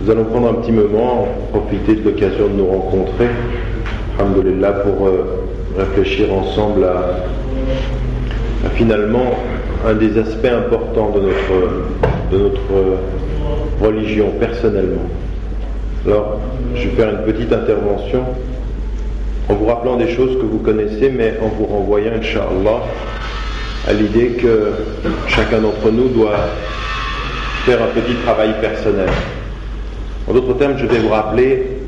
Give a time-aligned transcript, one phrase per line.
[0.00, 3.26] Nous allons prendre un petit moment, profiter de l'occasion de nous rencontrer,
[4.18, 5.44] alhamdoulilah, pour euh,
[5.76, 7.20] réfléchir ensemble à,
[8.74, 9.34] finalement
[9.86, 15.08] un des aspects importants de notre, de notre religion personnellement.
[16.06, 16.38] Alors,
[16.76, 18.22] je vais faire une petite intervention
[19.48, 22.82] en vous rappelant des choses que vous connaissez, mais en vous renvoyant, Inch'Allah,
[23.88, 24.72] à l'idée que
[25.26, 26.38] chacun d'entre nous doit
[27.64, 29.08] faire un petit travail personnel.
[30.28, 31.78] En d'autres termes, je vais vous rappeler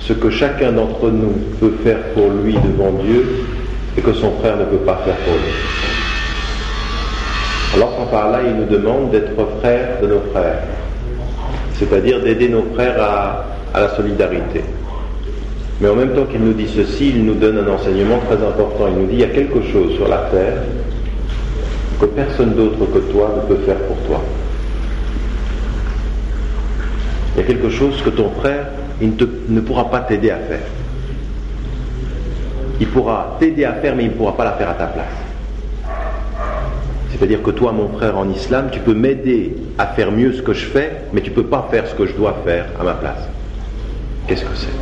[0.00, 3.24] ce que chacun d'entre nous peut faire pour lui devant Dieu
[3.96, 5.52] et que son frère ne peut pas faire pour lui.
[7.74, 10.62] Alors par là, il nous demande d'être frères de nos frères,
[11.74, 14.62] c'est-à-dire d'aider nos frères à, à la solidarité.
[15.80, 18.86] Mais en même temps qu'il nous dit ceci, il nous donne un enseignement très important.
[18.88, 20.62] Il nous dit il y a quelque chose sur la terre
[22.00, 24.22] que personne d'autre que toi ne peut faire pour toi.
[27.36, 28.66] Il y a quelque chose que ton frère
[28.98, 30.66] ne, pourra pas t'aider à faire.
[32.80, 35.04] Il pourra t'aider à faire, mais il ne pourra pas la faire à ta place.
[37.10, 40.54] C'est-à-dire que toi, mon frère en islam, tu peux m'aider à faire mieux ce que
[40.54, 42.94] je fais, mais tu ne peux pas faire ce que je dois faire à ma
[42.94, 43.28] place.
[44.26, 44.72] Qu'est-ce que c'est?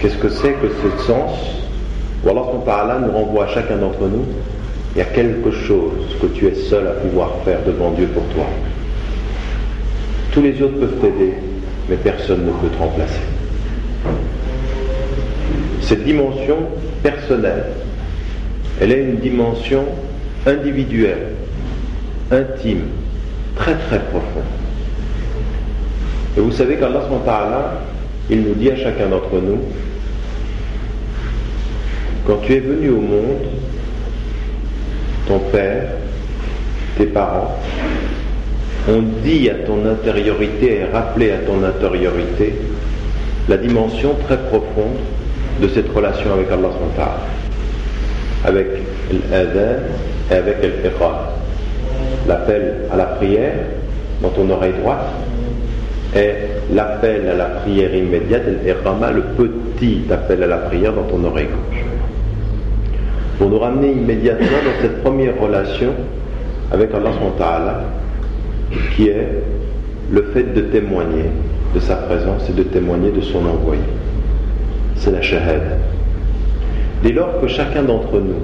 [0.00, 1.32] Qu'est-ce que c'est que ce sens?
[2.24, 4.24] Ou alors par là nous renvoie à chacun d'entre nous,
[4.94, 8.22] il y a quelque chose que tu es seul à pouvoir faire devant Dieu pour
[8.34, 8.46] toi.
[10.32, 11.34] Tous les autres peuvent t'aider,
[11.90, 13.20] mais personne ne peut te remplacer.
[15.82, 16.56] Cette dimension
[17.02, 17.64] personnelle,
[18.80, 19.84] elle est une dimension
[20.46, 21.34] individuelle,
[22.30, 22.86] intime,
[23.56, 24.42] très très profonde.
[26.38, 27.82] Et vous savez qu'Allah,
[28.30, 29.58] il nous dit à chacun d'entre nous,
[32.26, 33.48] quand tu es venu au monde,
[35.26, 35.90] ton père,
[36.96, 37.58] tes parents,
[38.88, 42.54] on dit à ton intériorité et rappelé à ton intériorité
[43.48, 44.98] la dimension très profonde
[45.60, 46.68] de cette relation avec Allah
[48.44, 48.66] avec
[49.30, 49.78] l'adhan
[50.30, 51.12] et avec l'iqam.
[52.26, 53.54] L'appel à la prière
[54.20, 55.12] dans ton oreille droite
[56.16, 56.30] et
[56.74, 61.84] l'appel à la prière immédiate, le petit appel à la prière dans ton oreille gauche.
[63.38, 65.92] Pour nous ramener immédiatement dans cette première relation
[66.72, 67.10] avec Allah
[68.94, 69.28] qui est
[70.10, 71.24] le fait de témoigner
[71.74, 73.82] de sa présence et de témoigner de son envoyé.
[74.96, 75.76] C'est la shahada.
[77.02, 78.42] Dès lors que chacun d'entre nous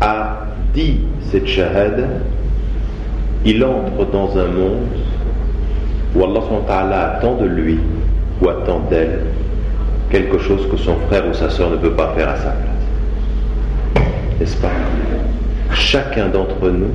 [0.00, 2.04] a dit cette shahada,
[3.44, 4.86] il entre dans un monde
[6.14, 6.24] où
[6.68, 7.78] Allah attend de lui
[8.42, 9.20] ou attend d'elle
[10.10, 14.04] quelque chose que son frère ou sa soeur ne peut pas faire à sa place.
[14.38, 14.68] N'est-ce pas?
[15.72, 16.90] Chacun d'entre nous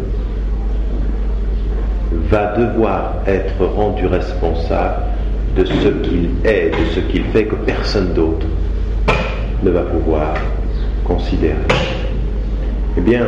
[2.30, 4.96] va devoir être rendu responsable
[5.56, 8.46] de ce qu'il est, de ce qu'il fait que personne d'autre
[9.64, 10.34] ne va pouvoir
[11.06, 11.56] considérer.
[12.98, 13.26] Eh bien,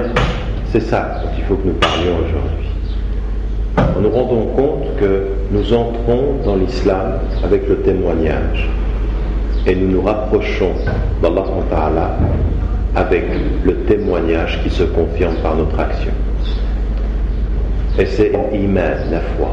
[0.71, 2.67] c'est ça dont il faut que nous parlions aujourd'hui.
[3.77, 8.69] En nous rendons compte que nous entrons dans l'islam avec le témoignage
[9.65, 10.71] et nous nous rapprochons
[11.21, 12.15] d'Allah
[12.95, 13.23] avec
[13.63, 16.11] le témoignage qui se confirme par notre action.
[17.99, 19.49] Et c'est l'iman, la foi.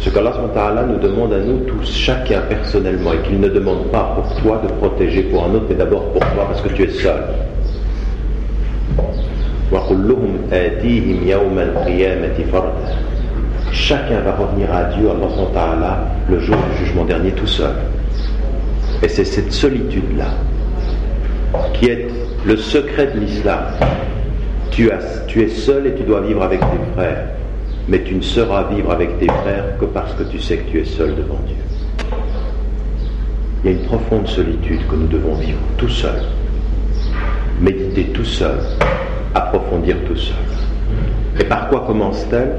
[0.00, 4.42] Ce qu'Allah nous demande à nous tous, chacun personnellement, et qu'il ne demande pas pour
[4.42, 7.22] toi de protéger pour un autre, mais d'abord pour toi parce que tu es seul.
[13.72, 15.08] Chacun va revenir à Dieu,
[15.56, 15.98] Allah
[16.30, 17.74] le jour du jugement dernier tout seul.
[19.02, 20.30] Et c'est cette solitude-là
[21.74, 22.08] qui est
[22.44, 23.60] le secret de l'islam.
[24.76, 24.90] Tu,
[25.40, 27.28] es seul et tu dois vivre avec tes frères,
[27.88, 30.80] mais tu ne seras vivre avec tes frères que parce que tu sais que tu
[30.80, 31.56] es seul devant Dieu.
[33.64, 36.20] Il y a une profonde solitude que nous devons vivre tout seul,
[37.58, 38.58] méditer tout seul,
[39.34, 40.36] approfondir tout seul.
[41.40, 42.56] Et par quoi commence-t-elle?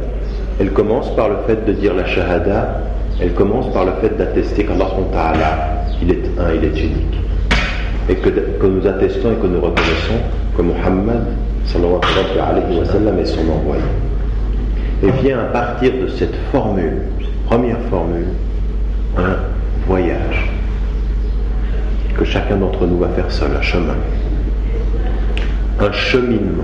[0.59, 2.81] Elle commence par le fait de dire la shahada,
[3.21, 4.87] elle commence par le fait d'attester qu'Allah
[6.01, 7.19] il est un, il est unique.
[8.09, 10.17] Et que, que nous attestons et que nous reconnaissons
[10.57, 11.23] que Muhammad
[13.19, 13.83] est son envoyé.
[15.03, 18.27] Et vient à partir de cette formule, cette première formule,
[19.17, 19.35] un
[19.87, 20.49] voyage
[22.17, 23.95] que chacun d'entre nous va faire seul, un chemin,
[25.79, 26.63] un cheminement.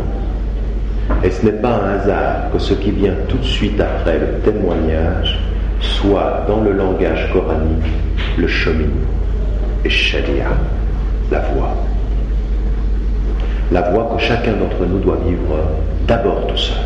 [1.23, 4.39] Et ce n'est pas un hasard que ce qui vient tout de suite après le
[4.43, 5.39] témoignage
[5.79, 7.91] soit dans le langage coranique
[8.37, 9.11] le cheminement
[9.85, 10.47] et sharia,
[11.29, 11.75] la voie
[13.73, 15.57] la voie que chacun d'entre nous doit vivre
[16.07, 16.77] d'abord tout seul.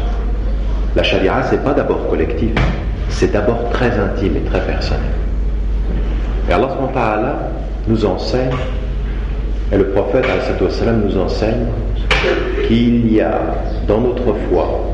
[0.96, 2.52] La charia, c'est pas d'abord collectif.
[3.10, 5.02] c'est d'abord très intime et très personnel.
[6.50, 6.70] Et Allah
[7.88, 8.52] nous enseigne,
[9.72, 10.26] et le prophète
[11.04, 11.66] nous enseigne,
[12.68, 13.40] qu'il y a
[13.88, 14.94] dans notre foi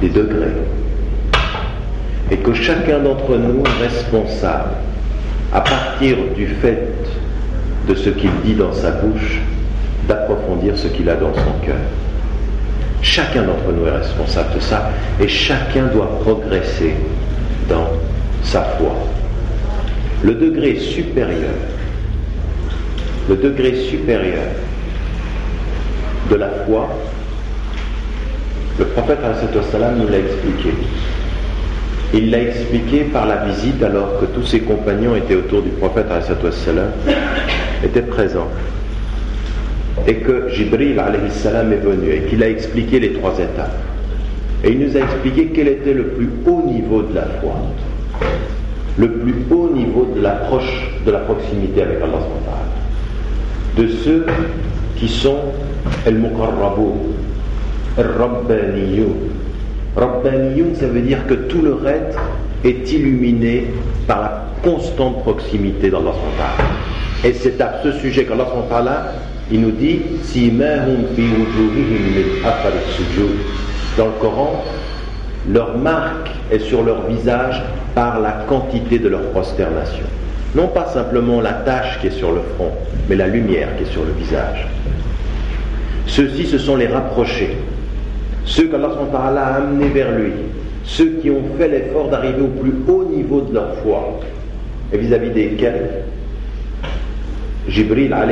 [0.00, 0.56] des degrés
[2.30, 4.70] et que chacun d'entre nous est responsable
[5.52, 6.92] à partir du fait
[7.88, 9.40] de ce qu'il dit dans sa bouche
[10.08, 11.76] d'approfondir ce qu'il a dans son cœur.
[13.02, 16.94] Chacun d'entre nous est responsable de ça et chacun doit progresser
[17.68, 17.88] dans
[18.42, 18.94] sa foi.
[20.22, 21.54] Le degré supérieur,
[23.28, 24.44] le degré supérieur
[26.30, 26.88] de la foi,
[28.78, 29.18] le prophète
[29.96, 30.74] nous l'a expliqué.
[32.14, 36.06] Il l'a expliqué par la visite alors que tous ses compagnons étaient autour du prophète
[37.84, 38.48] étaient présents.
[40.06, 41.00] Et que Jibril
[41.30, 43.74] salam est venu et qu'il a expliqué les trois étapes.
[44.62, 47.54] Et il nous a expliqué quel était le plus haut niveau de la foi.
[48.98, 52.18] Le plus haut niveau de l'approche, de la proximité avec Allah.
[53.76, 54.26] De ceux
[54.96, 55.38] qui sont
[56.06, 56.92] el-muqarrabu,
[57.98, 59.06] el-rabbaniyu.
[59.96, 62.18] Rabbaniyun, ça veut dire que tout le reste
[62.64, 63.68] est illuminé
[64.06, 66.12] par la constante proximité d'Allah.
[67.24, 68.46] Et c'est à ce sujet qu'Allah
[69.50, 70.00] il nous dit
[73.96, 74.64] dans le Coran,
[75.48, 77.62] leur marque est sur leur visage
[77.94, 80.04] par la quantité de leur prosternation.
[80.54, 82.72] Non pas simplement la tache qui est sur le front,
[83.08, 84.66] mais la lumière qui est sur le visage.
[86.06, 87.56] Ceux-ci, ce sont les rapprochés,
[88.44, 90.32] ceux qu'Allah a amenés vers lui,
[90.84, 94.20] ceux qui ont fait l'effort d'arriver au plus haut niveau de leur foi,
[94.92, 96.04] et vis-à-vis desquels?
[97.68, 98.24] Jibril a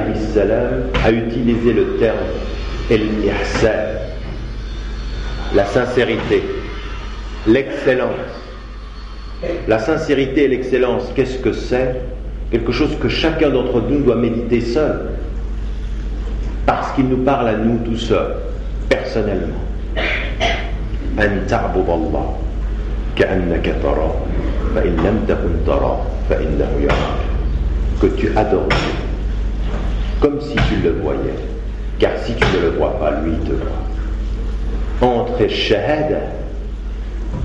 [1.11, 2.17] utilisé le terme
[2.91, 3.69] el-ihsan,
[5.55, 6.43] la sincérité,
[7.47, 8.11] l'excellence.
[9.69, 11.97] La sincérité et l'excellence, qu'est-ce que c'est?
[12.51, 15.11] Quelque chose que chacun d'entre nous doit méditer seul,
[16.67, 18.37] parce qu'il nous parle à nous tout seul,
[18.89, 19.57] personnellement.
[28.01, 28.69] que tu adores
[30.21, 31.35] comme si tu le voyais.
[31.99, 35.09] Car si tu ne le vois pas, lui te voit.
[35.09, 36.21] Entre shahada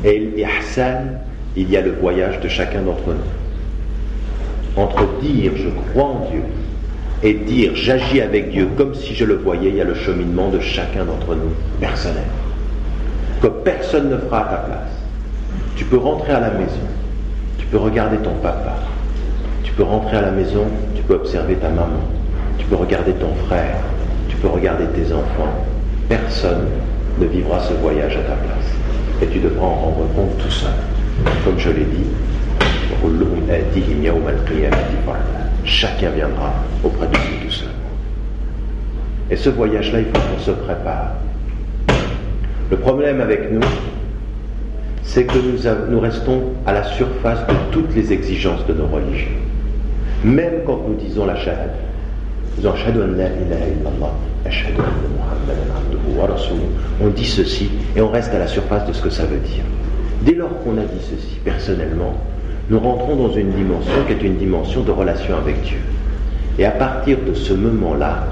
[0.03, 1.19] et l'ihsan,
[1.55, 4.81] il y a le voyage de chacun d'entre nous.
[4.81, 6.43] Entre dire je crois en Dieu
[7.23, 10.49] et dire j'agis avec Dieu comme si je le voyais, il y a le cheminement
[10.49, 12.23] de chacun d'entre nous, personnel.
[13.41, 14.99] Que personne ne fera à ta place.
[15.75, 16.79] Tu peux rentrer à la maison,
[17.57, 18.75] tu peux regarder ton papa,
[19.63, 20.65] tu peux rentrer à la maison,
[20.95, 22.01] tu peux observer ta maman,
[22.59, 23.77] tu peux regarder ton frère,
[24.27, 25.65] tu peux regarder tes enfants.
[26.07, 26.67] Personne
[27.19, 28.71] ne vivra ce voyage à ta place.
[29.21, 30.69] Et tu devras en rendre compte tout seul.
[31.43, 32.05] Comme je l'ai dit,
[35.65, 36.53] chacun viendra
[36.83, 37.69] auprès de lui tout seul.
[39.31, 41.13] Et ce voyage-là, il faut qu'on se prépare.
[42.71, 43.61] Le problème avec nous,
[45.03, 45.37] c'est que
[45.89, 49.27] nous, restons à la surface de toutes les exigences de nos religions.
[50.23, 51.35] Même quand nous disons la
[57.01, 59.63] on dit ceci et on reste à la surface de ce que ça veut dire.
[60.23, 62.13] Dès lors qu'on a dit ceci, personnellement,
[62.69, 65.79] nous rentrons dans une dimension qui est une dimension de relation avec Dieu.
[66.57, 68.27] Et à partir de ce moment-là,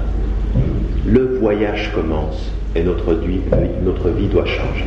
[1.06, 4.84] le voyage commence et notre vie doit changer.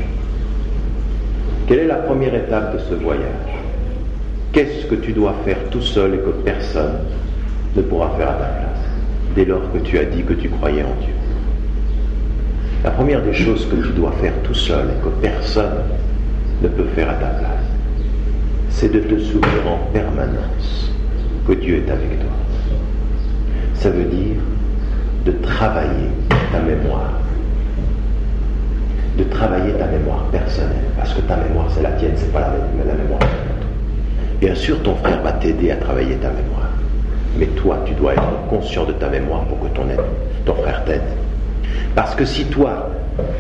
[1.68, 3.26] Quelle est la première étape de ce voyage?
[4.54, 7.00] Qu'est-ce que tu dois faire tout seul et que personne
[7.76, 8.71] ne pourra faire à ta place?
[9.36, 11.14] Dès lors que tu as dit que tu croyais en Dieu.
[12.84, 15.84] La première des choses que tu dois faire tout seul et que personne
[16.62, 17.66] ne peut faire à ta place,
[18.70, 20.92] c'est de te souvenir en permanence
[21.48, 22.30] que Dieu est avec toi.
[23.76, 24.42] Ça veut dire
[25.26, 26.10] de travailler
[26.52, 27.20] ta mémoire,
[29.18, 32.86] de travailler ta mémoire personnelle, parce que ta mémoire c'est la tienne, c'est pas la,
[32.86, 34.46] la mémoire de.
[34.46, 36.71] Bien sûr, ton frère va t'aider à travailler ta mémoire.
[37.38, 41.02] Mais toi, tu dois être conscient de ta mémoire pour que ton, frère t'aide.
[41.96, 42.90] Parce que si toi,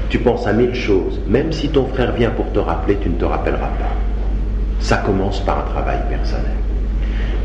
[0.09, 3.15] tu penses à mille choses, même si ton frère vient pour te rappeler, tu ne
[3.15, 3.95] te rappelleras pas.
[4.79, 6.45] Ça commence par un travail personnel.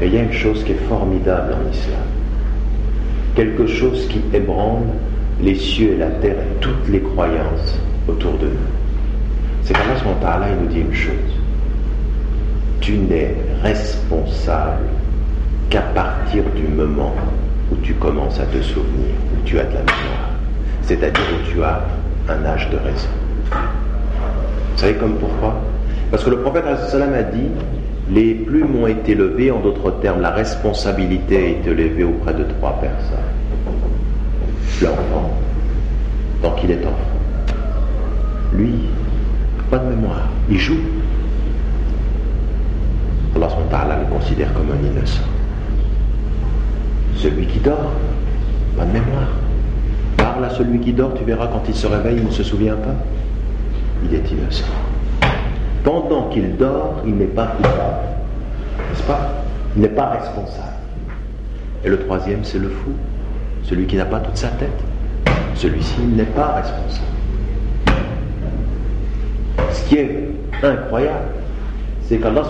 [0.01, 2.01] Et il y a une chose qui est formidable en islam.
[3.35, 4.85] Quelque chose qui ébranle
[5.41, 8.77] les cieux et la terre et toutes les croyances autour de nous.
[9.63, 11.13] C'est qu'Allah, il nous dit une chose.
[12.81, 14.85] Tu n'es responsable
[15.71, 17.15] qu'à partir du moment
[17.73, 20.31] où tu commences à te souvenir, où tu as de la mémoire,
[20.83, 21.83] c'est-à-dire où tu as
[22.29, 23.09] un âge de raison.
[23.51, 25.55] Vous savez comme pourquoi?
[26.11, 27.49] Parce que le prophète a dit
[28.11, 32.45] les plumes ont été levées, en d'autres termes, la responsabilité a été levée auprès de
[32.45, 33.17] trois personnes.
[34.83, 35.31] L'enfant,
[36.43, 37.57] tant qu'il est enfant.
[38.53, 38.75] Lui,
[39.71, 40.79] pas de mémoire, il joue.
[43.73, 45.23] Allah le considère comme un innocent.
[47.17, 47.93] Celui qui dort,
[48.77, 49.29] pas de mémoire.
[50.17, 52.77] Parle à celui qui dort, tu verras quand il se réveille, il ne se souvient
[52.77, 52.95] pas.
[54.05, 54.65] Il est innocent.
[55.83, 58.07] Pendant qu'il dort, il n'est pas coupable.
[58.91, 59.31] N'est-ce pas?
[59.75, 60.77] Il n'est pas responsable.
[61.85, 62.93] Et le troisième, c'est le fou.
[63.63, 64.85] Celui qui n'a pas toute sa tête.
[65.55, 67.07] Celui-ci n'est pas responsable.
[69.71, 70.29] Ce qui est
[70.63, 71.29] incroyable,
[72.03, 72.43] c'est qu'Allah,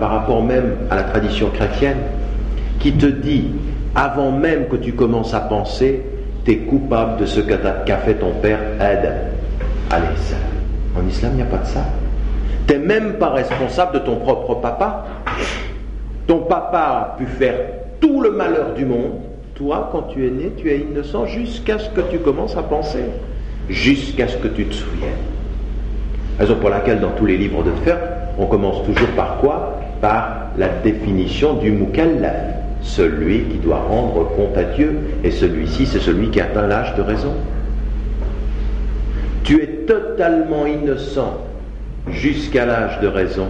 [0.00, 1.98] par rapport même à la tradition chrétienne,
[2.78, 3.48] qui te dit,
[3.94, 6.02] avant même que tu commences à penser,
[6.44, 9.08] tu es coupable de ce qu'a fait ton père Adam.
[9.92, 11.84] En islam, il n'y a pas de ça.
[12.66, 15.06] Tu n'es même pas responsable de ton propre papa.
[16.26, 17.54] Ton papa a pu faire
[18.00, 19.12] tout le malheur du monde.
[19.54, 23.04] Toi, quand tu es né, tu es innocent jusqu'à ce que tu commences à penser,
[23.68, 25.10] jusqu'à ce que tu te souviennes.
[26.38, 27.98] Raison pour laquelle dans tous les livres de fer,
[28.38, 29.78] on commence toujours par quoi?
[30.00, 32.36] Par la définition du mukallaf,
[32.82, 37.02] celui qui doit rendre compte à Dieu, et celui-ci, c'est celui qui atteint l'âge de
[37.02, 37.34] raison.
[39.44, 41.38] Tu es totalement innocent
[42.10, 43.48] jusqu'à l'âge de raison,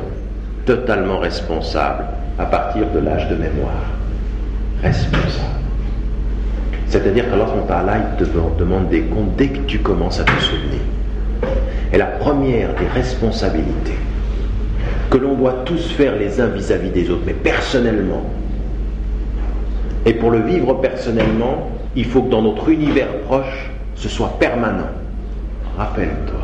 [0.66, 2.04] totalement responsable
[2.38, 3.84] à partir de l'âge de mémoire.
[4.82, 5.60] Responsable.
[6.86, 10.80] C'est-à-dire qu'Allah il te demande des comptes dès que tu commences à te souvenir.
[11.92, 13.98] Et la première des responsabilités
[15.10, 18.24] que l'on doit tous faire les uns vis-à-vis des autres, mais personnellement,
[20.06, 24.88] et pour le vivre personnellement, il faut que dans notre univers proche, ce soit permanent.
[25.76, 26.40] Rappelle-toi.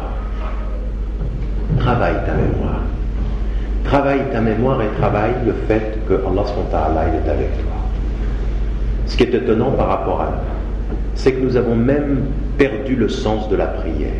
[1.78, 2.80] Travaille ta mémoire.
[3.84, 7.72] Travaille ta mémoire et travaille le fait que Allah est avec toi.
[9.06, 12.24] Ce qui est étonnant par rapport à nous, c'est que nous avons même
[12.58, 14.12] perdu le sens de la prière.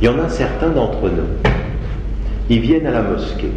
[0.00, 1.50] Il y en a certains d'entre nous,
[2.50, 3.52] ils viennent à la mosquée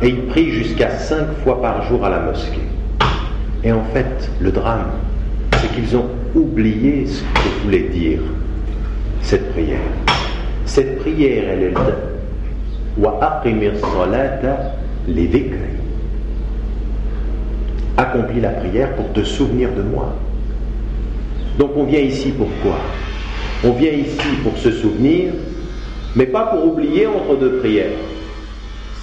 [0.00, 2.66] et ils prient jusqu'à cinq fois par jour à la mosquée.
[3.64, 4.90] Et en fait, le drame,
[5.60, 8.20] c'est qu'ils ont oublié ce que voulait dire
[9.22, 9.80] cette prière.
[10.64, 11.74] Cette prière, elle est
[17.96, 20.14] Accomplis la prière pour te souvenir de moi.
[21.58, 22.78] Donc on vient ici pourquoi
[23.64, 25.32] On vient ici pour se souvenir,
[26.14, 27.90] mais pas pour oublier entre deux prières.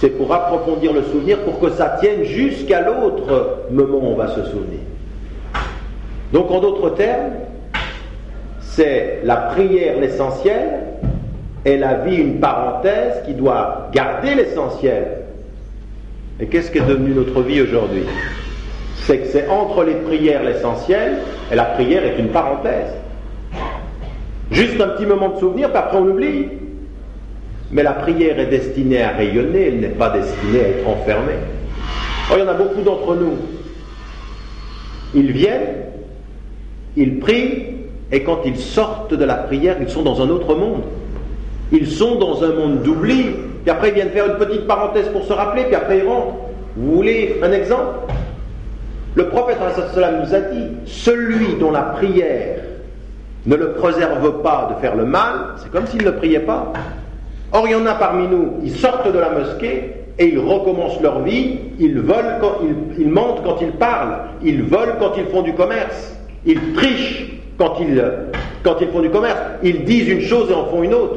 [0.00, 4.28] C'est pour approfondir le souvenir, pour que ça tienne jusqu'à l'autre moment où on va
[4.28, 4.80] se souvenir.
[6.32, 7.32] Donc en d'autres termes,
[8.60, 10.80] c'est la prière l'essentiel
[11.64, 15.22] et la vie une parenthèse qui doit garder l'essentiel.
[16.40, 18.04] Et qu'est-ce qui est devenu notre vie aujourd'hui?
[18.96, 21.18] C'est que c'est entre les prières l'essentiel
[21.50, 22.92] et la prière est une parenthèse.
[24.50, 26.48] Juste un petit moment de souvenir, puis après on oublie.
[27.70, 31.34] Mais la prière est destinée à rayonner, elle n'est pas destinée à être enfermée.
[32.30, 33.36] Oh, il y en a beaucoup d'entre nous.
[35.14, 35.74] Ils viennent,
[36.96, 37.66] ils prient,
[38.12, 40.82] et quand ils sortent de la prière, ils sont dans un autre monde.
[41.72, 43.24] Ils sont dans un monde d'oubli,
[43.62, 46.34] puis après ils viennent faire une petite parenthèse pour se rappeler, puis après ils rentrent.
[46.76, 48.12] Vous voulez un exemple?
[49.16, 52.58] Le prophète nous a dit, celui dont la prière
[53.46, 56.72] ne le préserve pas de faire le mal, c'est comme s'il ne priait pas.
[57.56, 61.00] Or, il y en a parmi nous, ils sortent de la mosquée et ils recommencent
[61.00, 61.94] leur vie, ils
[63.08, 68.88] mentent quand ils parlent, ils volent quand ils font du commerce, ils trichent quand ils,
[68.92, 71.16] font du commerce, ils disent une chose et en font une autre.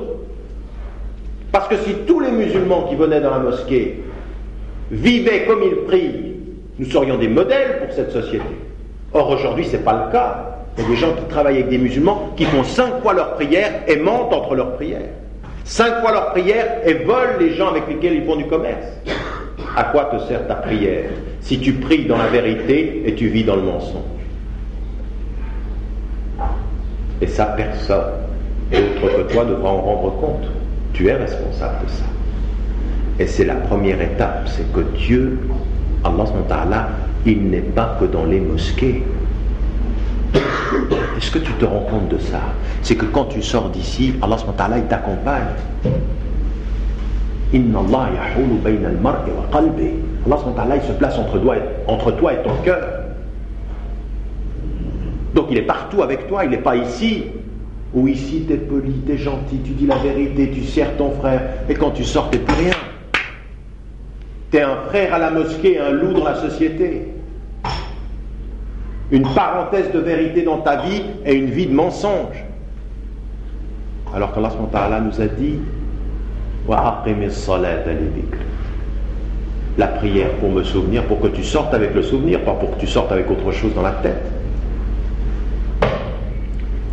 [1.51, 4.01] Parce que si tous les musulmans qui venaient dans la mosquée
[4.91, 6.35] vivaient comme ils prient,
[6.77, 8.45] nous serions des modèles pour cette société.
[9.11, 10.55] Or aujourd'hui, ce n'est pas le cas.
[10.77, 13.33] Il y a des gens qui travaillent avec des musulmans qui font cinq fois leur
[13.33, 15.09] prière et mentent entre leurs prières.
[15.69, 18.87] Cinq fois leur prière et volent les gens avec lesquels ils font du commerce.
[19.77, 21.11] À quoi te sert ta prière
[21.41, 24.01] si tu pries dans la vérité et tu vis dans le mensonge?
[27.21, 28.13] Et ça, personne,
[28.73, 30.49] autre que toi, devra en rendre compte.
[30.93, 32.05] Tu es responsable de ça.
[33.19, 35.37] Et c'est la première étape, c'est que Dieu,
[36.03, 36.89] Allah,
[37.27, 39.03] il n'est pas que dans les mosquées.
[41.17, 42.41] Est-ce que tu te rends compte de ça
[42.81, 44.37] C'est que quand tu sors d'ici, Allah
[44.77, 45.43] il t'accompagne.
[50.57, 51.55] Allah il se place entre toi,
[52.33, 52.87] et, ton cœur.
[55.33, 57.25] Donc il est partout avec toi, il n'est pas ici.
[57.93, 61.11] Ou ici, tu es poli, tu es gentil, tu dis la vérité, tu sers ton
[61.11, 62.73] frère, et quand tu sors, tu plus rien.
[64.51, 67.07] Tu es un frère à la mosquée, un loup dans la société.
[69.11, 72.45] Une parenthèse de vérité dans ta vie et une vie de mensonge.
[74.13, 75.59] Alors qu'Allah nous a dit
[79.77, 82.79] la prière pour me souvenir, pour que tu sortes avec le souvenir, pas pour que
[82.79, 84.21] tu sortes avec autre chose dans la tête.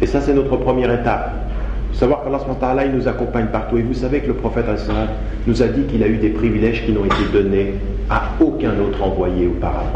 [0.00, 1.32] Et ça, c'est notre première étape.
[1.92, 3.78] Savoir qu'Allah il nous accompagne partout.
[3.78, 4.66] Et vous savez que le prophète
[5.46, 7.74] nous a dit qu'il a eu des privilèges qui n'ont été donnés
[8.10, 9.92] à aucun autre envoyé auparavant.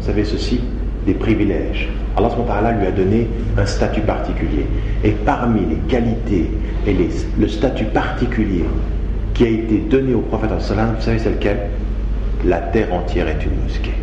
[0.00, 0.60] Vous savez ceci?
[1.06, 1.88] Des privilèges.
[2.16, 4.66] Allah lui a donné un statut particulier.
[5.02, 6.50] Et parmi les qualités
[6.86, 6.96] et
[7.38, 8.64] le statut particulier
[9.34, 10.60] qui a été donné au prophète, vous
[11.00, 11.58] savez c'est lequel?
[12.44, 13.94] La terre entière est une mosquée.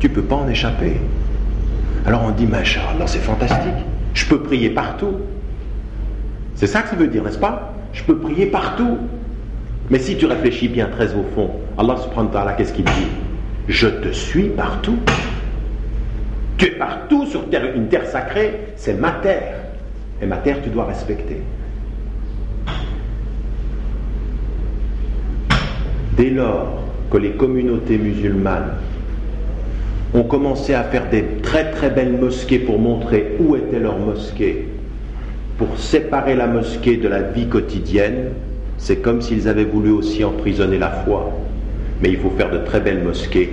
[0.00, 1.00] Tu ne peux pas en échapper.
[2.06, 3.58] Alors on dit, Masha'Allah, c'est fantastique.
[4.12, 5.14] Je peux prier partout.
[6.54, 7.74] C'est ça que ça veut dire, n'est-ce pas?
[7.92, 8.98] Je peux prier partout.
[9.90, 13.08] Mais si tu réfléchis bien très au fond, Allah subhanahu wa ta'ala, qu'est-ce qu'il dit?
[13.68, 14.98] Je te suis partout.
[16.58, 17.44] Tu es partout sur
[17.74, 19.56] une terre sacrée, c'est ma terre.
[20.20, 21.40] Et ma terre, tu dois respecter.
[26.16, 28.74] Dès lors que les communautés musulmanes
[30.12, 34.68] ont commencé à faire des très très belles mosquées pour montrer où était leur mosquée,
[35.58, 38.30] pour séparer la mosquée de la vie quotidienne,
[38.78, 41.32] c'est comme s'ils avaient voulu aussi emprisonner la foi.
[42.04, 43.50] Mais il faut faire de très belles mosquées,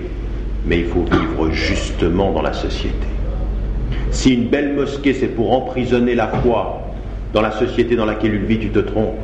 [0.66, 3.08] mais il faut vivre justement dans la société.
[4.12, 6.82] Si une belle mosquée c'est pour emprisonner la foi
[7.34, 9.22] dans la société dans laquelle il vit, tu te trompes.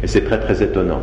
[0.00, 1.00] Et c'est très très étonnant.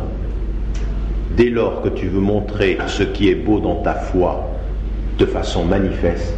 [1.36, 4.48] Dès lors que tu veux montrer ce qui est beau dans ta foi
[5.18, 6.34] de façon manifeste,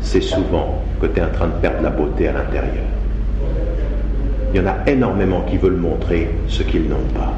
[0.00, 2.86] c'est souvent que tu es en train de perdre la beauté à l'intérieur.
[4.52, 7.32] Il y en a énormément qui veulent montrer ce qu'ils n'ont pas.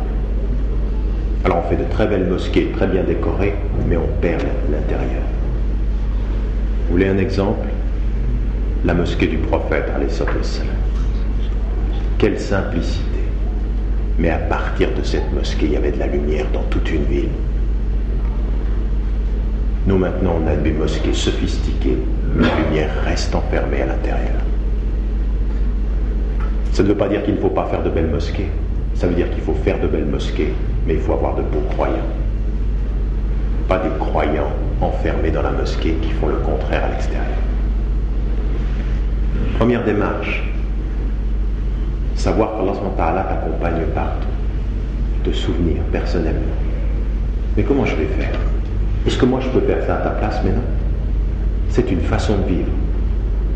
[1.49, 3.55] Alors on fait de très belles mosquées, très bien décorées,
[3.89, 5.23] mais on perd l'intérieur.
[6.85, 7.67] Vous voulez un exemple?
[8.85, 9.91] La mosquée du prophète.
[12.19, 13.21] Quelle simplicité.
[14.19, 17.05] Mais à partir de cette mosquée, il y avait de la lumière dans toute une
[17.05, 17.31] ville.
[19.87, 21.97] Nous maintenant, on a des mosquées sophistiquées,
[22.37, 24.43] mais la lumière reste enfermée à l'intérieur.
[26.73, 28.51] Ça ne veut pas dire qu'il ne faut pas faire de belles mosquées.
[28.93, 30.53] Ça veut dire qu'il faut faire de belles mosquées,
[30.89, 32.09] mais il faut avoir de beaux croyants.
[33.69, 37.27] Pas des croyants enfermés dans la mosquée qui font le contraire à l'extérieur.
[39.59, 40.43] Première démarche,
[42.15, 42.53] savoir
[42.97, 44.29] qu'Allah t'accompagne partout,
[45.25, 46.57] te souvenir personnellement.
[47.57, 48.39] Mais comment je vais faire?
[49.07, 50.63] Est-ce que moi je peux faire ça à ta place Mais non.
[51.69, 52.71] C'est une façon de vivre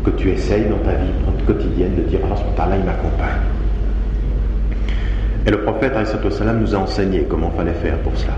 [0.05, 1.11] que tu essayes dans ta vie
[1.47, 2.19] quotidienne de dire
[2.59, 3.52] Allah il m'accompagne.
[5.45, 5.93] Et le prophète
[6.59, 8.33] nous a enseigné comment il fallait faire pour cela.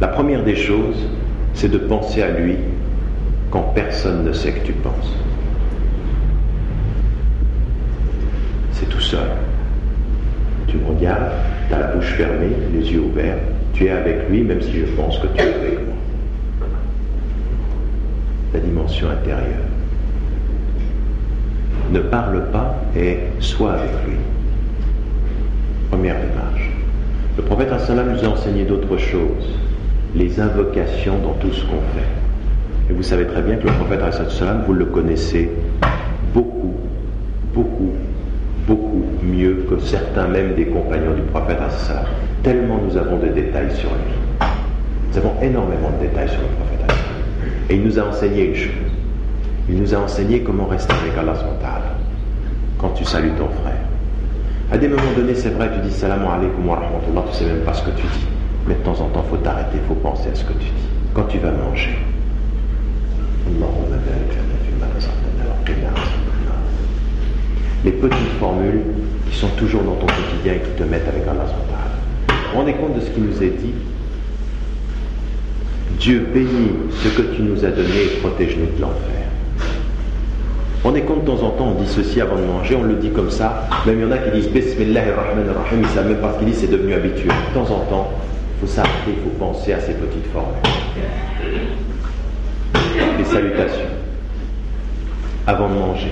[0.00, 1.08] La première des choses,
[1.54, 2.56] c'est de penser à lui
[3.50, 5.14] quand personne ne sait que tu penses.
[8.78, 9.28] c'est tout seul.
[10.68, 11.32] Tu me regardes,
[11.68, 13.38] tu as la bouche fermée, les yeux ouverts,
[13.72, 16.68] tu es avec lui même si je pense que tu es avec moi.
[18.54, 19.66] La dimension intérieure.
[21.90, 24.16] Ne parle pas et sois avec lui.
[25.98, 26.70] Première démarche.
[27.36, 29.58] Le prophète sallam nous a enseigné d'autres choses,
[30.14, 32.88] les invocations dans tout ce qu'on fait.
[32.88, 35.50] Et vous savez très bien que le prophète sallam, vous le connaissez
[36.32, 36.76] beaucoup,
[37.52, 37.94] beaucoup,
[38.68, 42.04] beaucoup mieux que certains même des compagnons du prophète Hassan,
[42.44, 44.46] tellement nous avons de détails sur lui.
[45.10, 46.96] Nous avons énormément de détails sur le prophète.
[47.70, 48.72] Et il nous a enseigné une chose.
[49.68, 51.34] Il nous a enseigné comment rester avec Allah
[52.78, 53.67] quand tu salues ton frère.
[54.70, 57.64] À des moments donnés, c'est vrai, tu dis salam alaikum wa rahmatullah, tu sais même
[57.64, 58.26] pas ce que tu dis.
[58.66, 60.88] Mais de temps en temps, faut t'arrêter, faut penser à ce que tu dis.
[61.14, 61.96] Quand tu vas manger,
[67.84, 68.82] les petites formules
[69.30, 71.46] qui sont toujours dans ton quotidien et qui te mettent avec Allah
[72.28, 73.72] Vous vous rendez compte de ce qui nous est dit?
[75.98, 79.17] Dieu bénit ce que tu nous as donné et protège-nous de l'enfer.
[80.85, 82.95] On est compte de temps en temps, on dit ceci avant de manger, on le
[82.95, 83.67] dit comme ça.
[83.85, 86.33] Même il y en a qui disent Bismillah ar-Rahman ar-Rahim, ils ne savent même pas
[86.33, 87.33] ce qu'ils disent, c'est devenu habituel.
[87.49, 88.09] De temps en temps,
[88.57, 90.53] il faut s'arrêter, il faut penser à ces petites formules.
[93.17, 93.89] Les salutations.
[95.47, 96.11] Avant de manger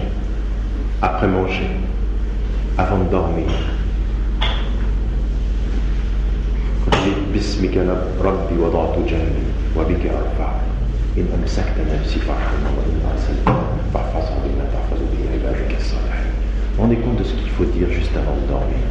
[1.02, 1.68] après manger,
[2.78, 3.48] avant de dormir.
[7.34, 7.78] باسمك
[8.22, 9.46] ربي وضعت جهلي
[9.78, 10.50] وبك أرفع
[11.18, 14.45] إن أمسكت نفسي فارحمها وإن أرسلتها فاحفظها بما تحفظ
[15.87, 16.27] sommeil.
[16.79, 18.87] Rendez compte de ce qu'il faut dire juste avant de dormir?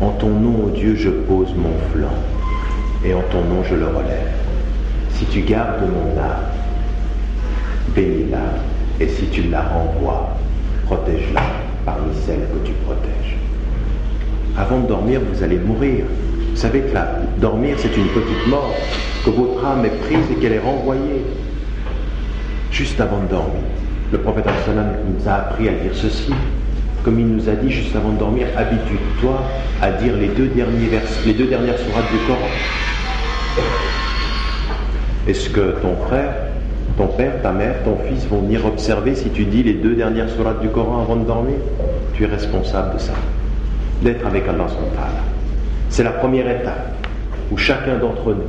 [0.00, 2.18] En ton nom, ô Dieu, je pose mon flanc,
[3.04, 4.32] et en ton nom, je le relève.
[5.10, 6.44] Si tu gardes mon âme,
[7.94, 8.44] bénis-la,
[9.00, 10.36] et si tu la renvoies,
[10.84, 11.42] protège-la
[11.84, 13.36] parmi celles que tu protèges.
[14.58, 16.04] Avant de dormir, vous allez mourir.
[16.50, 18.74] Vous savez que la, dormir, c'est une petite mort,
[19.24, 21.24] que votre âme est prise et qu'elle est renvoyée
[22.70, 23.62] juste avant de dormir
[24.12, 26.32] le prophète nous a appris à dire ceci,
[27.04, 29.40] comme il nous a dit juste avant de dormir, habitue-toi
[29.82, 32.48] à dire les deux, derniers vers, les deux dernières sourates du Coran.
[35.28, 36.34] Est-ce que ton frère,
[36.96, 40.30] ton père, ta mère, ton fils vont venir observer si tu dis les deux dernières
[40.30, 41.56] sourates du Coran avant de dormir?
[42.14, 43.12] Tu es responsable de ça,
[44.02, 44.66] d'être avec Allah
[45.90, 46.94] C'est la première étape
[47.50, 48.42] où chacun d'entre nous,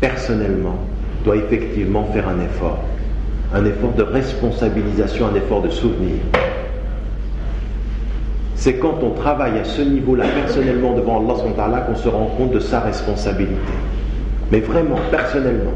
[0.00, 0.76] personnellement,
[1.24, 2.78] doit effectivement faire un effort.
[3.54, 6.18] Un effort de responsabilisation, un effort de souvenir.
[8.54, 11.24] C'est quand on travaille à ce niveau-là personnellement devant
[11.58, 13.54] Allah qu'on se rend compte de sa responsabilité.
[14.50, 15.72] Mais vraiment, personnellement.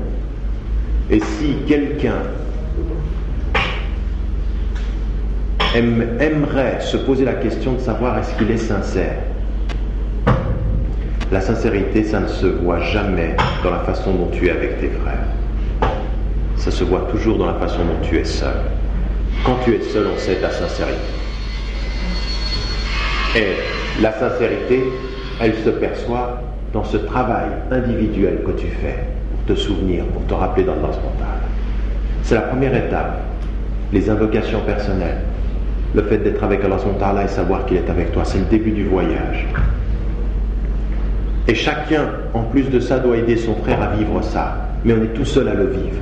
[1.11, 2.19] Et si quelqu'un
[5.75, 9.17] aimerait se poser la question de savoir est-ce qu'il est sincère,
[11.31, 14.89] la sincérité, ça ne se voit jamais dans la façon dont tu es avec tes
[14.89, 15.25] frères.
[16.63, 18.55] Ça se voit toujours dans la façon dont tu es seul.
[19.45, 20.97] Quand tu es seul, on sait ta sincérité.
[23.35, 24.85] Et la sincérité,
[25.41, 26.41] elle se perçoit
[26.73, 28.95] dans ce travail individuel que tu fais
[29.33, 31.01] pour te souvenir, pour te rappeler dans le mental.
[32.23, 33.23] C'est la première étape,
[33.93, 35.19] les invocations personnelles.
[35.97, 38.85] Le fait d'être avec Allah et savoir qu'il est avec toi, c'est le début du
[38.85, 39.49] voyage.
[41.49, 44.59] Et chacun, en plus de ça, doit aider son frère à vivre ça.
[44.85, 45.99] Mais on est tout seul à le vivre.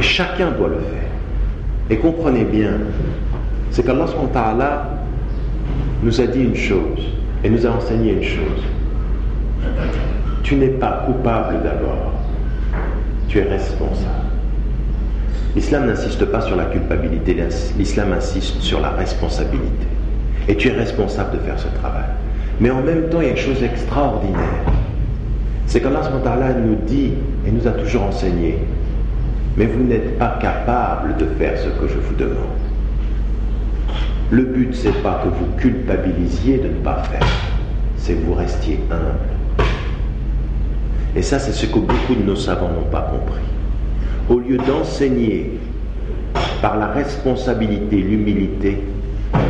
[0.00, 1.10] Et chacun doit le faire.
[1.90, 2.70] Et comprenez bien,
[3.70, 4.88] c'est qu'Allah
[6.02, 7.06] nous a dit une chose
[7.44, 8.62] et nous a enseigné une chose.
[10.42, 12.14] Tu n'es pas coupable d'abord,
[13.28, 14.08] tu es responsable.
[15.54, 17.36] L'islam n'insiste pas sur la culpabilité,
[17.76, 19.86] l'islam insiste sur la responsabilité.
[20.48, 22.08] Et tu es responsable de faire ce travail.
[22.58, 24.64] Mais en même temps, il y a une chose extraordinaire.
[25.66, 27.12] C'est qu'Allah nous dit
[27.46, 28.60] et nous a toujours enseigné,
[29.60, 32.34] mais vous n'êtes pas capable de faire ce que je vous demande.
[34.30, 37.26] Le but, c'est pas que vous culpabilisiez de ne pas faire,
[37.98, 39.66] c'est que vous restiez humble.
[41.14, 43.42] Et ça, c'est ce que beaucoup de nos savants n'ont pas compris.
[44.30, 45.58] Au lieu d'enseigner
[46.62, 48.78] par la responsabilité l'humilité,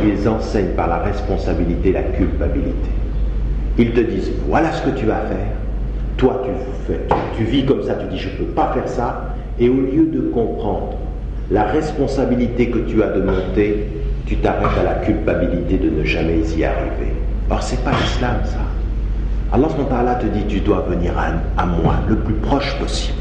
[0.03, 2.89] ils enseignent par la responsabilité la culpabilité.
[3.77, 5.55] Ils te disent, voilà ce que tu vas faire.
[6.17, 6.51] Toi, tu,
[6.85, 6.99] fais,
[7.37, 9.30] tu, vis comme ça, tu dis, je ne peux pas faire ça.
[9.61, 10.97] Et au lieu de comprendre
[11.51, 13.85] la responsabilité que tu as de monter,
[14.25, 17.13] tu t'arrêtes à la culpabilité de ne jamais y arriver.
[17.47, 18.57] Or, c'est pas l'islam, ça.
[19.53, 23.19] Allah te dit, tu dois venir à, moi le plus proche possible.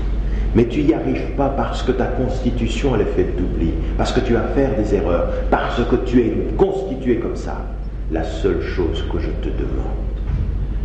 [0.55, 4.21] Mais tu n'y arrives pas parce que ta constitution elle est faite d'oubli, parce que
[4.21, 7.67] tu vas faire des erreurs, parce que tu es constitué comme ça.
[8.11, 10.10] La seule chose que je te demande,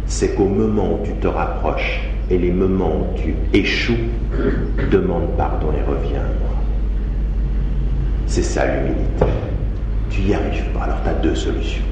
[0.08, 3.98] c'est qu'au moment où tu te rapproches et les moments où tu échoues,
[4.92, 6.56] demande pardon et reviens à moi.
[8.28, 9.26] C'est ça l'humilité.
[10.10, 11.84] Tu n'y arrives pas, alors tu as deux solutions.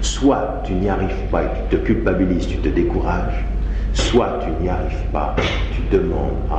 [0.00, 3.44] Soit tu n'y arrives pas et tu te culpabilises, tu te décourages,
[3.92, 5.34] soit tu n'y arrives pas,
[5.72, 6.58] tu demandes à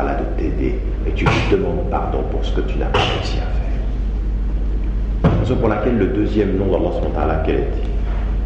[0.00, 3.38] Allah de t'aider et tu lui demandes pardon pour ce que tu n'as pas réussi
[3.38, 3.46] à
[5.30, 5.40] faire.
[5.40, 7.88] Raison pour laquelle le deuxième nom d'Allah, quel est-il?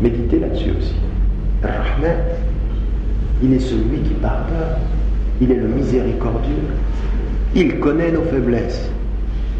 [0.03, 0.95] Méditez là-dessus aussi.
[1.68, 2.16] Rahman,
[3.42, 4.79] il est celui qui pardonne,
[5.40, 6.68] il est le miséricordieux,
[7.55, 8.90] il connaît nos faiblesses,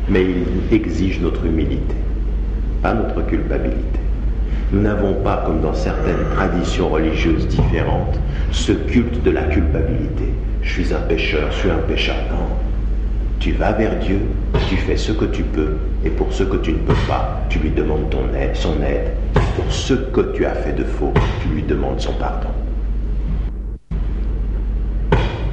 [0.09, 1.95] mais il exige notre humilité,
[2.83, 4.01] pas notre culpabilité.
[4.73, 8.19] Nous n'avons pas, comme dans certaines traditions religieuses différentes,
[8.51, 10.25] ce culte de la culpabilité.
[10.63, 12.17] Je suis un pécheur, je suis un pécheur.
[12.31, 12.74] Non.
[13.39, 14.21] Tu vas vers Dieu,
[14.69, 17.59] tu fais ce que tu peux, et pour ce que tu ne peux pas, tu
[17.59, 18.15] lui demandes
[18.55, 19.13] son aide,
[19.57, 22.49] pour ce que tu as fait de faux, tu lui demandes son pardon.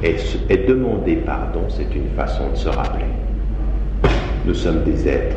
[0.04, 0.16] Et,
[0.66, 3.04] demander pardon, c'est une façon de se rappeler.
[4.44, 5.36] Nous sommes des êtres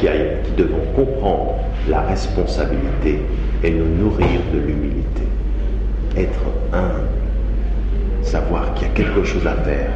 [0.00, 1.56] qui, qui devons comprendre
[1.88, 3.20] la responsabilité
[3.62, 5.22] et nous nourrir de l'humilité.
[6.16, 6.40] Être
[6.72, 7.08] humble,
[8.22, 9.90] savoir qu'il y a quelque chose à faire,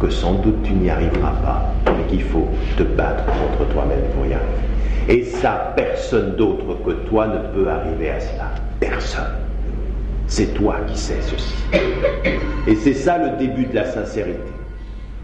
[0.00, 4.24] que sans doute tu n'y arriveras pas, mais qu'il faut te battre contre toi-même pour
[4.26, 4.70] y arriver.
[5.08, 8.50] Et ça, personne d'autre que toi ne peut arriver à cela.
[8.80, 9.36] Personne.
[10.26, 11.54] C'est toi qui sais ceci.
[12.66, 14.38] Et c'est ça le début de la sincérité.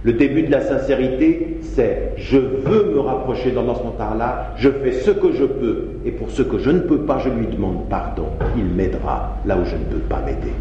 [0.02, 4.92] Le début de la sincérité, c'est je veux me rapprocher dans ce là je fais
[4.92, 7.88] ce que je peux, et pour ce que je ne peux pas, je lui demande
[7.88, 8.26] pardon.
[8.56, 10.52] Il m'aidera là où je ne peux pas m'aider.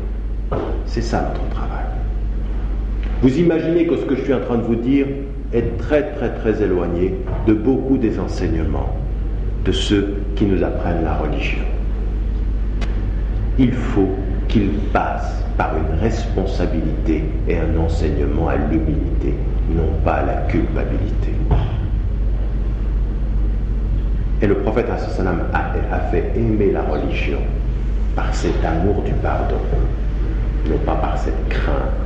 [0.85, 1.85] C'est ça notre travail.
[3.21, 5.07] Vous imaginez que ce que je suis en train de vous dire
[5.53, 7.15] est très très très éloigné
[7.47, 8.95] de beaucoup des enseignements
[9.63, 11.63] de ceux qui nous apprennent la religion.
[13.57, 14.09] Il faut
[14.47, 19.33] qu'il passe par une responsabilité et un enseignement à l'humilité,
[19.75, 21.31] non pas à la culpabilité.
[24.41, 27.39] Et le prophète a, a fait aimer la religion
[28.15, 29.55] par cet amour du pardon,
[30.69, 32.04] non pas par cette crainte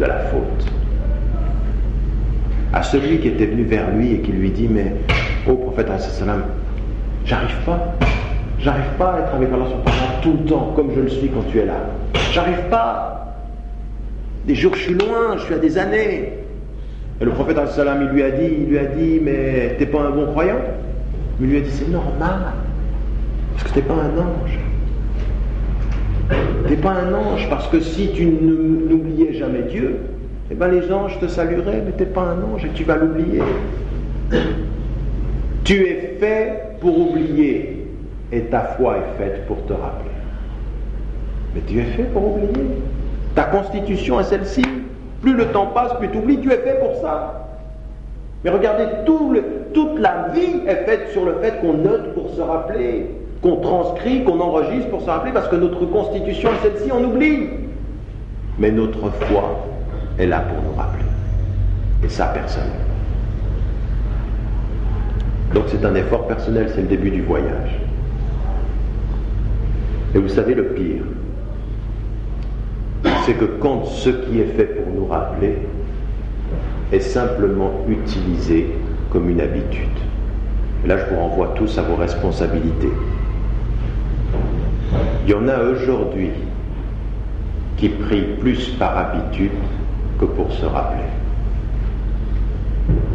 [0.00, 0.66] de la faute.
[2.72, 4.94] À celui qui était venu vers lui et qui lui dit, mais,
[5.46, 5.88] ô prophète,
[7.26, 7.94] j'arrive pas,
[8.58, 9.66] j'arrive pas à être avec Allah
[10.22, 11.80] tout le temps comme je le suis quand tu es là.
[12.32, 13.36] J'arrive pas.
[14.46, 16.32] Des jours je suis loin, je suis à des années.
[17.20, 20.10] Et le prophète il lui a dit, il lui a dit, mais t'es pas un
[20.10, 20.60] bon croyant?
[21.40, 22.38] Il lui a dit, c'est normal,
[23.52, 24.58] parce que t'es pas un ange.
[26.68, 29.96] T'es pas un ange, parce que si tu n'oubliais jamais Dieu,
[30.50, 33.40] eh bien les anges te salueraient, mais t'es pas un ange et tu vas l'oublier.
[35.64, 37.86] Tu es fait pour oublier,
[38.32, 40.10] et ta foi est faite pour te rappeler.
[41.54, 42.66] Mais tu es fait pour oublier.
[43.34, 44.64] Ta constitution est celle-ci.
[45.22, 47.48] Plus le temps passe, plus tu oublies, tu es fait pour ça.
[48.42, 53.06] Mais regardez, toute la vie est faite sur le fait qu'on note pour se rappeler,
[53.42, 57.48] qu'on transcrit, qu'on enregistre pour se rappeler, parce que notre constitution est celle-ci, on oublie.
[58.58, 59.66] Mais notre foi
[60.18, 61.04] est là pour nous rappeler.
[62.04, 62.70] Et ça, personne.
[65.54, 67.80] Donc c'est un effort personnel, c'est le début du voyage.
[70.14, 71.02] Et vous savez le pire,
[73.24, 75.56] c'est que quand ce qui est fait pour nous rappeler
[76.92, 78.68] est simplement utilisé
[79.10, 79.86] comme une habitude.
[80.84, 82.90] Et là, je vous renvoie tous à vos responsabilités.
[85.30, 86.30] Il y en a aujourd'hui
[87.76, 89.52] qui prient plus par habitude
[90.18, 91.04] que pour se rappeler.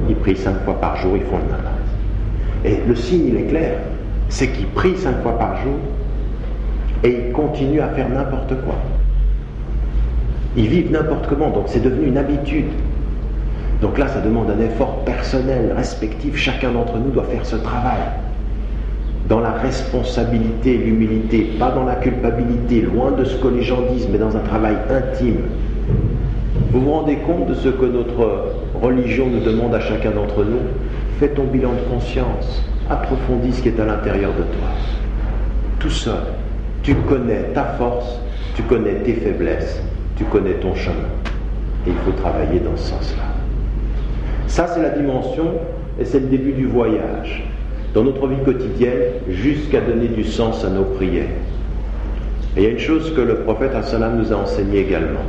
[0.07, 1.73] Ils prient cinq fois par jour, ils font le namaz.
[2.63, 3.79] Et le signe, il est clair,
[4.29, 5.75] c'est qu'ils prient cinq fois par jour
[7.03, 8.75] et ils continuent à faire n'importe quoi.
[10.55, 12.71] Ils vivent n'importe comment, donc c'est devenu une habitude.
[13.81, 16.37] Donc là, ça demande un effort personnel, respectif.
[16.37, 17.99] Chacun d'entre nous doit faire ce travail.
[19.27, 24.07] Dans la responsabilité, l'humilité, pas dans la culpabilité, loin de ce que les gens disent,
[24.11, 25.41] mais dans un travail intime.
[26.71, 30.59] Vous vous rendez compte de ce que notre religion nous demande à chacun d'entre nous?
[31.19, 34.69] Fais ton bilan de conscience, approfondis ce qui est à l'intérieur de toi.
[35.79, 36.21] Tout seul,
[36.83, 38.19] tu connais ta force,
[38.55, 39.81] tu connais tes faiblesses,
[40.17, 41.09] tu connais ton chemin.
[41.87, 43.23] Et il faut travailler dans ce sens-là.
[44.45, 45.53] Ça, c'est la dimension
[45.99, 47.43] et c'est le début du voyage
[47.95, 51.29] dans notre vie quotidienne jusqu'à donner du sens à nos prières.
[52.55, 55.21] Et il y a une chose que le prophète Assalam nous a enseigné également.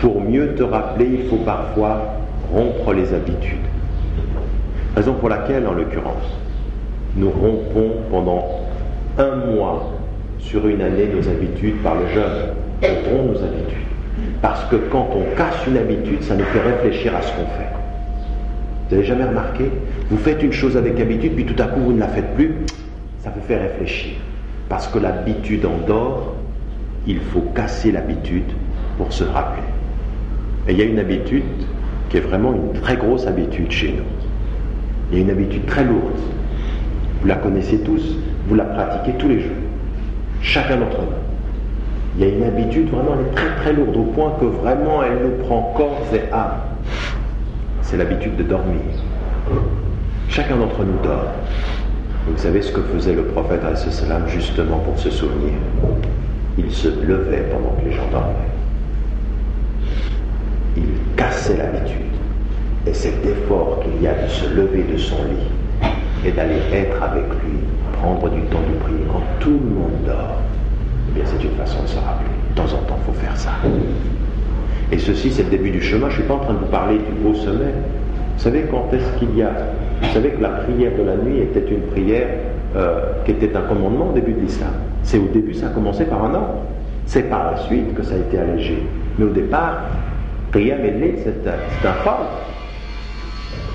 [0.00, 2.16] Pour mieux te rappeler, il faut parfois
[2.52, 3.58] rompre les habitudes.
[4.96, 6.36] Raison pour laquelle, en l'occurrence,
[7.16, 8.44] nous rompons pendant
[9.18, 9.88] un mois
[10.40, 13.78] sur une année nos habitudes par le jeûne rompons nos habitudes.
[14.42, 17.81] Parce que quand on casse une habitude, ça nous fait réfléchir à ce qu'on fait.
[18.92, 19.70] Vous n'avez jamais remarqué
[20.10, 22.56] Vous faites une chose avec habitude, puis tout à coup vous ne la faites plus,
[23.20, 24.16] ça vous fait réfléchir.
[24.68, 26.34] Parce que l'habitude endort,
[27.06, 28.52] il faut casser l'habitude
[28.98, 29.62] pour se rappeler.
[30.68, 31.42] Et il y a une habitude
[32.10, 34.04] qui est vraiment une très grosse habitude chez nous.
[35.10, 36.20] Il y a une habitude très lourde.
[37.22, 39.56] Vous la connaissez tous, vous la pratiquez tous les jours.
[40.42, 42.18] Chacun d'entre nous.
[42.18, 45.02] Il y a une habitude vraiment, elle est très très lourde, au point que vraiment
[45.02, 46.71] elle nous prend corps et âme.
[47.92, 48.80] C'est l'habitude de dormir.
[50.30, 51.30] Chacun d'entre nous dort.
[52.26, 55.52] Vous savez ce que faisait le prophète salam justement pour se souvenir
[56.56, 58.48] Il se levait pendant que les gens dormaient.
[60.78, 60.84] Il
[61.18, 62.16] cassait l'habitude.
[62.86, 65.90] Et cet effort qu'il y a de se lever de son lit
[66.24, 67.58] et d'aller être avec lui,
[68.00, 70.38] prendre du temps de prier quand tout le monde dort,
[71.10, 72.30] eh bien c'est une façon de se rappeler.
[72.52, 73.50] De temps en temps, il faut faire ça.
[74.92, 76.10] Et ceci, c'est le début du chemin.
[76.10, 77.72] Je ne suis pas en train de vous parler du beau sommet.
[78.36, 79.50] Vous savez quand est-ce qu'il y a
[80.02, 82.28] Vous savez que la prière de la nuit était une prière
[82.76, 84.72] euh, qui était un commandement au début de l'islam.
[85.02, 86.58] C'est au début, ça a commencé par un ordre.
[87.06, 88.82] C'est par la suite que ça a été allégé.
[89.18, 89.84] Mais au départ,
[90.50, 91.48] prière et c'est
[91.88, 92.28] un phare.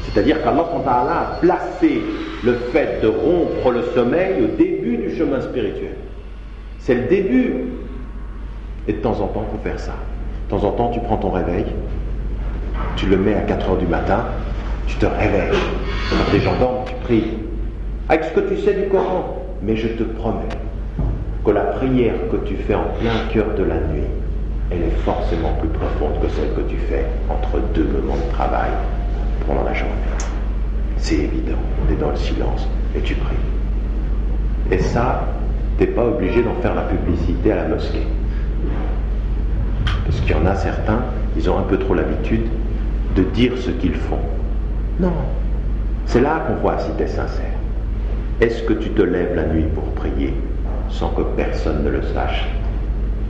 [0.04, 2.02] C'est-à-dire qu'Allah a placé
[2.46, 5.96] le fait de rompre le sommeil au début du chemin spirituel.
[6.80, 7.54] C'est le début.
[8.88, 9.96] Et de temps en temps, il faut faire ça.
[10.48, 11.66] De temps en temps, tu prends ton réveil,
[12.96, 14.24] tu le mets à 4 heures du matin,
[14.88, 15.58] tu te réveilles.
[16.10, 17.34] Quand les gens dorment, tu pries.
[18.08, 19.44] Avec ce que tu sais du Coran.
[19.62, 20.48] Mais je te promets
[21.44, 24.08] que la prière que tu fais en plein cœur de la nuit,
[24.72, 28.70] elle est forcément plus profonde que celle que tu fais entre deux moments de travail
[29.48, 29.94] pendant la journée.
[30.98, 31.58] C'est évident,
[31.88, 33.36] tu es dans le silence et tu pries.
[34.72, 35.26] Et ça,
[35.78, 38.06] tu n'es pas obligé d'en faire la publicité à la mosquée.
[40.06, 41.00] Parce qu'il y en a certains,
[41.36, 42.48] ils ont un peu trop l'habitude
[43.16, 44.20] de dire ce qu'ils font.
[45.00, 45.14] Non,
[46.06, 47.54] c'est là qu'on voit si tu es sincère.
[48.40, 50.34] Est-ce que tu te lèves la nuit pour prier
[50.90, 52.48] sans que personne ne le sache,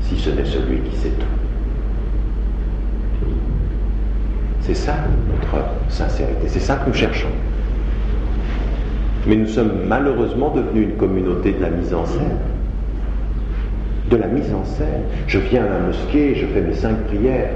[0.02, 1.26] si ce n'est celui qui sait tout?
[4.62, 4.96] C'est ça
[5.32, 7.30] notre sincérité, c'est ça que nous cherchons.
[9.26, 12.38] Mais nous sommes malheureusement devenus une communauté de la mise en scène.
[14.10, 15.04] De la mise en scène.
[15.28, 17.52] Je viens à la mosquée, je fais mes cinq prières.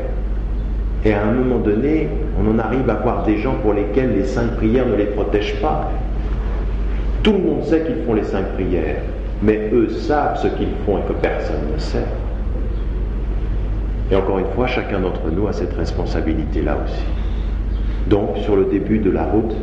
[1.05, 2.09] Et à un moment donné,
[2.39, 5.59] on en arrive à voir des gens pour lesquels les cinq prières ne les protègent
[5.61, 5.89] pas.
[7.23, 8.97] Tout le monde sait qu'ils font les cinq prières,
[9.41, 12.05] mais eux savent ce qu'ils font et que personne ne sait.
[14.11, 17.05] Et encore une fois, chacun d'entre nous a cette responsabilité-là aussi.
[18.09, 19.55] Donc, sur le début de la route,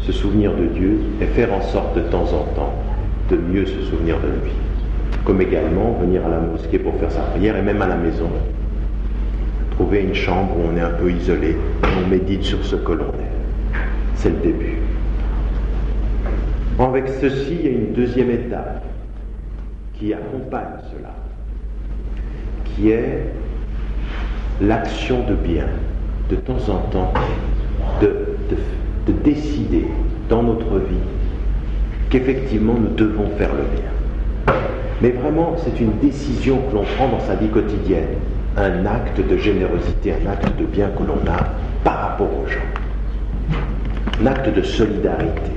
[0.00, 2.74] se souvenir de Dieu et faire en sorte de temps en temps
[3.30, 4.50] de mieux se souvenir de lui.
[5.30, 8.28] Comme également venir à la mosquée pour faire sa prière et même à la maison.
[9.70, 12.90] Trouver une chambre où on est un peu isolé, où on médite sur ce que
[12.90, 13.78] l'on est.
[14.16, 14.78] C'est le début.
[16.80, 18.82] Avec ceci, il y a une deuxième étape
[19.94, 21.14] qui accompagne cela,
[22.64, 23.28] qui est
[24.60, 25.68] l'action de bien,
[26.28, 27.12] de temps en temps,
[28.02, 28.36] de,
[29.06, 29.86] de décider
[30.28, 31.06] dans notre vie
[32.10, 33.90] qu'effectivement nous devons faire le bien.
[35.02, 38.18] Mais vraiment, c'est une décision que l'on prend dans sa vie quotidienne,
[38.56, 41.46] un acte de générosité, un acte de bien que l'on a
[41.84, 43.58] par rapport aux gens,
[44.20, 45.50] un acte de solidarité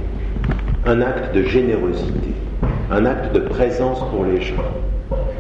[0.86, 2.34] un acte de générosité,
[2.92, 4.56] un acte de présence pour les gens.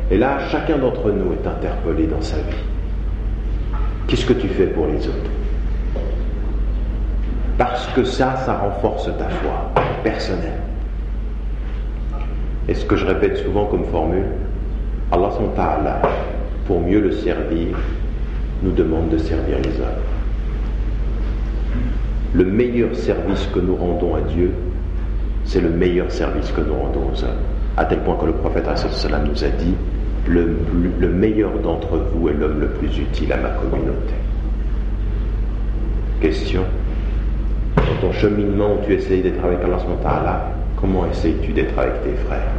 [0.09, 2.63] Et là, chacun d'entre nous est interpellé dans sa vie.
[4.07, 5.31] Qu'est-ce que tu fais pour les autres?
[7.57, 9.71] Parce que ça, ça renforce ta foi
[10.03, 10.61] personnelle.
[12.69, 14.25] Et ce que je répète souvent comme formule,
[15.11, 16.01] Allah ta'ala,
[16.65, 17.77] pour mieux le servir,
[18.63, 20.01] nous demande de servir les hommes.
[22.33, 24.51] Le meilleur service que nous rendons à Dieu,
[25.43, 27.43] c'est le meilleur service que nous rendons aux hommes.
[27.75, 29.75] À tel point que le prophète nous a dit
[30.27, 30.55] le,
[30.99, 34.13] le meilleur d'entre vous est l'homme le plus utile à ma communauté.
[36.21, 36.61] Question
[37.75, 42.51] Dans ton cheminement tu essayes d'être avec Allah, comment essayes-tu d'être avec tes frères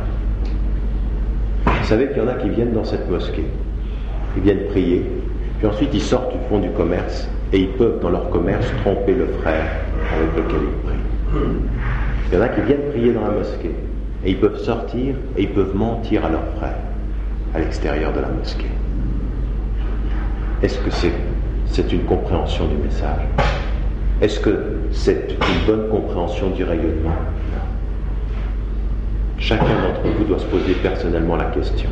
[1.67, 3.45] Vous savez qu'il y en a qui viennent dans cette mosquée,
[4.39, 5.05] ils viennent prier,
[5.59, 9.13] puis ensuite ils sortent du fond du commerce et ils peuvent dans leur commerce tromper
[9.13, 9.67] le frère
[10.17, 11.43] avec lequel ils prient.
[12.33, 13.75] Il y en a qui viennent prier dans la mosquée
[14.25, 16.81] et ils peuvent sortir et ils peuvent mentir à leurs frères
[17.55, 18.73] à l'extérieur de la mosquée.
[20.63, 20.91] Est-ce que
[21.67, 23.21] c'est une compréhension du message?
[24.23, 27.17] Est-ce que c'est une bonne compréhension du rayonnement?
[29.39, 31.91] Chacun d'entre vous doit se poser personnellement la question.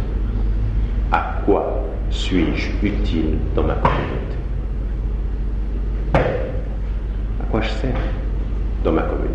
[1.11, 4.37] À quoi suis-je utile dans ma communauté?
[6.14, 7.94] À quoi je sers
[8.85, 9.28] dans ma communauté?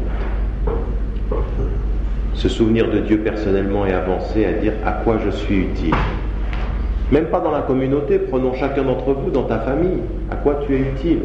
[2.34, 5.96] Se souvenir de Dieu personnellement et avancer à dire à quoi je suis utile.
[7.12, 10.76] Même pas dans la communauté, prenons chacun d'entre vous dans ta famille, à quoi tu
[10.76, 11.20] es utile?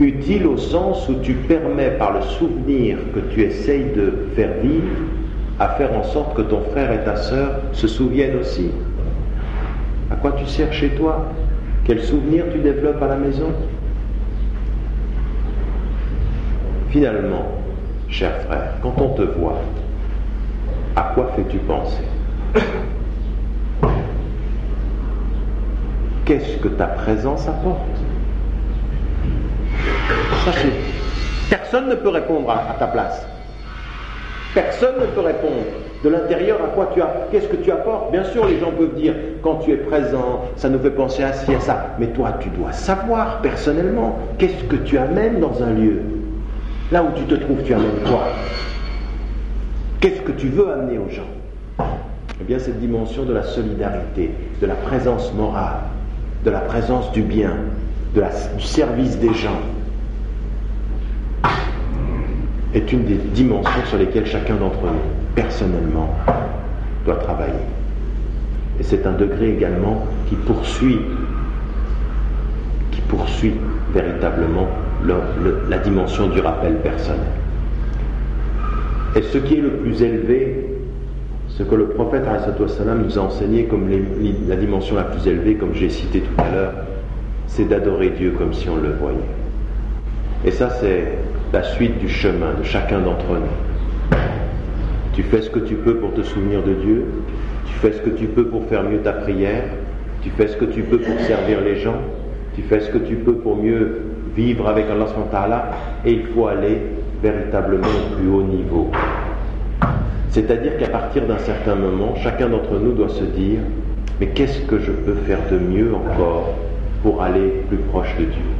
[0.00, 4.96] Utile au sens où tu permets par le souvenir que tu essayes de faire vivre
[5.58, 8.70] à faire en sorte que ton frère et ta sœur se souviennent aussi.
[10.10, 11.26] À quoi tu sers chez toi?
[11.84, 13.52] Quel souvenir tu développes à la maison?
[16.88, 17.44] Finalement,
[18.08, 19.60] cher frère, quand on te voit,
[20.96, 22.04] à quoi fais-tu penser?
[26.24, 27.99] Qu'est-ce que ta présence apporte?
[31.48, 33.26] Personne ne peut répondre à, ta place.
[34.54, 35.62] Personne ne peut répondre
[36.02, 38.10] de l'intérieur à quoi tu as, qu'est-ce que tu apportes.
[38.10, 41.32] Bien sûr, les gens peuvent dire quand tu es présent, ça nous fait penser à
[41.32, 41.94] ci, à ça.
[41.98, 46.00] Mais toi, tu dois savoir personnellement qu'est-ce que tu amènes dans un lieu.
[46.90, 48.24] Là où tu te trouves, tu amènes quoi?
[50.00, 51.86] Qu'est-ce que tu veux amener aux gens?
[52.40, 54.30] Eh bien, cette dimension de la solidarité,
[54.60, 55.80] de la présence morale,
[56.44, 57.52] de la présence du bien,
[58.14, 59.60] du service des gens,
[62.74, 66.14] est une des dimensions sur lesquelles chacun d'entre nous, personnellement,
[67.04, 67.52] doit travailler.
[68.78, 71.00] Et c'est un degré également qui poursuit,
[72.92, 73.54] qui poursuit
[73.92, 74.68] véritablement
[75.68, 77.20] la dimension du rappel personnel.
[79.16, 80.66] Et ce qui est le plus élevé,
[81.48, 82.22] ce que le prophète
[83.04, 83.88] nous a enseigné comme
[84.48, 86.72] la dimension la plus élevée, comme j'ai cité tout à l'heure,
[87.48, 89.18] c'est d'adorer Dieu comme si on le voyait.
[90.44, 91.18] Et ça, c'est
[91.52, 94.16] la suite du chemin de chacun d'entre nous.
[95.12, 97.04] Tu fais ce que tu peux pour te souvenir de Dieu,
[97.66, 99.64] tu fais ce que tu peux pour faire mieux ta prière,
[100.22, 102.00] tu fais ce que tu peux pour servir les gens,
[102.54, 104.02] tu fais ce que tu peux pour mieux
[104.36, 105.70] vivre avec Allah
[106.04, 106.82] et il faut aller
[107.22, 108.90] véritablement au plus haut niveau.
[110.28, 113.58] C'est-à-dire qu'à partir d'un certain moment, chacun d'entre nous doit se dire,
[114.20, 116.54] mais qu'est-ce que je peux faire de mieux encore
[117.02, 118.50] pour aller plus proche de Dieu?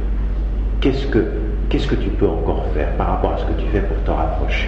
[0.81, 1.23] Qu'est-ce que,
[1.71, 4.11] qu'est-ce que tu peux encore faire par rapport à ce que tu fais pour te
[4.11, 4.67] rapprocher?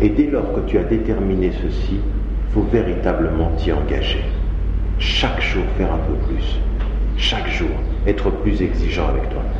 [0.00, 2.00] Et dès lors que tu as déterminé ceci,
[2.50, 4.24] faut véritablement t'y engager.
[4.98, 6.58] Chaque jour faire un peu plus.
[7.16, 7.70] Chaque jour
[8.08, 9.52] être plus exigeant avec toi-même.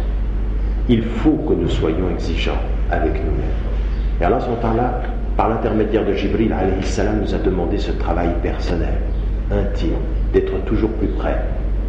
[0.88, 2.60] Il faut que nous soyons exigeants
[2.90, 4.20] avec nous-mêmes.
[4.20, 4.40] Et Allah,
[4.76, 5.02] là,
[5.36, 8.94] par l'intermédiaire de Jibril, salam, nous a demandé ce travail personnel,
[9.52, 9.98] intime,
[10.32, 11.40] d'être toujours plus près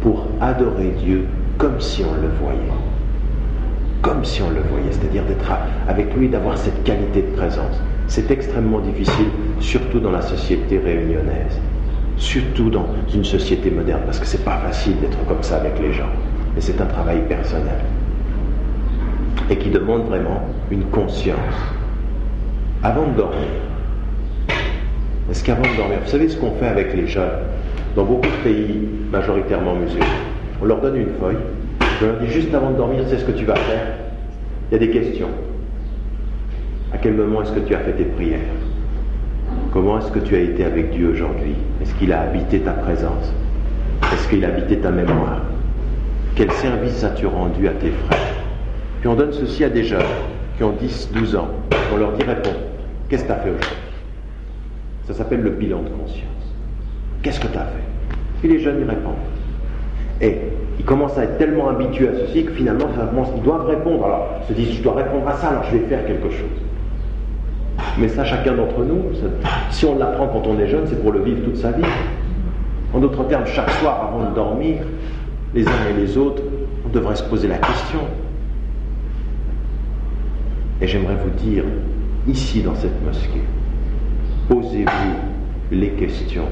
[0.02, 1.26] pour adorer Dieu
[1.58, 2.95] comme si on le voyait.
[4.06, 5.50] Comme si on le voyait, c'est-à-dire d'être
[5.88, 7.82] avec lui, d'avoir cette qualité de présence.
[8.06, 9.26] C'est extrêmement difficile,
[9.58, 11.60] surtout dans la société réunionnaise,
[12.16, 15.92] surtout dans une société moderne, parce que c'est pas facile d'être comme ça avec les
[15.92, 16.08] gens.
[16.54, 17.80] Mais c'est un travail personnel
[19.50, 20.40] et qui demande vraiment
[20.70, 21.38] une conscience.
[22.84, 23.48] Avant de dormir,
[25.28, 27.42] est-ce qu'avant de dormir, vous savez ce qu'on fait avec les jeunes?
[27.96, 30.06] Dans beaucoup de pays majoritairement musulmans
[30.62, 31.38] On leur donne une feuille,
[32.02, 33.86] on leur dit juste avant de dormir, c'est ce que tu vas faire?
[34.70, 35.28] Il y a des questions.
[36.92, 38.40] À quel moment est-ce que tu as fait tes prières?
[39.72, 41.54] Comment est-ce que tu as été avec Dieu aujourd'hui?
[41.82, 43.32] Est-ce qu'il a habité ta présence?
[44.12, 45.42] Est-ce qu'il a habité ta mémoire?
[46.34, 48.34] Quel service as-tu rendu à tes frères?
[49.00, 50.02] Puis on donne ceci à des jeunes
[50.56, 51.48] qui ont 10, 12 ans.
[51.94, 52.56] On leur dit réponds.
[53.08, 53.68] Qu'est-ce que tu as fait aujourd'hui?
[55.06, 56.24] Ça s'appelle le bilan de conscience.
[57.22, 58.16] Qu'est-ce que tu as fait?
[58.40, 59.14] Puis les jeunes y répondent.
[60.20, 60.38] Et
[60.78, 62.86] ils commencent à être tellement habitués à ceci que finalement,
[63.34, 64.04] ils doivent répondre.
[64.04, 66.46] Alors, ils se disent, je dois répondre à ça, alors je vais faire quelque chose.
[67.98, 69.02] Mais ça, chacun d'entre nous,
[69.70, 71.82] si on l'apprend quand on est jeune, c'est pour le vivre toute sa vie.
[72.94, 74.78] En d'autres termes, chaque soir avant de dormir,
[75.54, 76.42] les uns et les autres,
[76.84, 78.00] on devrait se poser la question,
[80.80, 81.64] et j'aimerais vous dire,
[82.28, 83.42] ici dans cette mosquée,
[84.48, 86.46] posez-vous les questions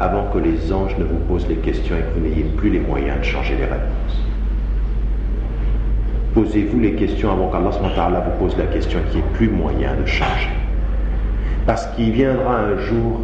[0.00, 2.80] avant que les anges ne vous posent les questions et que vous n'ayez plus les
[2.80, 4.20] moyens de changer les réponses.
[6.34, 10.50] Posez-vous les questions avant qu'Allah vous pose la question qui ait plus moyen de changer.
[11.66, 13.20] Parce qu'il viendra un jour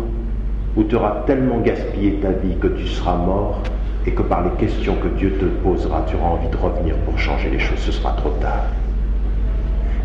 [0.76, 3.62] où tu auras tellement gaspillé ta vie que tu seras mort
[4.06, 7.18] et que par les questions que Dieu te posera, tu auras envie de revenir pour
[7.18, 7.78] changer les choses.
[7.78, 8.64] Ce sera trop tard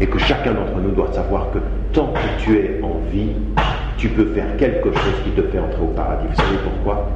[0.02, 1.60] et que chacun d'entre nous doit savoir que
[1.94, 3.32] tant que tu es en vie,
[3.98, 6.26] tu peux faire quelque chose qui te fait entrer au paradis.
[6.30, 7.08] Vous savez pourquoi?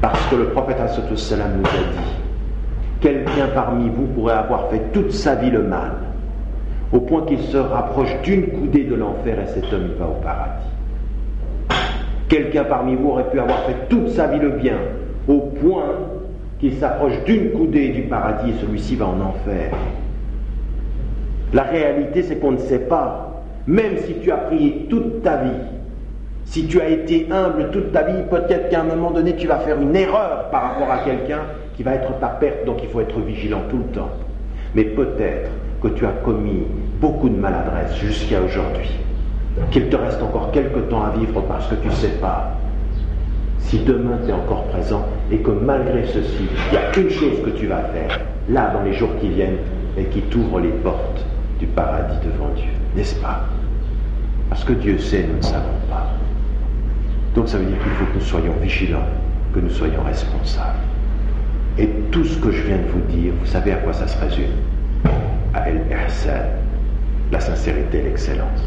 [0.00, 0.78] Parce que le prophète
[1.16, 2.12] salam nous a dit
[3.00, 5.92] quelqu'un parmi vous pourrait avoir fait toute sa vie le mal,
[6.92, 10.68] au point qu'il se rapproche d'une coudée de l'enfer et cet homme va au paradis.
[12.28, 14.78] Quelqu'un parmi vous aurait pu avoir fait toute sa vie le bien,
[15.28, 15.84] au point
[16.60, 19.72] qu'il s'approche d'une coudée du paradis et celui-ci va en enfer.
[21.52, 23.42] La réalité, c'est qu'on ne sait pas.
[23.66, 25.50] Même si tu as prié toute ta vie,
[26.52, 29.60] si tu as été humble toute ta vie, peut-être qu'à un moment donné, tu vas
[29.60, 31.40] faire une erreur par rapport à quelqu'un
[31.74, 34.10] qui va être ta perte, donc il faut être vigilant tout le temps.
[34.74, 35.50] Mais peut-être
[35.82, 36.64] que tu as commis
[37.00, 38.90] beaucoup de maladresse jusqu'à aujourd'hui,
[39.70, 42.52] qu'il te reste encore quelque temps à vivre parce que tu ne sais pas
[43.60, 47.40] si demain tu es encore présent et que malgré ceci, il y a une chose
[47.46, 49.56] que tu vas faire, là, dans les jours qui viennent,
[49.96, 51.24] et qui t'ouvre les portes
[51.58, 53.40] du paradis devant Dieu, n'est-ce pas?
[54.50, 56.21] Parce que Dieu sait, nous ne savons pas.
[57.34, 59.08] Donc ça veut dire qu'il faut que nous soyons vigilants,
[59.54, 60.78] que nous soyons responsables.
[61.78, 64.18] Et tout ce que je viens de vous dire, vous savez à quoi ça se
[64.20, 64.52] résume?
[65.54, 66.44] À El Ihsan,
[67.30, 68.62] la sincérité et l'excellence.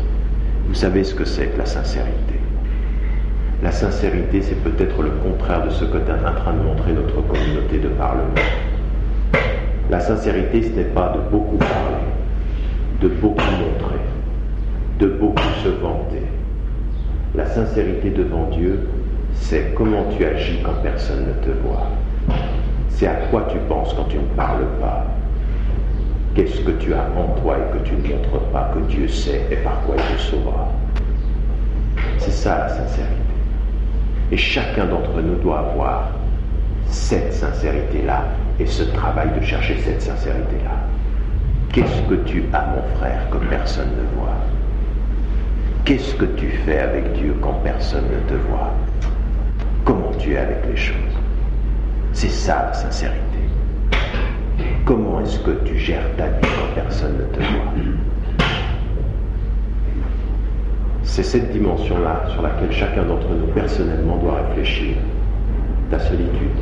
[0.68, 2.40] Vous savez ce que c'est que la sincérité
[3.62, 7.22] La sincérité, c'est peut-être le contraire de ce que est en train de montrer notre
[7.22, 8.34] communauté de parlement.
[9.92, 12.04] La sincérité, ce n'est pas de beaucoup parler,
[13.02, 14.00] de beaucoup montrer,
[15.00, 16.24] de beaucoup se vanter.
[17.56, 18.86] Sincérité devant Dieu,
[19.34, 21.88] c'est comment tu agis quand personne ne te voit.
[22.90, 25.06] C'est à quoi tu penses quand tu ne parles pas.
[26.34, 29.44] Qu'est-ce que tu as en toi et que tu ne montres pas, que Dieu sait
[29.50, 30.68] et par quoi il te sauvera.
[32.18, 33.14] C'est ça la sincérité.
[34.34, 36.10] Et chacun d'entre nous doit avoir
[36.88, 38.26] cette sincérité-là
[38.60, 40.76] et ce travail de chercher cette sincérité-là.
[41.72, 44.55] Qu'est-ce que tu as, mon frère, que personne ne voit?
[45.86, 48.74] Qu'est-ce que tu fais avec Dieu quand personne ne te voit?
[49.84, 50.96] Comment tu es avec les choses?
[52.12, 53.20] C'est ça la sincérité.
[54.84, 57.72] Comment est-ce que tu gères ta vie quand personne ne te voit?
[61.04, 64.96] C'est cette dimension-là sur laquelle chacun d'entre nous personnellement doit réfléchir.
[65.92, 66.58] Ta solitude.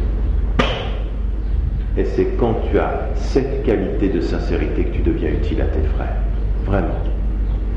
[1.95, 5.87] Et c'est quand tu as cette qualité de sincérité que tu deviens utile à tes
[5.95, 6.17] frères.
[6.65, 7.12] Vraiment.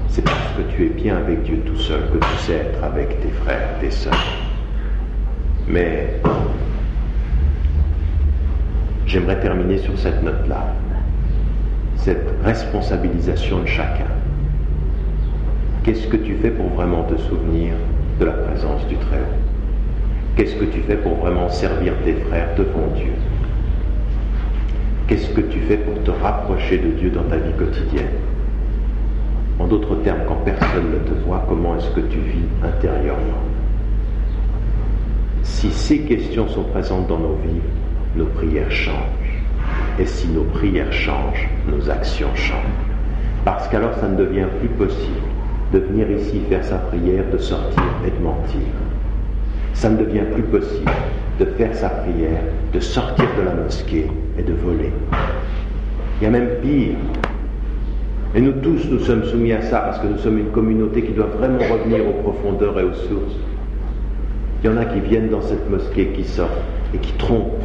[0.09, 3.21] C'est parce que tu es bien avec Dieu tout seul que tu sais être avec
[3.21, 4.15] tes frères, tes sœurs.
[5.69, 6.21] Mais
[9.07, 10.67] j'aimerais terminer sur cette note-là.
[11.97, 14.07] Cette responsabilisation de chacun.
[15.83, 17.75] Qu'est-ce que tu fais pour vraiment te souvenir
[18.19, 19.37] de la présence du Très-Haut?
[20.37, 23.13] Qu'est-ce que tu fais pour vraiment servir tes frères devant Dieu?
[25.07, 28.26] Qu'est-ce que tu fais pour te rapprocher de Dieu dans ta vie quotidienne?
[29.59, 33.43] En d'autres termes, quand personne ne te voit, comment est-ce que tu vis intérieurement?
[35.43, 37.63] Si ces questions sont présentes dans nos vies,
[38.17, 39.43] nos prières changent.
[39.99, 42.87] Et si nos prières changent, nos actions changent.
[43.45, 45.27] Parce qu'alors ça ne devient plus possible
[45.73, 48.61] de venir ici faire sa prière, de sortir et de mentir.
[49.73, 50.91] Ça ne devient plus possible
[51.39, 52.43] de faire sa prière,
[52.73, 54.93] de sortir de la mosquée et de voler.
[56.21, 56.97] Il y a même pire.
[58.37, 61.13] Et nous tous, nous sommes soumis à ça parce que nous sommes une communauté qui
[61.13, 63.35] doit vraiment revenir aux profondeurs et aux sources.
[64.63, 66.53] Il y en a qui viennent dans cette mosquée, qui sortent
[66.95, 67.63] et qui trompent.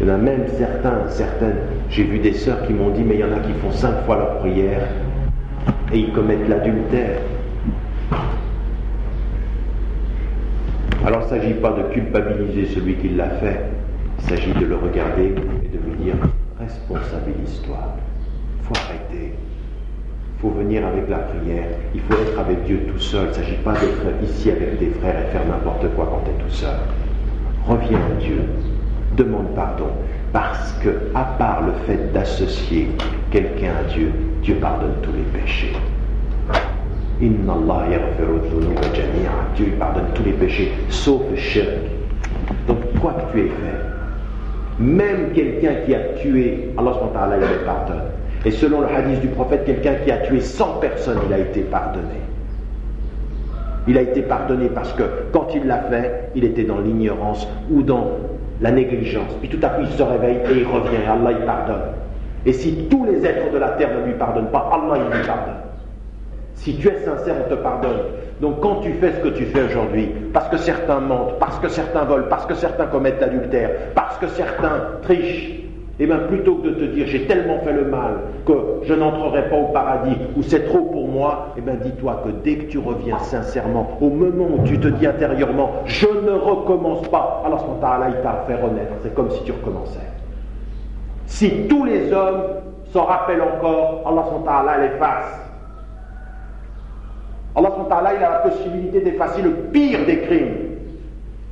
[0.00, 1.58] Il y en a même certains, certaines,
[1.90, 4.02] j'ai vu des sœurs qui m'ont dit, mais il y en a qui font cinq
[4.06, 4.88] fois leur prière
[5.92, 7.20] et ils commettent l'adultère.
[11.04, 13.60] Alors il ne s'agit pas de culpabiliser celui qui l'a fait,
[14.20, 16.14] il s'agit de le regarder et de lui dire
[16.58, 18.13] responsabilise-toi, il
[18.64, 23.26] faut arrêter, il faut venir avec la prière, il faut être avec Dieu tout seul,
[23.26, 26.30] il ne s'agit pas d'être ici avec des frères et faire n'importe quoi quand tu
[26.30, 26.76] es tout seul.
[27.66, 28.42] Reviens à Dieu,
[29.16, 29.88] demande pardon,
[30.32, 32.88] parce que à part le fait d'associer
[33.30, 34.12] quelqu'un à Dieu,
[34.42, 35.72] Dieu pardonne tous les péchés.
[37.20, 37.98] Inna Allah
[39.54, 41.68] Dieu pardonne tous les péchés, sauf le shirk.
[42.66, 46.92] Donc, quoi que tu aies fait, même quelqu'un qui a tué, Allah
[47.34, 48.02] il le pardonne.
[48.44, 51.60] Et selon le hadith du prophète, quelqu'un qui a tué 100 personnes, il a été
[51.62, 52.20] pardonné.
[53.86, 57.82] Il a été pardonné parce que quand il l'a fait, il était dans l'ignorance ou
[57.82, 58.10] dans
[58.60, 59.32] la négligence.
[59.40, 61.04] Puis tout à coup, il se réveille et il revient.
[61.08, 61.82] Allah, il pardonne.
[62.46, 65.26] Et si tous les êtres de la terre ne lui pardonnent pas, Allah, il lui
[65.26, 65.54] pardonne.
[66.54, 67.98] Si tu es sincère, on te pardonne.
[68.40, 71.68] Donc quand tu fais ce que tu fais aujourd'hui, parce que certains mentent, parce que
[71.68, 75.63] certains volent, parce que certains commettent l'adultère, parce que certains trichent,
[76.00, 78.14] eh bien plutôt que de te dire j'ai tellement fait le mal
[78.46, 82.22] que je n'entrerai pas au paradis ou c'est trop pour moi, et eh bien dis-toi
[82.24, 86.32] que dès que tu reviens sincèrement, au moment où tu te dis intérieurement je ne
[86.32, 90.00] recommence pas, alors ce moment-là il t'a fait renaître, c'est comme si tu recommençais.
[91.26, 92.42] Si tous les hommes
[92.92, 94.02] s'en rappellent encore,
[94.46, 95.40] Allah l'efface.
[97.56, 97.70] Allah
[98.16, 100.56] il a la possibilité d'effacer le pire des crimes.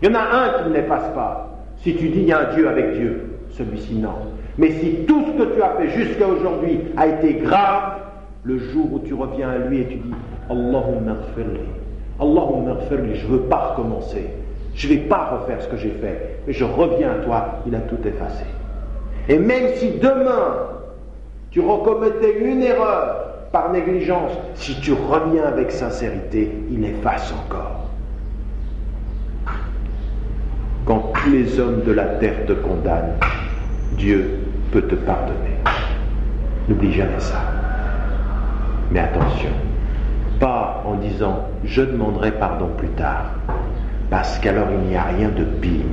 [0.03, 1.49] Il y en a un qui ne l'efface pas.
[1.77, 4.15] Si tu dis il y a un Dieu avec Dieu, celui-ci non.
[4.59, 7.99] Mais si tout ce que tu as fait jusqu'à aujourd'hui a été grave,
[8.45, 10.15] le jour où tu reviens à lui et tu dis
[10.51, 11.61] Allahumma ghfirli,
[12.21, 14.27] Allahumma ghfirli, je ne veux pas recommencer,
[14.75, 17.75] je ne vais pas refaire ce que j'ai fait, mais je reviens à toi, il
[17.75, 18.45] a tout effacé.
[19.29, 20.69] Et même si demain
[21.51, 27.83] tu recommettais une erreur par négligence, si tu reviens avec sincérité, il efface encore.
[30.85, 33.15] Quand tous les hommes de la terre te condamnent,
[33.97, 34.41] Dieu
[34.73, 35.57] peut te pardonner.
[36.69, 37.41] N'oublie jamais ça.
[38.91, 39.51] Mais attention,
[40.41, 43.27] pas en disant je demanderai pardon plus tard,
[44.11, 45.85] parce qu'alors il n'y a rien de pire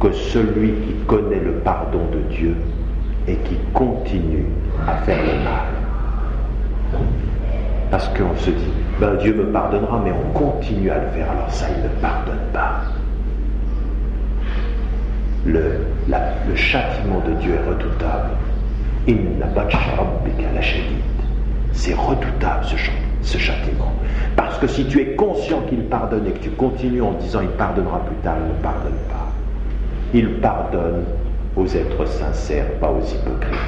[0.00, 2.56] que celui qui connaît le pardon de Dieu
[3.28, 4.46] et qui continue
[4.88, 7.02] à faire le mal.
[7.90, 11.50] Parce qu'on se dit, ben Dieu me pardonnera, mais on continue à le faire, alors
[11.50, 12.82] ça, il ne pardonne pas.
[15.46, 15.80] Le,
[16.54, 18.30] châtiment de Dieu est redoutable.
[21.72, 22.64] C'est redoutable
[23.22, 23.92] ce, châtiment.
[24.36, 27.48] Parce que si tu es conscient qu'il pardonne et que tu continues en disant il
[27.48, 29.32] pardonnera plus tard, il ne pardonne pas.
[30.14, 31.04] Il pardonne
[31.56, 33.58] aux êtres sincères, pas aux hypocrites.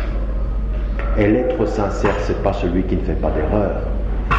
[1.19, 3.83] Et l'être sincère, ce n'est pas celui qui ne fait pas d'erreur.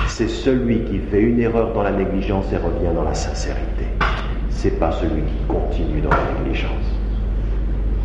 [0.07, 3.85] C'est celui qui fait une erreur dans la négligence et revient dans la sincérité.
[4.49, 6.96] C'est pas celui qui continue dans la négligence.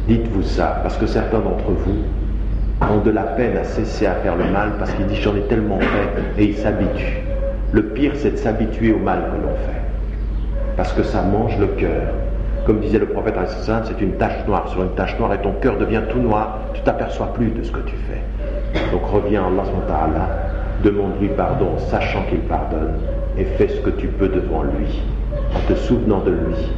[0.08, 1.98] Dites-vous ça, parce que certains d'entre vous
[2.90, 5.42] ont de la peine à cesser à faire le mal parce qu'ils disent j'en ai
[5.42, 7.22] tellement fait et ils s'habituent.
[7.70, 9.80] Le pire, c'est de s'habituer au mal que l'on fait.
[10.76, 12.08] Parce que ça mange le cœur.
[12.66, 15.78] Comme disait le prophète, c'est une tache noire sur une tache noire et ton cœur
[15.78, 16.58] devient tout noir.
[16.74, 18.90] Tu t'aperçois plus de ce que tu fais.
[18.90, 20.28] Donc reviens à Allah,
[20.82, 22.94] demande-lui pardon, sachant qu'il pardonne,
[23.38, 25.02] et fais ce que tu peux devant lui,
[25.54, 26.72] en te souvenant de lui,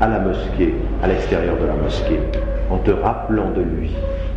[0.00, 2.20] à la mosquée, à l'extérieur de la mosquée,
[2.70, 3.90] en te rappelant de lui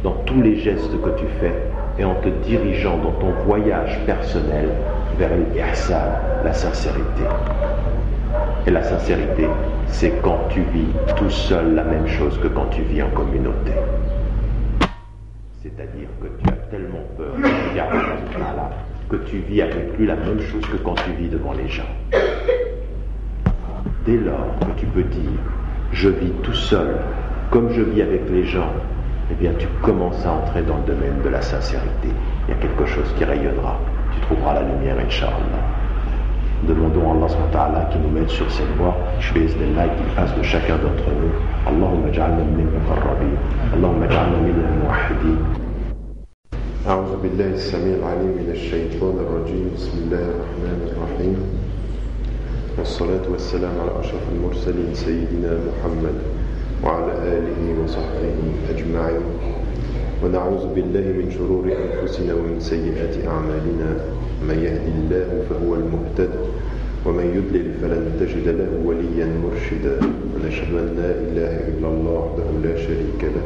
[0.03, 1.53] dans tous les gestes que tu fais
[1.99, 4.69] et en te dirigeant dans ton voyage personnel
[5.17, 6.01] vers l'ihsan,
[6.43, 7.23] la sincérité.
[8.65, 9.47] Et la sincérité,
[9.87, 13.71] c'est quand tu vis tout seul la même chose que quand tu vis en communauté.
[15.61, 17.35] C'est-à-dire que tu as tellement peur
[19.09, 21.83] que tu vis avec lui la même chose que quand tu vis devant les gens.
[24.05, 25.39] Dès lors que tu peux dire
[25.91, 26.95] je vis tout seul
[27.52, 28.72] comme je vis avec les gens,
[29.30, 32.08] eh bien tu commences à entrer dans le domaine de la sincérité.
[32.46, 33.78] Il y a quelque chose qui rayonnera.
[34.14, 35.62] Tu trouveras la lumière, Inch'Allah.
[36.66, 37.22] Demandons
[37.54, 38.96] à Allah qui nous mette sur cette voie.
[39.20, 41.30] Je vais là qu'il fasse de chacun d'entre nous.
[41.66, 43.36] Allahumma ja'alna min al-muqarrabin.
[43.74, 45.38] Allahumma ja'alna min al-muwahhidin.
[46.88, 51.36] أعوذ بالله السميع العليم من الشيطان الرجيم بسم الله الرحمن الرحيم
[52.78, 56.16] والصلاة والسلام على أشرف المرسلين سيدنا محمد
[56.83, 58.35] وعلى آله وصحبه
[58.69, 59.25] أجمعين.
[60.23, 63.89] ونعوذ بالله من شرور أنفسنا ومن سيئات أعمالنا.
[64.47, 66.31] من يهدي الله فهو المهتد
[67.05, 69.95] ومن يضلل فلن تجد له وليا مرشدا.
[70.35, 73.45] ونشهد أن لا إله إلا الله وحده لا شريك له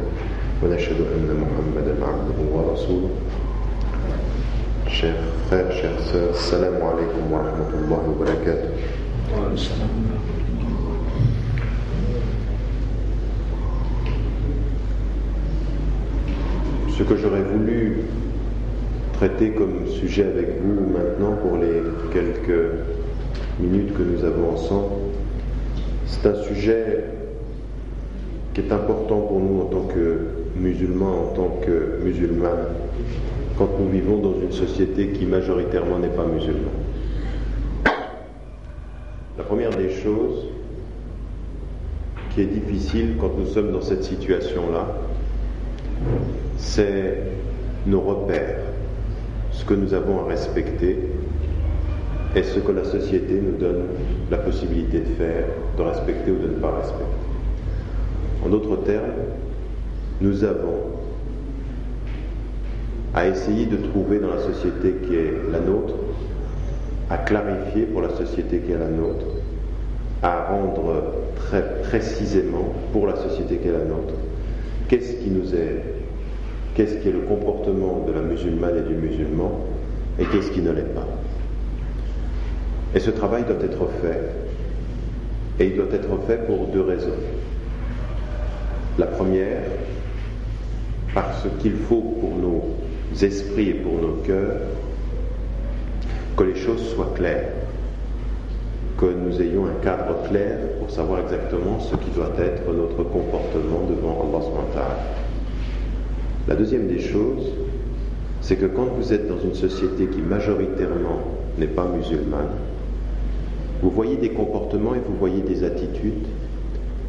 [0.62, 3.10] ونشهد أن محمدا عبده ورسوله.
[5.48, 8.08] frères, chères sœurs, salam alaikum wa rahmatullahi
[16.98, 17.98] Ce que j'aurais voulu
[19.12, 21.80] traiter comme sujet avec vous maintenant pour les
[22.12, 22.72] quelques
[23.60, 24.94] minutes que nous avons ensemble,
[26.06, 27.04] c'est un sujet
[28.52, 30.22] qui est important pour nous en tant que
[30.56, 32.66] musulmans, en tant que musulmans,
[33.56, 36.64] quand nous vivons dans une société qui majoritairement n'est pas musulmane.
[39.38, 40.46] La première des choses
[42.34, 44.96] qui est difficile quand nous sommes dans cette situation-là,
[46.58, 47.18] c'est
[47.86, 48.58] nos repères,
[49.52, 50.98] ce que nous avons à respecter
[52.36, 53.84] et ce que la société nous donne
[54.30, 55.44] la possibilité de faire,
[55.76, 57.04] de respecter ou de ne pas respecter.
[58.44, 59.02] En d'autres termes,
[60.20, 60.98] nous avons
[63.14, 65.94] à essayer de trouver dans la société qui est la nôtre,
[67.10, 69.24] à clarifier pour la société qui est la nôtre,
[70.22, 71.02] à rendre
[71.36, 74.14] très précisément pour la société qui est la nôtre,
[74.88, 75.97] qu'est-ce qui nous est
[76.78, 79.50] qu'est-ce qui est le comportement de la musulmane et du musulman
[80.16, 81.08] et qu'est-ce qui ne l'est pas.
[82.94, 84.30] Et ce travail doit être fait,
[85.58, 87.18] et il doit être fait pour deux raisons.
[88.96, 89.62] La première,
[91.14, 92.62] parce qu'il faut pour nos
[93.20, 94.60] esprits et pour nos cœurs
[96.36, 97.50] que les choses soient claires,
[98.98, 103.80] que nous ayons un cadre clair pour savoir exactement ce qui doit être notre comportement
[103.88, 104.44] devant Allah
[106.48, 107.52] la deuxième des choses,
[108.40, 111.20] c'est que quand vous êtes dans une société qui majoritairement
[111.58, 112.48] n'est pas musulmane,
[113.82, 116.26] vous voyez des comportements et vous voyez des attitudes,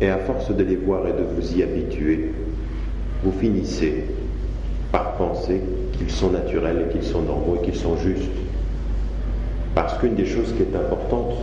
[0.02, 2.32] et à force de les voir et de vous y habituer,
[3.24, 4.04] vous finissez
[4.92, 5.62] par penser
[5.94, 8.30] qu'ils sont naturels et qu'ils sont normaux et qu'ils sont justes.
[9.74, 11.36] Parce qu'une des choses qui est importante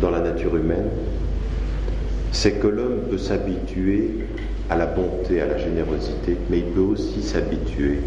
[0.00, 0.90] dans la nature humaine,
[2.30, 4.10] c'est que l'homme peut s'habituer
[4.70, 8.00] à la bonté, à la générosité, mais il peut aussi s'habituer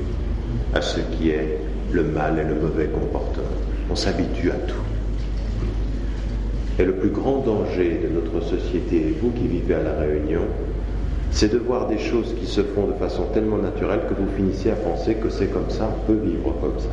[0.74, 1.57] à ce qui est
[1.91, 3.45] le mal et le mauvais comportement.
[3.89, 4.76] On s'habitue à tout.
[6.80, 10.41] Et le plus grand danger de notre société, et vous qui vivez à la Réunion,
[11.32, 14.72] c'est de voir des choses qui se font de façon tellement naturelle que vous finissez
[14.72, 16.89] à penser que c'est comme ça, on peut vivre comme ça.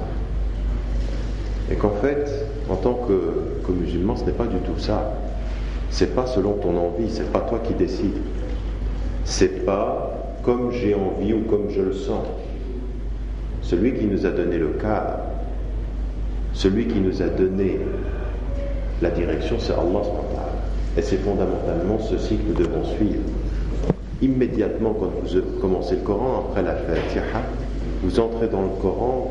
[1.71, 2.31] Et qu'en fait,
[2.69, 5.13] en tant que, musulman, ce n'est pas du tout ça.
[5.91, 8.17] C'est pas selon ton envie, c'est pas toi qui décides.
[9.31, 10.11] C'est pas
[10.43, 12.27] comme j'ai envie ou comme je le sens.
[13.61, 15.19] Celui qui nous a donné le cadre,
[16.55, 17.79] celui qui nous a donné
[19.03, 20.01] la direction, c'est Allah.
[20.97, 23.21] Et c'est fondamentalement ceci que nous devons suivre.
[24.23, 27.23] Immédiatement, quand vous commencez le Coran, après la Fatiha,
[28.03, 29.31] vous entrez dans le Coran,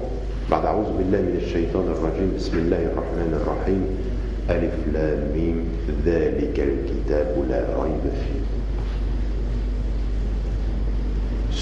[4.47, 5.65] Alif Lam Mim,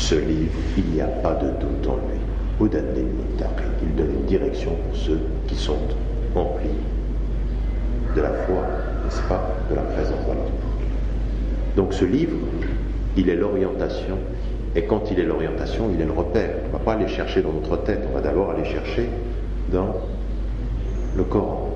[0.05, 2.19] Ce livre, il n'y a pas de doute en lui.
[2.61, 5.79] Il donne une direction pour ceux qui sont
[6.35, 6.69] emplis
[8.15, 8.61] de la foi,
[9.03, 10.41] n'est-ce pas, de la présence d'Allah.
[11.75, 12.37] Donc ce livre,
[13.17, 14.19] il est l'orientation,
[14.75, 16.51] et quand il est l'orientation, il est le repère.
[16.65, 19.09] On ne va pas aller chercher dans notre tête, on va d'abord aller chercher
[19.71, 19.95] dans
[21.17, 21.71] le Coran.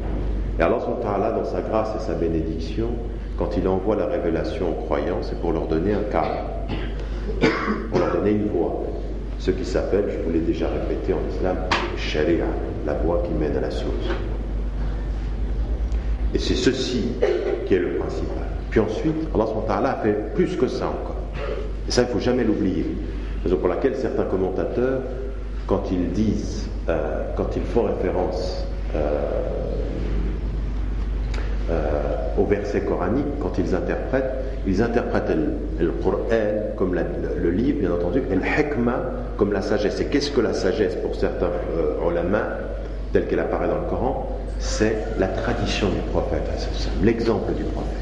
[0.60, 2.90] Et Allah dans sa grâce et sa bénédiction,
[3.40, 6.46] quand il envoie la révélation aux croyants, c'est pour leur donner un cadre,
[7.90, 8.84] pour leur donner une voie.
[9.40, 11.58] Ce qui s'appelle, je vous l'ai déjà répété en islam,
[11.98, 12.46] sharia,
[12.86, 14.08] la voie qui mène à la source.
[16.34, 17.14] Et c'est ceci
[17.66, 18.36] qui est le principal.
[18.70, 19.16] Puis ensuite,
[19.70, 21.16] Allah a fait plus que ça encore.
[21.88, 22.86] Et ça, il ne faut jamais l'oublier.
[23.44, 25.02] Raison pour laquelle certains commentateurs,
[25.66, 28.66] quand ils disent, euh, quand ils font référence
[28.96, 29.69] euh,
[31.72, 34.34] euh, au verset coranique, quand ils interprètent,
[34.66, 35.32] ils interprètent
[35.80, 35.92] le,
[36.76, 38.42] comme le, livre, bien entendu, et le
[39.38, 40.00] comme la sagesse.
[40.02, 42.22] Et qu'est-ce que la sagesse pour certains euh,
[43.14, 44.40] telle qu'elle apparaît dans le Coran?
[44.60, 46.44] C'est la tradition du prophète,
[47.02, 47.94] l'exemple du prophète.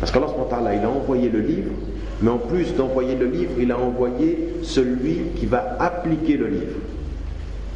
[0.00, 1.70] Parce qu'Allah il a envoyé le livre,
[2.20, 6.76] mais en plus d'envoyer le livre, il a envoyé celui qui va appliquer le livre.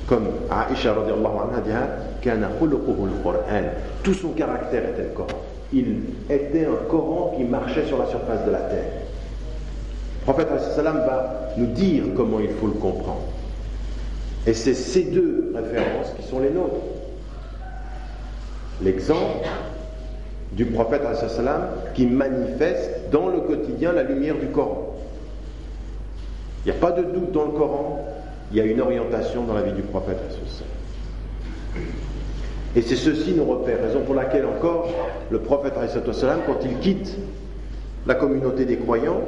[0.08, 1.70] Comme Aisha anha dit
[4.02, 5.28] Tout son caractère était le Coran.
[5.72, 5.96] Il
[6.30, 8.92] était un Coran qui marchait sur la surface de la terre.
[10.26, 13.22] Le prophète va nous dire comment il faut le comprendre.
[14.46, 16.74] Et c'est ces deux références qui sont les nôtres.
[18.80, 19.46] L'exemple
[20.52, 21.02] du prophète
[21.94, 24.94] qui manifeste dans le quotidien la lumière du Coran.
[26.64, 28.04] Il n'y a pas de doute dans le Coran,
[28.50, 30.18] il y a une orientation dans la vie du prophète.
[32.76, 34.90] Et c'est ceci nos repères, raison pour laquelle encore
[35.30, 37.16] le prophète, quand il quitte
[38.06, 39.22] la communauté des croyants,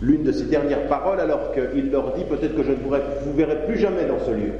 [0.00, 3.66] l'une de ses dernières paroles, alors qu'il leur dit peut-être que je ne vous verrai
[3.66, 4.52] plus jamais dans ce lieu.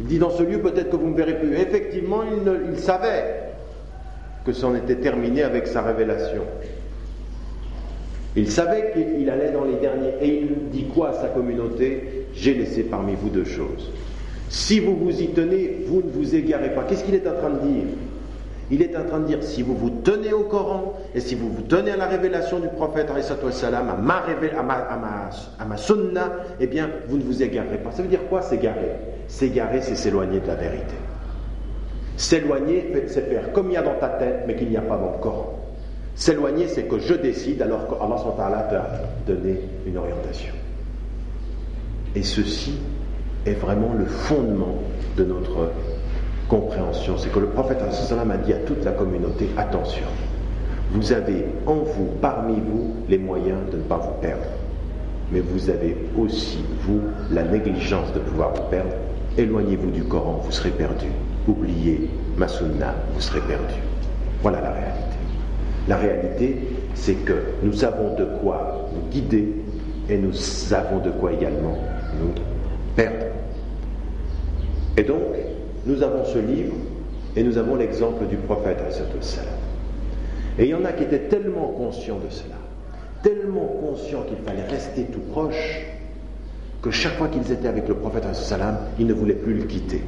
[0.00, 1.54] Il dit dans ce lieu peut-être que vous ne me verrez plus.
[1.56, 3.50] Effectivement, il, il savait
[4.46, 6.42] que c'en était terminé avec sa révélation.
[8.36, 10.14] Il savait qu'il allait dans les derniers.
[10.20, 12.26] Et il dit quoi à sa communauté?
[12.34, 13.90] J'ai laissé parmi vous deux choses.
[14.48, 16.84] Si vous vous y tenez, vous ne vous égarez pas.
[16.84, 17.84] Qu'est-ce qu'il est en train de dire?
[18.72, 21.48] Il est en train de dire si vous vous tenez au Coran et si vous
[21.48, 25.76] vous tenez à la révélation du prophète, à ma, à ma, à ma, à ma
[26.60, 27.90] eh bien, vous ne vous égarez pas.
[27.90, 28.92] Ça veut dire quoi s'égarer?
[29.26, 30.94] S'égarer, c'est s'éloigner de la vérité.
[32.16, 34.96] S'éloigner, c'est faire comme il y a dans ta tête, mais qu'il n'y a pas
[34.96, 35.59] dans le Coran.
[36.14, 40.52] S'éloigner, c'est que je décide alors qu'Allah t'a donné une orientation.
[42.14, 42.74] Et ceci
[43.46, 44.82] est vraiment le fondement
[45.16, 45.70] de notre
[46.48, 47.16] compréhension.
[47.16, 50.06] C'est que le prophète a dit à toute la communauté, attention,
[50.92, 54.42] vous avez en vous, parmi vous, les moyens de ne pas vous perdre.
[55.32, 57.00] Mais vous avez aussi, vous,
[57.30, 58.90] la négligence de pouvoir vous perdre.
[59.38, 61.06] Éloignez-vous du Coran, vous serez perdu
[61.50, 63.74] oubliez ma vous serez perdu.
[64.42, 65.09] Voilà la réalité.
[65.88, 66.56] La réalité,
[66.94, 69.48] c'est que nous avons de quoi nous guider
[70.08, 70.32] et nous
[70.72, 71.78] avons de quoi également
[72.20, 72.32] nous
[72.96, 73.26] perdre.
[74.96, 75.22] Et donc,
[75.86, 76.74] nous avons ce livre
[77.36, 78.78] et nous avons l'exemple du prophète.
[80.58, 82.56] Et il y en a qui étaient tellement conscients de cela,
[83.22, 85.86] tellement conscients qu'il fallait rester tout proche,
[86.82, 88.24] que chaque fois qu'ils étaient avec le prophète,
[88.98, 90.02] ils ne voulaient plus le quitter.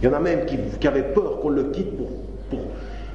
[0.00, 2.08] Il y en a même qui, avaient peur qu'on le quitte pour,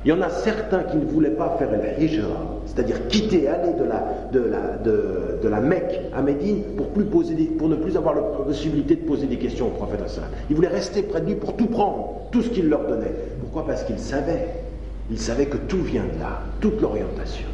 [0.06, 3.72] Il y en a certains qui ne voulaient pas faire le hijra, c'est-à-dire quitter, aller
[3.74, 6.88] de la, de, la, de, la Mecque à Médine pour,
[7.70, 10.02] ne plus avoir la possibilité de poser des questions au prophète
[10.50, 13.14] Ils voulaient rester près de lui pour tout prendre, tout ce qu'il leur donnait.
[13.40, 13.66] Pourquoi?
[13.66, 14.48] Parce qu'ils savaient,
[15.10, 17.48] ils savaient que tout vient de là, toute l'orientation.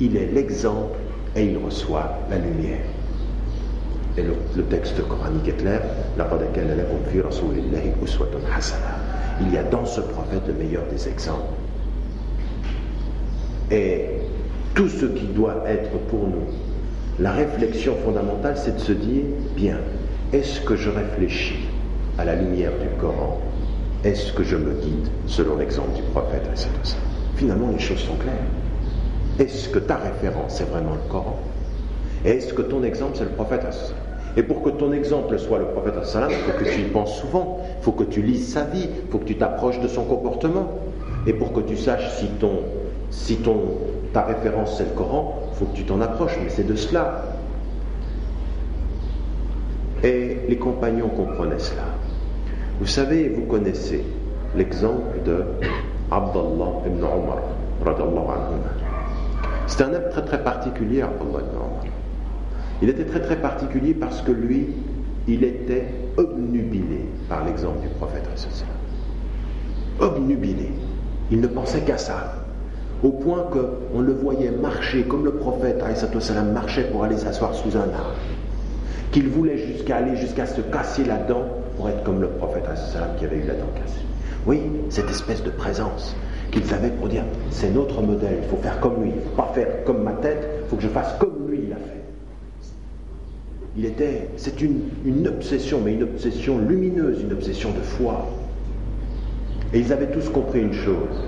[0.00, 0.98] Il est l'exemple
[1.34, 2.80] et il reçoit la lumière.
[4.18, 5.80] Et le, texte coranique est clair.
[9.40, 11.59] Il y a dans ce prophète le meilleur des exemples.
[13.70, 14.06] Et
[14.74, 16.46] tout ce qui doit être pour nous,
[17.20, 19.78] la réflexion fondamentale, c'est de se dire, bien,
[20.32, 21.68] est-ce que je réfléchis
[22.18, 23.40] à la lumière du Coran?
[24.02, 26.42] Est-ce que je me guide selon l'exemple du prophète
[27.36, 28.34] Finalement, les choses sont claires.
[29.38, 31.38] Est-ce que ta référence est vraiment le Coran?
[32.24, 33.66] Est-ce que ton exemple, c'est le prophète
[34.36, 37.60] Et pour que ton exemple soit le prophète il faut que tu y penses souvent,
[37.78, 40.72] il faut que tu lises sa vie, il faut que tu t'approches de son comportement.
[41.26, 42.60] Et pour que tu saches si, ton,
[43.10, 43.60] si ton,
[44.12, 47.24] ta référence c'est le Coran, il faut que tu t'en approches, mais c'est de cela.
[50.02, 51.82] Et les compagnons comprenaient cela.
[52.80, 54.02] Vous savez, vous connaissez
[54.56, 55.44] l'exemple de
[56.10, 57.38] Abdallah ibn Omar.
[59.66, 61.84] C'est un homme très très particulier, Abdallah ibn Omar.
[62.82, 64.68] Il était très très particulier parce que lui,
[65.28, 65.86] il était
[66.16, 68.24] obnubilé par l'exemple du prophète.
[70.00, 70.72] Obnubilé.
[71.30, 72.34] Il ne pensait qu'à ça.
[73.02, 75.82] Au point qu'on le voyait marcher comme le prophète
[76.52, 78.14] marchait pour aller s'asseoir sous un arbre.
[79.10, 81.44] Qu'il voulait jusqu'à aller jusqu'à se casser la dent
[81.76, 82.64] pour être comme le prophète
[83.18, 84.04] qui avait eu la dent cassée.
[84.46, 86.14] Oui, cette espèce de présence
[86.52, 89.36] qu'ils avaient pour dire c'est notre modèle, il faut faire comme lui, il ne faut
[89.36, 92.02] pas faire comme ma tête, il faut que je fasse comme lui il a fait.
[93.76, 98.28] Il était, c'est une obsession, mais une obsession lumineuse, une obsession de foi.
[99.72, 101.22] Et ils avaient tous compris une chose,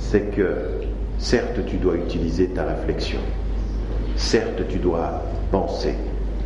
[0.00, 0.80] c'est que
[1.18, 3.20] certes tu dois utiliser ta réflexion,
[4.16, 5.22] certes tu dois
[5.52, 5.94] penser,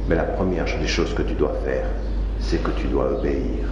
[0.08, 1.86] mais la première des choses que tu dois faire,
[2.40, 3.64] c'est que tu dois obéir.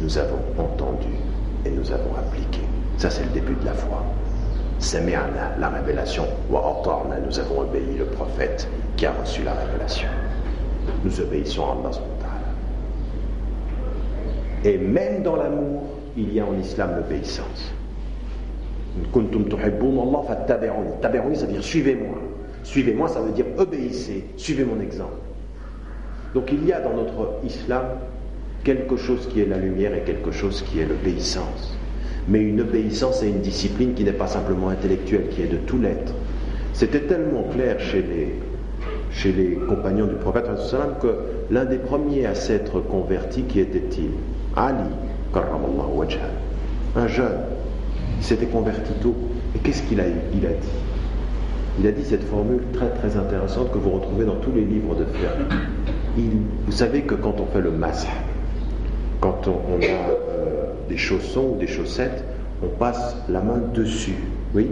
[0.00, 1.14] Nous avons entendu
[1.64, 2.60] et nous avons appliqué.
[2.98, 4.04] Ça, c'est le début de la foi.
[4.78, 6.26] Sami'na, la révélation.
[6.50, 10.08] Nous avons obéi le prophète qui a reçu la révélation.
[11.04, 12.13] Nous obéissons à Allah.
[14.64, 15.82] Et même dans l'amour,
[16.16, 17.72] il y a en islam l'obéissance.
[21.02, 22.18] Tabi'uni, ça veut dire suivez-moi.
[22.62, 25.16] Suivez-moi, ça veut dire obéissez, suivez mon exemple.
[26.34, 27.84] Donc il y a dans notre islam
[28.64, 31.76] quelque chose qui est la lumière et quelque chose qui est l'obéissance.
[32.26, 35.78] Mais une obéissance et une discipline qui n'est pas simplement intellectuelle, qui est de tout
[35.78, 36.14] l'être.
[36.72, 38.34] C'était tellement clair chez les,
[39.10, 40.46] chez les compagnons du prophète
[41.02, 41.16] que
[41.50, 44.10] l'un des premiers à s'être converti, qui était-il?
[44.56, 44.90] Ali,
[46.96, 47.38] un jeune,
[48.18, 49.14] il s'était converti tôt.
[49.54, 50.40] Et qu'est-ce qu'il a, dit
[51.80, 54.94] Il a dit cette formule très très intéressante que vous retrouvez dans tous les livres
[54.94, 55.30] de fer.
[56.16, 58.08] vous savez que quand on fait le masque,
[59.20, 62.24] quand on, a euh, des chaussons ou des chaussettes,
[62.62, 64.16] on passe la main dessus.
[64.54, 64.68] Oui?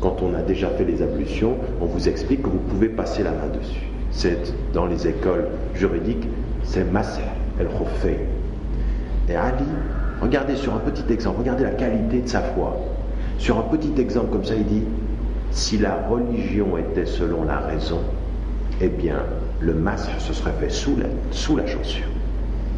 [0.00, 3.30] Quand on a déjà fait les ablutions, on vous explique que vous pouvez passer la
[3.30, 3.88] main dessus.
[4.10, 6.28] C'est dans les écoles juridiques,
[6.62, 7.20] c'est masah,
[7.58, 8.18] el khufay.
[9.28, 9.64] Et Ali,
[10.20, 12.76] regardez sur un petit exemple, regardez la qualité de sa foi.
[13.38, 14.82] Sur un petit exemple comme ça, il dit
[15.50, 18.00] si la religion était selon la raison,
[18.80, 19.18] eh bien,
[19.60, 22.08] le masque se serait fait sous la, sous chaussure,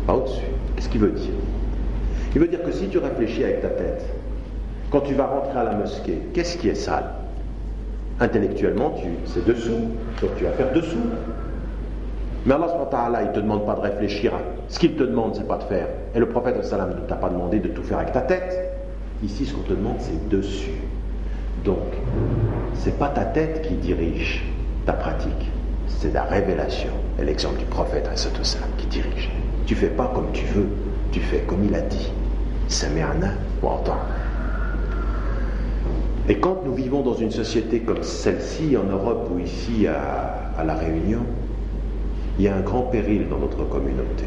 [0.06, 0.44] pas au-dessus.
[0.74, 1.32] Qu'est-ce qu'il veut dire?
[2.34, 4.04] Il veut dire que si tu réfléchis avec ta tête,
[4.90, 7.10] quand tu vas rentrer à la mosquée, qu'est-ce qui est sale?
[8.20, 9.90] Intellectuellement, tu, c'est dessous,
[10.20, 10.96] donc tu vas faire dessous.
[12.46, 14.32] Mais Allah, il ne te demande pas de réfléchir
[14.68, 15.88] ce qu'il te demande, c'est pas de faire.
[16.14, 18.72] Et le prophète sallam ne t'a pas demandé de tout faire avec ta tête.
[19.24, 20.70] Ici, ce qu'on te demande, c'est dessus.
[21.64, 21.78] Donc,
[22.74, 24.44] c'est pas ta tête qui dirige
[24.84, 25.50] ta pratique,
[25.88, 26.90] c'est la révélation.
[27.18, 29.28] Et l'exemple du prophète sallam qui dirige.
[29.66, 30.68] Tu fais pas comme tu veux,
[31.10, 32.12] tu fais comme il a dit.
[32.68, 33.32] Sami'ana
[33.62, 34.06] entendre.
[36.28, 40.74] Et quand nous vivons dans une société comme celle-ci, en Europe ou ici à La
[40.74, 41.22] Réunion,
[42.38, 44.24] il y a un grand péril dans notre communauté.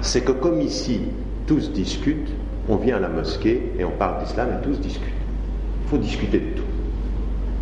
[0.00, 1.00] C'est que comme ici,
[1.46, 2.32] tous discutent,
[2.68, 5.08] on vient à la mosquée et on parle d'islam et tous discutent.
[5.84, 6.62] Il faut discuter de tout.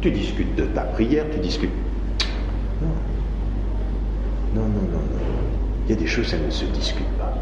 [0.00, 1.70] Tu discutes de ta prière, tu discutes.
[2.82, 2.88] Non.
[4.54, 5.32] Non, non, non, non.
[5.86, 7.32] Il y a des choses, elles ne se discutent pas.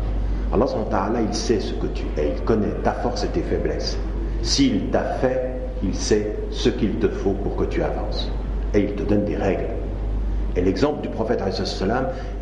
[0.52, 3.98] Allah, il sait ce que tu es, il connaît ta force et tes faiblesses.
[4.42, 8.30] S'il t'a fait, il sait ce qu'il te faut pour que tu avances.
[8.74, 9.79] Et il te donne des règles.
[10.56, 11.42] Et l'exemple du prophète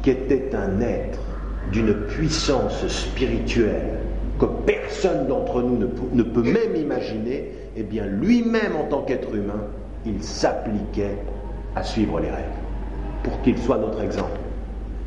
[0.03, 1.21] qui était un être
[1.73, 3.99] d'une puissance spirituelle
[4.39, 9.65] que personne d'entre nous ne peut, même imaginer, eh bien lui-même en tant qu'être humain,
[10.07, 11.19] il s'appliquait
[11.75, 12.45] à suivre les règles
[13.23, 14.39] pour qu'il soit notre exemple.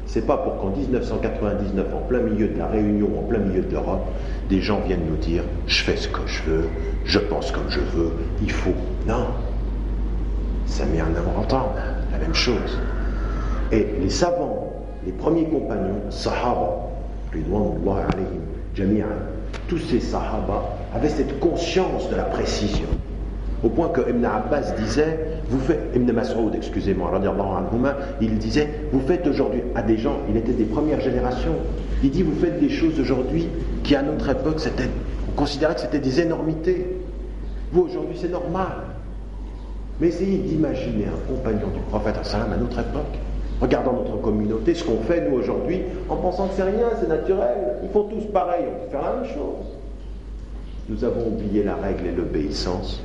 [0.06, 3.72] C'est pas pour qu'en 1999, en plein milieu de la Réunion, en plein milieu de
[3.72, 4.06] l'Europe,
[4.49, 6.68] des gens viennent nous dire je fais ce que je veux,
[7.06, 8.74] je pense comme je veux, il faut.
[9.08, 9.28] Non.
[10.66, 11.22] Ça met un la
[12.22, 12.80] même chose.
[13.72, 14.74] Et les savants,
[15.05, 16.88] les premiers compagnons, Sahaba,
[19.67, 22.88] tous ces Sahaba avaient cette conscience de la précision.
[23.63, 25.19] Au point que Ibn Abbas disait,
[25.49, 27.11] vous faites, Ibn Mas'ud, excusez-moi,
[28.19, 31.55] il disait, vous faites aujourd'hui à des gens, il était des premières générations,
[32.03, 33.47] il dit, vous faites des choses aujourd'hui
[33.84, 34.89] qui à notre époque, c'était,
[35.30, 36.97] on considérait que c'était des énormités.
[37.72, 38.91] Vous aujourd'hui, c'est normal.
[40.00, 43.20] Mais essayez d'imaginer un compagnon du prophète à notre époque,
[43.62, 47.78] regardant notre communauté, ce qu'on fait nous aujourd'hui, en pensant que c'est rien, c'est naturel,
[47.84, 49.68] ils font tous pareil, on peut faire la même chose.
[50.89, 53.04] Nous avons oublié la règle et l'obéissance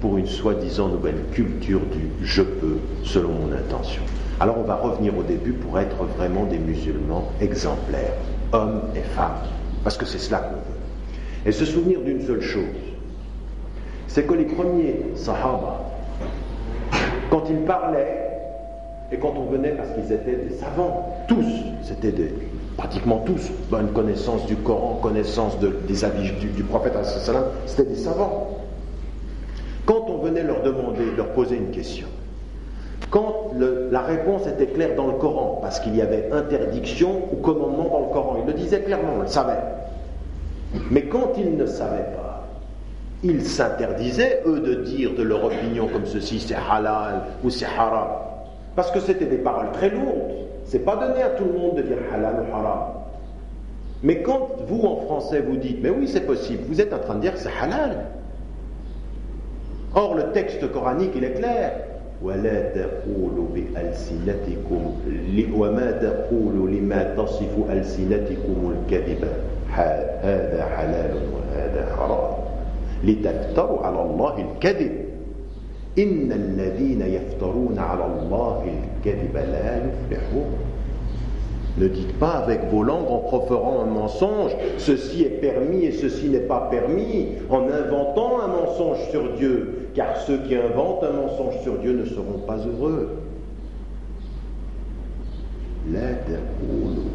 [0.00, 4.02] pour une soi-disant nouvelle culture du je peux selon mon intention.
[4.40, 8.14] Alors on va revenir au début pour être vraiment des musulmans exemplaires,
[8.52, 9.38] hommes et femmes,
[9.84, 11.46] parce que c'est cela qu'on veut.
[11.46, 12.64] Et se souvenir d'une seule chose,
[14.08, 15.91] c'est que les premiers sahaba,
[17.32, 18.30] quand ils parlaient,
[19.10, 21.46] et quand on venait, parce qu'ils étaient des savants, tous,
[21.82, 22.12] c'était
[22.76, 26.92] pratiquement tous, bonne connaissance du Coran, connaissance des avis du, prophète,
[27.64, 28.58] c'était des savants.
[29.86, 32.06] Quand on venait leur demander, leur poser une question,
[33.10, 33.52] quand
[33.90, 38.00] la réponse était claire dans le Coran, parce qu'il y avait interdiction ou commandement dans
[38.00, 39.56] le Coran, ils le disaient clairement, on le savait.
[40.90, 42.31] Mais quand ils ne savaient pas,
[43.22, 48.08] ils s'interdisaient, eux, de dire de leur opinion comme ceci, c'est halal ou c'est haram.
[48.74, 50.32] Parce que c'était des paroles très lourdes.
[50.64, 52.78] C'est pas donné à tout le monde de dire halal ou haram.
[54.02, 57.14] Mais quand vous, en français, vous dites, mais oui, c'est possible, vous êtes en train
[57.14, 58.06] de dire c'est halal.
[59.94, 61.72] Or, le texte coranique, il est clair.
[73.03, 74.91] لتفتروا على الله الكذب
[75.99, 80.51] إن الذين يفترون على الله الكذب لا يفلحون
[81.79, 86.27] Ne dites pas avec vos langues en proférant un mensonge, ceci est permis et ceci
[86.27, 91.61] n'est pas permis, en inventant un mensonge sur Dieu, car ceux qui inventent un mensonge
[91.61, 93.09] sur Dieu ne seront pas heureux.
[95.93, 97.09] لا تقولوا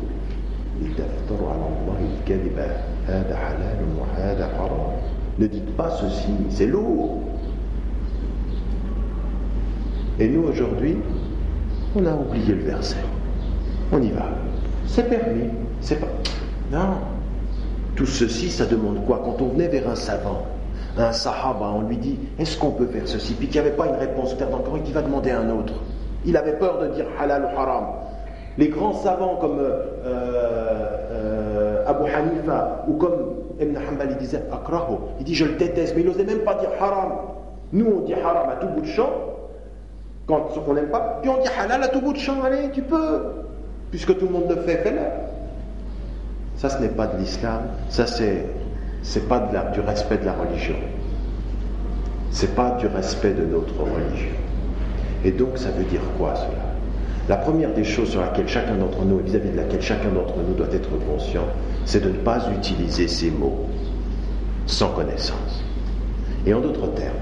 [0.80, 2.58] لتفتروا على الله الكذب
[3.06, 4.96] هذا حلال وهذا حرام
[5.39, 7.21] ne dites pas ceci, c'est lourd.
[10.19, 10.97] Et nous, aujourd'hui,
[11.95, 12.97] on a oublié le verset.
[13.91, 14.25] On y va.
[14.87, 15.49] C'est permis.
[15.81, 16.07] C'est pas.
[16.71, 16.95] Non.
[17.95, 19.21] Tout ceci, ça demande quoi?
[19.23, 20.45] Quand on venait vers un savant,
[20.97, 23.33] un sahaba, on lui dit Est-ce qu'on peut faire ceci?
[23.33, 25.49] Puis qu'il n'y avait pas une réponse claire dans le Coran, il va demander un
[25.49, 25.73] autre.
[26.25, 27.85] Il avait peur de dire halal ou haram.
[28.57, 31.07] Les grands savants comme euh, euh,
[31.87, 33.15] Abu Hanifa ou comme
[33.59, 36.55] Ibn Hanbal il disait akraho, il dit je le déteste, mais il n'osait même pas
[36.55, 37.13] dire haram.
[37.71, 39.09] Nous on dit haram à tout bout de champ,
[40.27, 42.81] quand on n'aime pas, puis on dit halal à tout bout de champ, allez, tu
[42.81, 43.21] peux,
[43.89, 44.99] puisque tout le monde le fait, fais-le.
[46.57, 48.45] Ça ce n'est pas de l'islam, ça c'est
[49.03, 49.39] c'est pas
[49.73, 50.75] du respect de la religion.
[52.31, 54.35] C'est pas du respect de notre religion.
[55.23, 56.67] Et donc ça veut dire quoi cela?
[57.29, 60.53] La première des choses sur laquelle chacun d'entre nous, vis-à-vis de laquelle chacun d'entre nous
[60.53, 61.45] doit être conscient,
[61.87, 63.65] c'est de ne pas utiliser ces mots
[64.65, 65.63] sans connaissance.
[66.45, 67.15] Et en d'autres termes,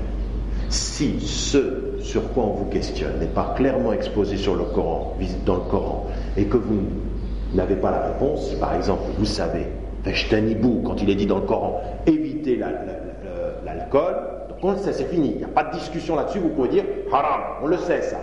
[0.70, 5.56] si ce sur quoi on vous questionne n'est pas clairement exposé sur le Coran, dans
[5.56, 6.80] le Coran, et que vous
[7.54, 9.68] n'avez pas la réponse, par exemple vous savez,
[10.04, 14.16] quand il est dit dans le Coran, évitez l'alcool,
[14.50, 16.70] donc on le sait, c'est fini, il n'y a pas de discussion là-dessus, vous pouvez
[16.70, 18.18] dire haram, on le sait ça.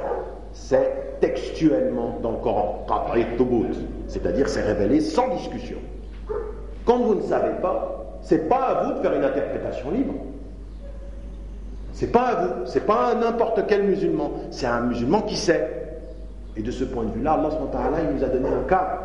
[0.52, 2.84] C'est textuellement dans le Coran,
[4.08, 5.78] c'est-à-dire c'est révélé sans discussion.
[6.84, 10.14] Quand vous ne savez pas, c'est pas à vous de faire une interprétation libre.
[11.92, 15.68] C'est pas à vous, c'est pas à n'importe quel musulman, c'est un musulman qui sait.
[16.56, 17.50] Et de ce point de vue-là, Allah
[18.12, 18.98] nous a donné un cadre.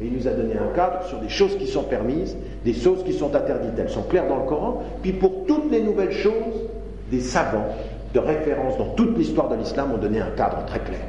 [0.00, 3.04] Et il nous a donné un cadre sur des choses qui sont permises, des choses
[3.04, 3.78] qui sont interdites.
[3.78, 4.82] Elles sont claires dans le Coran.
[5.02, 6.68] Puis pour toutes les nouvelles choses,
[7.10, 7.68] des savants
[8.12, 11.00] de référence dans toute l'histoire de l'islam ont donné un cadre très clair.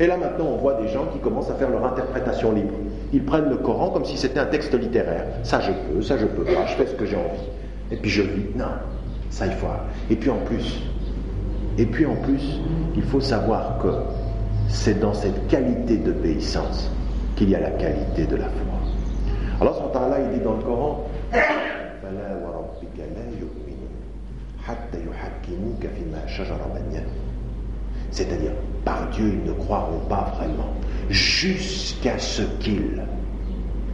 [0.00, 2.74] Et là maintenant, on voit des gens qui commencent à faire leur interprétation libre.
[3.12, 5.24] Ils prennent le Coran comme si c'était un texte littéraire.
[5.42, 7.48] Ça je peux, ça je peux pas, je fais ce que j'ai envie.
[7.90, 8.46] Et puis je lis.
[8.54, 8.66] Non,
[9.30, 9.66] ça il faut.
[10.10, 10.82] Et puis en plus,
[11.78, 12.60] et puis en plus,
[12.96, 13.88] il faut savoir que
[14.68, 16.90] c'est dans cette qualité d'obéissance
[17.36, 19.60] qu'il y a la qualité de la foi.
[19.60, 21.04] Alors, Allah, il dit dans le Coran
[28.10, 28.52] c'est-à-dire,
[28.88, 30.72] par Dieu, ils ne croiront pas vraiment,
[31.10, 33.02] jusqu'à ce qu'ils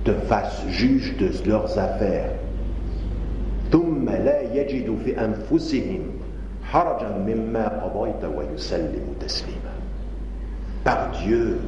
[0.04, 2.30] te fassent juge de leurs affaires.
[10.84, 11.58] Par Dieu,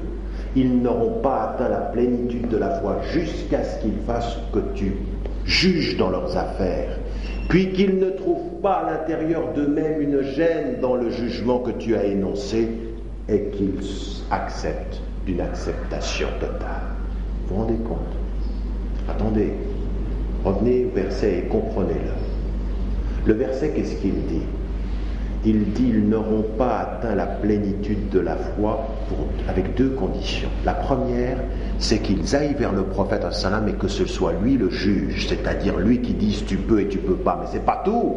[0.54, 4.92] ils n'auront pas atteint la plénitude de la foi jusqu'à ce qu'ils fassent que tu
[5.44, 6.96] juges dans leurs affaires
[7.48, 11.94] puis qu'ils ne trouvent pas à l'intérieur d'eux-mêmes une gêne dans le jugement que tu
[11.94, 12.68] as énoncé,
[13.28, 16.82] et qu'ils acceptent d'une acceptation totale.
[17.46, 17.98] Vous vous rendez compte?
[19.08, 19.52] Attendez,
[20.44, 22.12] revenez au verset et comprenez-le.
[23.26, 24.46] Le verset, qu'est-ce qu'il dit?
[25.44, 28.86] Il dit ils n'auront pas atteint la plénitude de la foi
[29.48, 30.48] avec deux conditions.
[30.64, 31.38] La première,
[31.78, 35.78] c'est qu'ils aillent vers le prophète salam et que ce soit lui le juge, c'est-à-dire
[35.78, 38.14] lui qui dise tu peux et tu peux pas, mais c'est pas tout.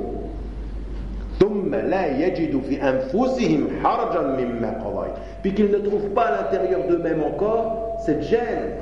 [5.42, 8.74] Puis qu'ils ne trouvent pas à l'intérieur d'eux-mêmes encore cette gêne.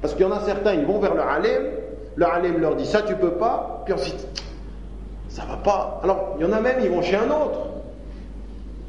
[0.00, 1.62] Parce qu'il y en a certains, ils vont vers le alim,
[2.16, 4.26] le alim leur dit ça tu peux pas, puis ensuite
[5.28, 6.00] ça va pas.
[6.02, 7.68] Alors il y en a même, ils vont chez un autre.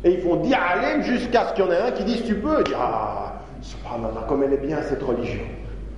[0.03, 2.35] Et ils font dire alim jusqu'à ce qu'il y en ait un qui dise tu
[2.35, 2.63] peux.
[2.63, 5.43] Dire ah, subhanallah, comme elle est bien cette religion.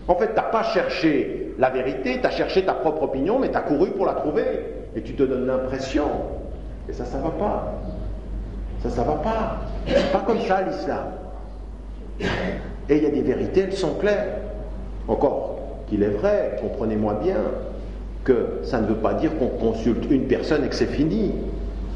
[0.07, 3.49] En fait, tu n'as pas cherché la vérité, tu as cherché ta propre opinion, mais
[3.49, 4.43] tu as couru pour la trouver.
[4.95, 6.05] Et tu te donnes l'impression.
[6.89, 7.73] Et ça, ça va pas.
[8.83, 9.57] Ça, ça va pas.
[9.87, 11.05] C'est pas comme ça l'islam.
[12.89, 14.37] Et il y a des vérités, elles sont claires.
[15.07, 17.37] Encore qu'il est vrai, comprenez-moi bien,
[18.23, 21.31] que ça ne veut pas dire qu'on consulte une personne et que c'est fini.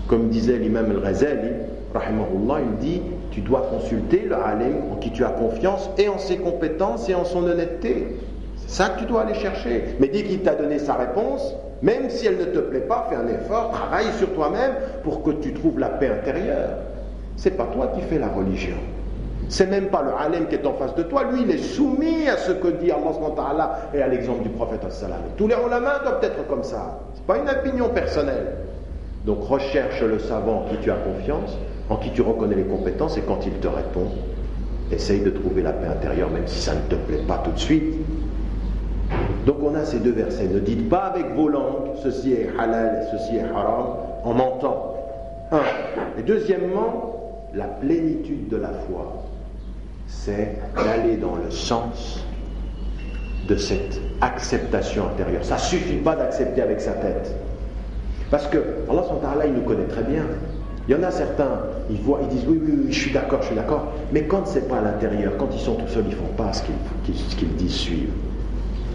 [0.08, 1.50] Comme disait l'imam al-Ghazali,
[1.96, 6.38] il dit tu dois consulter le alim en qui tu as confiance et en ses
[6.38, 8.18] compétences et en son honnêteté.
[8.58, 9.96] C'est ça que tu dois aller chercher.
[10.00, 13.16] Mais dès qu'il t'a donné sa réponse, même si elle ne te plaît pas, fais
[13.16, 14.74] un effort, travaille sur toi-même
[15.04, 16.78] pour que tu trouves la paix intérieure.
[17.38, 18.76] C'est pas toi qui fais la religion.
[19.48, 22.28] C'est même pas le alim qui est en face de toi, lui il est soumis
[22.28, 24.82] à ce que dit Allah et à l'exemple du prophète
[25.38, 27.00] Tous les ulama doivent être comme ça.
[27.16, 28.58] C'est pas une opinion personnelle.
[29.26, 31.58] Donc recherche le savant en qui tu as confiance,
[31.90, 34.08] en qui tu reconnais les compétences et quand il te répond,
[34.92, 37.60] essaye de trouver la paix intérieure même si ça ne te plaît pas tout de
[37.60, 37.96] suite.
[39.46, 40.48] Donc on a ces deux versets.
[40.48, 44.96] Ne dites pas avec vos langues ceci est halal et ceci est haram en mentant.
[45.52, 45.62] Un.
[46.20, 47.16] Et deuxièmement,
[47.54, 49.24] la plénitude de la foi,
[50.08, 52.24] c'est d'aller dans le sens
[53.48, 55.44] de cette acceptation intérieure.
[55.44, 57.36] Ça ne suffit pas d'accepter avec sa tête.
[58.30, 58.58] Parce que
[58.90, 60.24] Allah il nous connaît très bien.
[60.88, 63.42] Il y en a certains, ils voient, ils disent oui, oui, oui, je suis d'accord,
[63.42, 63.88] je suis d'accord.
[64.12, 66.64] Mais quand c'est pas à l'intérieur, quand ils sont tout seuls, ils font pas ce
[67.36, 68.12] qu'ils disent suivre.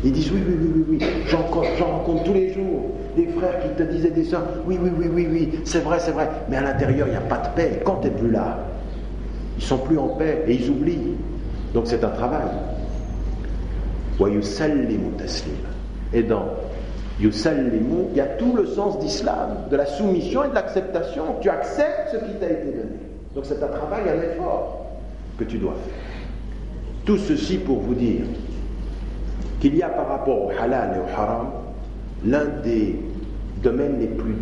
[0.05, 1.07] Ils disent oui, oui, oui, oui, oui.
[1.29, 5.07] J'en rencontre tous les jours des frères qui te disaient des soeurs, oui, oui, oui,
[5.11, 6.29] oui, oui, c'est vrai, c'est vrai.
[6.51, 7.81] Mais à l'intérieur, il n'y a pas de paix.
[7.85, 8.59] Quand tu n'es plus là,
[9.57, 11.15] ils sont plus en paix et ils oublient.
[11.73, 12.47] Donc c'est un travail.
[16.13, 16.45] Et dans
[17.21, 21.25] Yusallimu, il y a tout le sens d'islam, de la soumission et de l'acceptation.
[21.41, 23.01] Tu acceptes ce qui t'a été donné.
[23.35, 24.87] Donc c'est un travail, un effort
[25.39, 25.95] que tu dois faire.
[27.05, 28.25] Tout ceci pour vous dire
[29.65, 31.47] qu'il y a par rapport au halal et au haram
[32.23, 33.01] l'un des
[33.63, 34.37] domaines les plus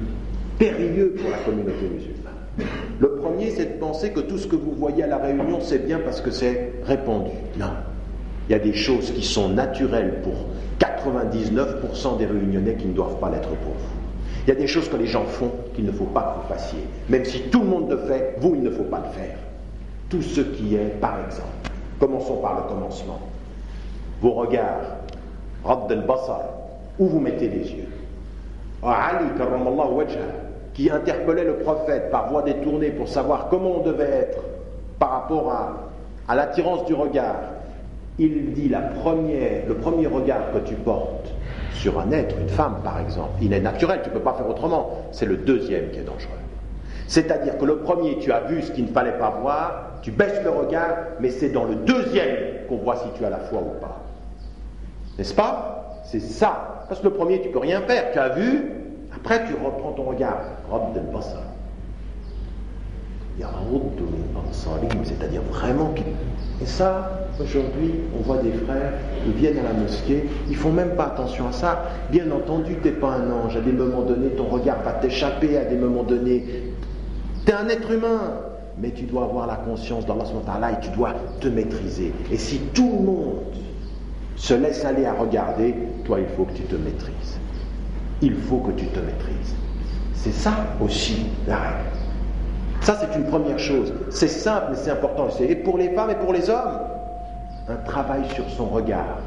[0.58, 2.32] périlleux pour la communauté musulmane.
[2.98, 5.86] Le premier, c'est de penser que tout ce que vous voyez à la réunion, c'est
[5.86, 7.30] bien parce que c'est répandu.
[7.56, 7.70] Non.
[8.48, 10.34] Il y a des choses qui sont naturelles pour
[10.80, 14.44] 99% des réunionnais qui ne doivent pas l'être pour vous.
[14.44, 16.54] Il y a des choses que les gens font qu'il ne faut pas que vous
[16.54, 16.80] fassiez.
[17.08, 19.36] Même si tout le monde le fait, vous, il ne faut pas le faire.
[20.08, 21.70] Tout ce qui est, par exemple,
[22.00, 23.20] commençons par le commencement.
[24.20, 25.01] Vos regards,
[26.98, 27.88] où vous mettez les yeux.
[28.82, 29.26] Ali,
[30.74, 34.38] qui interpellait le prophète par voie détournée pour savoir comment on devait être
[34.98, 35.52] par rapport
[36.28, 37.36] à, l'attirance du regard,
[38.18, 41.32] il dit le premier regard que tu portes
[41.74, 44.48] sur un être, une femme par exemple, il est naturel, tu ne peux pas faire
[44.48, 46.30] autrement, c'est le deuxième qui est dangereux.
[47.08, 50.42] C'est-à-dire que le premier, tu as vu ce qu'il ne fallait pas voir, tu baisses
[50.42, 53.80] le regard, mais c'est dans le deuxième qu'on voit si tu as la foi ou
[53.80, 54.00] pas.
[55.18, 56.02] N'est-ce pas?
[56.04, 56.84] C'est ça.
[56.88, 58.12] Parce que le premier, tu peux rien faire.
[58.12, 58.72] Tu as vu,
[59.14, 60.40] après tu reprends ton regard.
[60.70, 61.42] Rob del Basar.
[65.04, 65.94] C'est-à-dire vraiment
[66.60, 68.92] Et ça, aujourd'hui, on voit des frères,
[69.26, 71.84] ils viennent à la mosquée, ils font même pas attention à ça.
[72.10, 73.56] Bien entendu, tu n'es pas un ange.
[73.56, 75.56] À des moments donnés, ton regard va t'échapper.
[75.56, 76.44] À des moments donnés,
[77.46, 78.34] tu es un être humain.
[78.78, 82.12] Mais tu dois avoir la conscience d'Allah et tu dois te maîtriser.
[82.30, 83.38] Et si tout le monde
[84.42, 85.72] se laisse aller à regarder,
[86.04, 87.38] toi il faut que tu te maîtrises.
[88.22, 89.54] Il faut que tu te maîtrises.
[90.14, 91.90] C'est ça aussi la règle.
[92.80, 93.92] Ça c'est une première chose.
[94.10, 95.28] C'est simple mais c'est important.
[95.38, 96.80] Et pour les femmes et pour les hommes,
[97.68, 99.20] un travail sur son regard.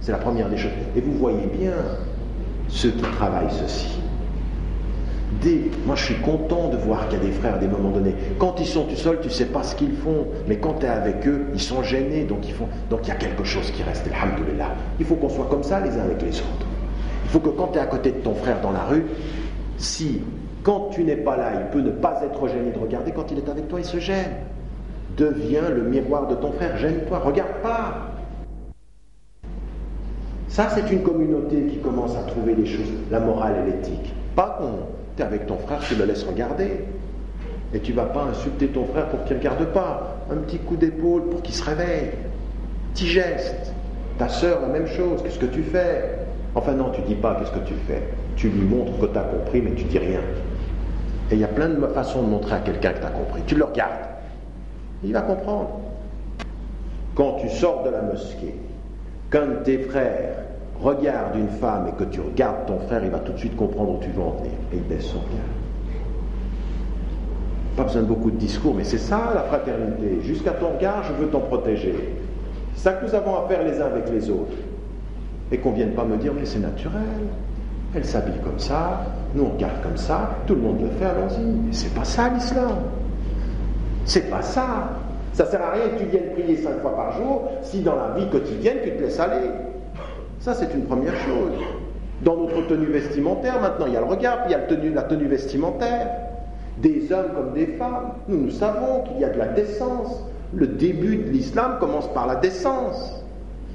[0.00, 0.72] C'est la première des choses.
[0.96, 1.74] Et vous voyez bien
[2.68, 4.00] ceux qui travaillent ceci
[5.86, 8.14] moi, je suis content de voir qu'il y a des frères à des moments donnés.
[8.38, 10.26] Quand ils sont tout seuls, tu sais pas ce qu'ils font.
[10.46, 12.24] Mais quand tu es avec eux, ils sont gênés.
[12.24, 12.68] Donc, ils font...
[12.90, 14.06] donc il y a quelque chose qui reste.
[14.06, 14.74] Alhamdulillah.
[14.98, 16.66] Il faut qu'on soit comme ça les uns avec les autres.
[17.24, 19.06] Il faut que quand tu es à côté de ton frère dans la rue,
[19.78, 20.20] si
[20.62, 23.38] quand tu n'es pas là, il peut ne pas être gêné de regarder, quand il
[23.38, 24.32] est avec toi, il se gêne.
[25.16, 26.76] Deviens le miroir de ton frère.
[26.76, 27.18] Gêne-toi.
[27.18, 28.10] Regarde pas.
[30.48, 34.12] Ça, c'est une communauté qui commence à trouver les choses, la morale et l'éthique.
[34.34, 36.84] Pas qu'on avec ton frère, tu le laisses regarder.
[37.72, 40.16] Et tu vas pas insulter ton frère pour qu'il ne regarde pas.
[40.30, 42.10] Un petit coup d'épaule pour qu'il se réveille.
[42.94, 43.72] Petit geste.
[44.18, 45.22] Ta sœur, la même chose.
[45.22, 46.18] Qu'est-ce que tu fais?
[46.54, 48.02] Enfin non, tu dis pas qu'est-ce que tu fais.
[48.36, 50.20] Tu lui montres que tu as compris, mais tu dis rien.
[51.30, 53.42] Et il y a plein de façons de montrer à quelqu'un que tu as compris.
[53.46, 53.92] Tu le regardes.
[55.04, 55.80] Il va comprendre.
[57.14, 58.54] Quand tu sors de la mosquée,
[59.30, 60.44] qu'un de tes frères
[60.82, 63.92] regarde une femme et que tu regardes ton frère, il va tout de suite comprendre
[63.92, 64.52] où tu veux en venir.
[64.72, 65.40] Et il baisse son regard.
[67.76, 70.20] Pas besoin de beaucoup de discours, mais c'est ça la fraternité.
[70.22, 71.94] Jusqu'à ton regard, je veux t'en protéger.
[72.74, 74.56] C'est ça que nous avons à faire les uns avec les autres.
[75.52, 77.02] Et qu'on ne vienne pas me dire, mais c'est naturel.
[77.94, 79.04] Elle s'habille comme ça,
[79.34, 81.44] nous on regarde comme ça, tout le monde le fait, allons-y.
[81.44, 82.76] Mais c'est pas ça l'islam.
[84.04, 84.90] C'est pas ça.
[85.32, 88.14] Ça sert à rien que tu viennes prier cinq fois par jour si dans la
[88.16, 89.48] vie quotidienne tu te laisses aller.
[90.40, 91.52] Ça c'est une première chose.
[92.22, 95.02] Dans notre tenue vestimentaire, maintenant il y a le regard, puis il y a la
[95.02, 96.08] tenue vestimentaire.
[96.78, 100.24] Des hommes comme des femmes, nous nous savons qu'il y a de la décence.
[100.54, 103.22] Le début de l'islam commence par la décence.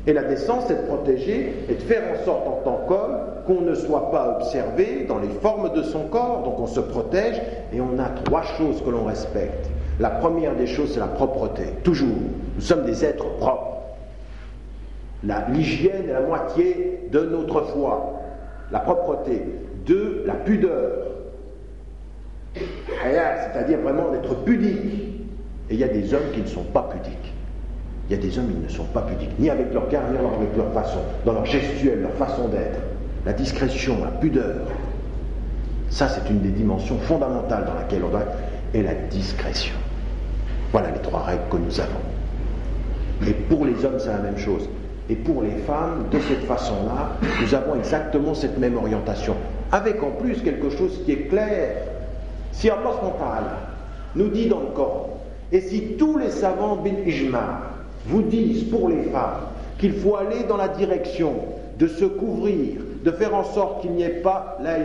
[0.07, 3.61] Et la décence, c'est de protéger et de faire en sorte en tant qu'homme qu'on
[3.61, 6.43] ne soit pas observé dans les formes de son corps.
[6.43, 7.41] Donc on se protège
[7.73, 9.69] et on a trois choses que l'on respecte.
[9.99, 11.63] La première des choses, c'est la propreté.
[11.83, 12.17] Toujours.
[12.55, 13.74] Nous sommes des êtres propres.
[15.49, 18.21] L'hygiène est la moitié de notre foi.
[18.71, 19.43] La propreté.
[19.85, 21.05] Deux, la pudeur.
[22.55, 24.93] C'est-à-dire vraiment d'être pudique.
[25.69, 27.33] Et il y a des hommes qui ne sont pas pudiques.
[28.07, 30.17] Il y a des hommes qui ne sont pas pudiques, ni avec leur cœur, ni
[30.17, 32.79] avec leur façon, dans leur gestuelle, leur façon d'être.
[33.25, 34.57] La discrétion, la pudeur.
[35.89, 38.37] Ça, c'est une des dimensions fondamentales dans laquelle on doit être.
[38.75, 39.73] Et la discrétion.
[40.71, 43.27] Voilà les trois règles que nous avons.
[43.27, 44.69] Et pour les hommes, c'est la même chose.
[45.09, 47.11] Et pour les femmes, de cette façon-là,
[47.41, 49.35] nous avons exactement cette même orientation.
[49.71, 51.77] Avec en plus quelque chose qui est clair.
[52.51, 52.91] Si Allah
[54.15, 55.09] nous dit dans le Coran,
[55.51, 57.61] et si tous les savants bil ijma
[58.05, 59.41] vous disent pour les femmes
[59.77, 61.33] qu'il faut aller dans la direction
[61.77, 64.77] de se couvrir, de faire en sorte qu'il n'y ait pas la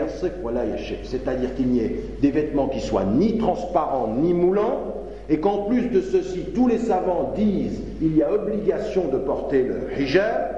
[1.05, 5.00] c'est-à-dire qu'il n'y ait des vêtements qui soient ni transparents ni moulants,
[5.31, 9.63] et qu'en plus de ceci, tous les savants disent il y a obligation de porter
[9.63, 10.57] le hijab,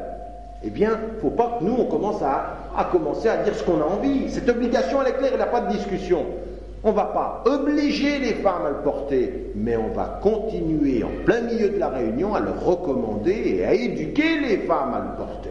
[0.65, 3.63] eh bien, il ne faut pas que nous, on commence à, commencer à dire ce
[3.65, 4.31] qu'on a envie.
[4.31, 6.25] Cette obligation, elle est claire, il n'y a pas de discussion.
[6.85, 11.25] On ne va pas obliger les femmes à le porter, mais on va continuer en
[11.25, 15.17] plein milieu de la réunion à le recommander et à éduquer les femmes à le
[15.17, 15.51] porter.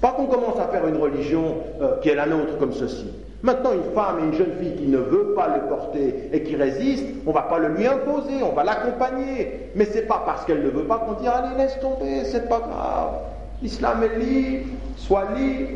[0.00, 3.06] Pas qu'on commence à faire une religion euh, qui est la nôtre comme ceci.
[3.42, 6.56] Maintenant, une femme et une jeune fille qui ne veut pas le porter et qui
[6.56, 9.70] résiste, on ne va pas le lui imposer, on va l'accompagner.
[9.76, 12.58] Mais c'est pas parce qu'elle ne veut pas qu'on dira allez laisse tomber, c'est pas
[12.58, 13.12] grave.
[13.62, 14.66] L'islam est libre,
[14.96, 15.70] sois libre.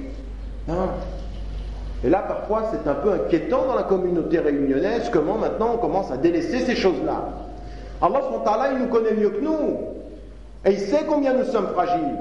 [2.04, 6.10] Et là, parfois, c'est un peu inquiétant dans la communauté réunionnaise comment maintenant on commence
[6.10, 7.28] à délaisser ces choses-là.
[8.00, 9.78] Allah, il nous connaît mieux que nous.
[10.64, 12.18] Et il sait combien nous sommes fragiles.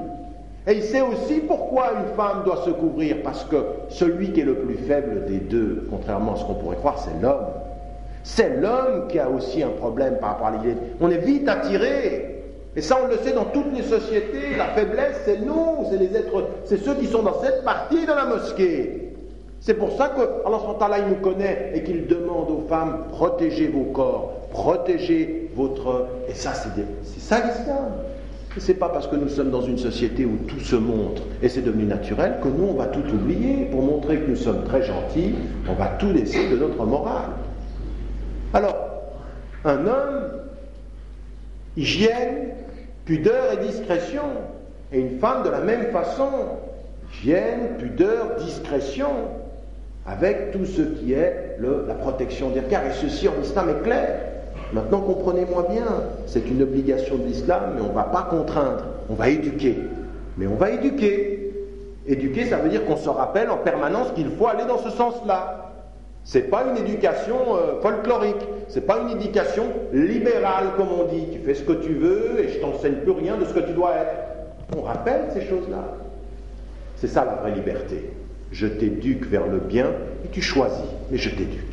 [0.66, 3.56] Et il sait aussi pourquoi une femme doit se couvrir, parce que
[3.88, 7.20] celui qui est le plus faible des deux, contrairement à ce qu'on pourrait croire, c'est
[7.20, 7.46] l'homme.
[8.22, 10.76] C'est l'homme qui a aussi un problème par rapport à l'idée.
[11.00, 12.28] On est vite attiré.
[12.76, 14.56] Et ça, on le sait dans toutes les sociétés.
[14.56, 18.12] La faiblesse, c'est nous, c'est les êtres, c'est ceux qui sont dans cette partie de
[18.12, 19.12] la mosquée.
[19.60, 23.84] C'est pour ça que Allah il nous connaît et qu'il demande aux femmes protégez vos
[23.92, 26.08] corps, protégez votre.
[26.28, 27.92] Et ça, c'est ça l'islam.
[28.58, 31.62] C'est pas parce que nous sommes dans une société où tout se montre et c'est
[31.62, 35.34] devenu naturel que nous on va tout oublier pour montrer que nous sommes très gentils,
[35.68, 37.30] on va tout laisser de notre morale.
[38.52, 38.76] Alors,
[39.64, 40.28] un homme,
[41.76, 42.48] hygiène,
[43.06, 44.24] pudeur et discrétion,
[44.92, 46.28] et une femme de la même façon,
[47.14, 49.08] hygiène, pudeur, discrétion
[50.06, 52.84] avec tout ce qui est la protection des regards.
[52.86, 54.31] Et ceci en islam est clair.
[54.72, 55.84] Maintenant, comprenez-moi bien,
[56.26, 59.76] c'est une obligation de l'islam, mais on ne va pas contraindre, on va éduquer.
[60.38, 61.52] Mais on va éduquer.
[62.06, 65.72] Éduquer, ça veut dire qu'on se rappelle en permanence qu'il faut aller dans ce sens-là.
[66.24, 71.26] C'est pas une éducation euh, folklorique, c'est pas une éducation libérale comme on dit.
[71.32, 73.72] Tu fais ce que tu veux et je t'enseigne plus rien de ce que tu
[73.72, 74.76] dois être.
[74.76, 75.84] On rappelle ces choses-là.
[76.96, 78.10] C'est ça la vraie liberté
[78.52, 79.90] je t'éduque vers le bien
[80.24, 81.71] et tu choisis, mais je t'éduque.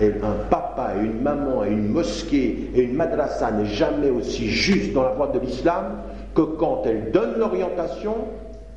[0.00, 4.92] Un papa et une maman et une mosquée et une madrasa n'est jamais aussi juste
[4.92, 5.98] dans la voie de l'islam
[6.34, 8.14] que quand elle donne l'orientation,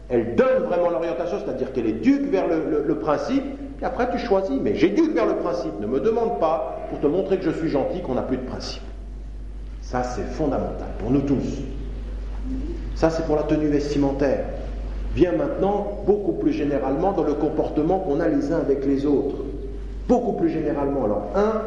[0.10, 3.44] elle donne vraiment l'orientation, c'est-à-dire qu'elle éduque vers le, principe,
[3.82, 5.80] et après tu choisis, mais j'éduque vers le principe.
[5.80, 8.46] Ne me demande pas, pour te montrer que je suis gentil, qu'on n'a plus de
[8.46, 8.84] principe.
[9.82, 11.64] Ça, c'est fondamental pour nous tous.
[12.96, 14.46] Ça, c'est pour la tenue vestimentaire
[15.16, 19.38] vient maintenant beaucoup plus généralement dans le comportement qu'on a les uns avec les autres.
[20.08, 21.06] Beaucoup plus généralement.
[21.06, 21.62] Alors, un,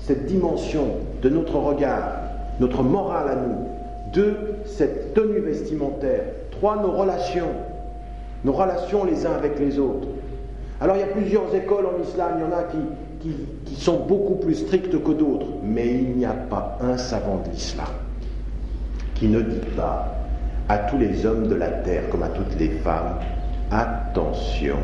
[0.00, 0.84] cette dimension
[1.22, 2.12] de notre regard,
[2.60, 3.68] notre morale à nous.
[4.12, 6.22] Deux, cette tenue vestimentaire.
[6.50, 7.50] Trois, nos relations.
[8.44, 10.08] Nos relations les uns avec les autres.
[10.80, 12.32] Alors, il y a plusieurs écoles en islam.
[12.36, 13.30] Il y en a qui,
[13.64, 15.46] qui, sont beaucoup plus strictes que d'autres.
[15.62, 17.86] Mais il n'y a pas un savant de l'islam
[19.14, 20.14] qui ne dit pas
[20.68, 23.14] à tous les hommes de la terre comme à toutes les femmes,
[23.70, 24.76] attention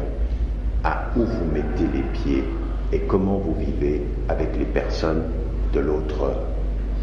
[0.84, 2.44] à où vous mettez les pieds
[2.92, 5.24] et comment vous vivez avec les personnes
[5.72, 6.32] de l'autre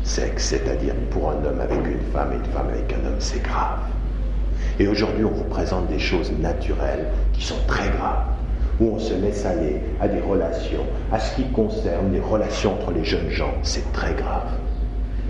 [0.03, 3.41] sexe, c'est-à-dire pour un homme avec une femme et une femme avec un homme, c'est
[3.41, 3.79] grave.
[4.79, 8.25] Et aujourd'hui, on vous présente des choses naturelles qui sont très graves,
[8.79, 12.91] où on se laisse aller à des relations, à ce qui concerne les relations entre
[12.91, 14.47] les jeunes gens, c'est très grave.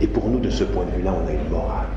[0.02, 1.88] Et pour nous, de ce point de vue-là, on a une morale.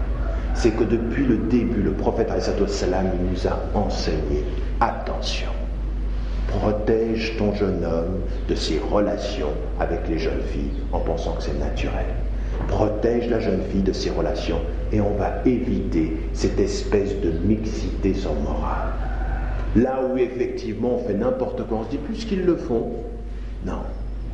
[0.54, 2.30] C'est que depuis le début, le prophète
[2.68, 4.44] salam nous a enseigné,
[4.80, 5.48] attention,
[6.48, 11.58] protège ton jeune homme de ses relations avec les jeunes filles en pensant que c'est
[11.58, 12.06] naturel
[12.68, 14.60] protège la jeune fille de ses relations
[14.92, 18.92] et on va éviter cette espèce de mixité sans morale.
[19.76, 22.92] Là où effectivement on fait n'importe quoi, on se dit plus qu'ils le font.
[23.64, 23.80] Non,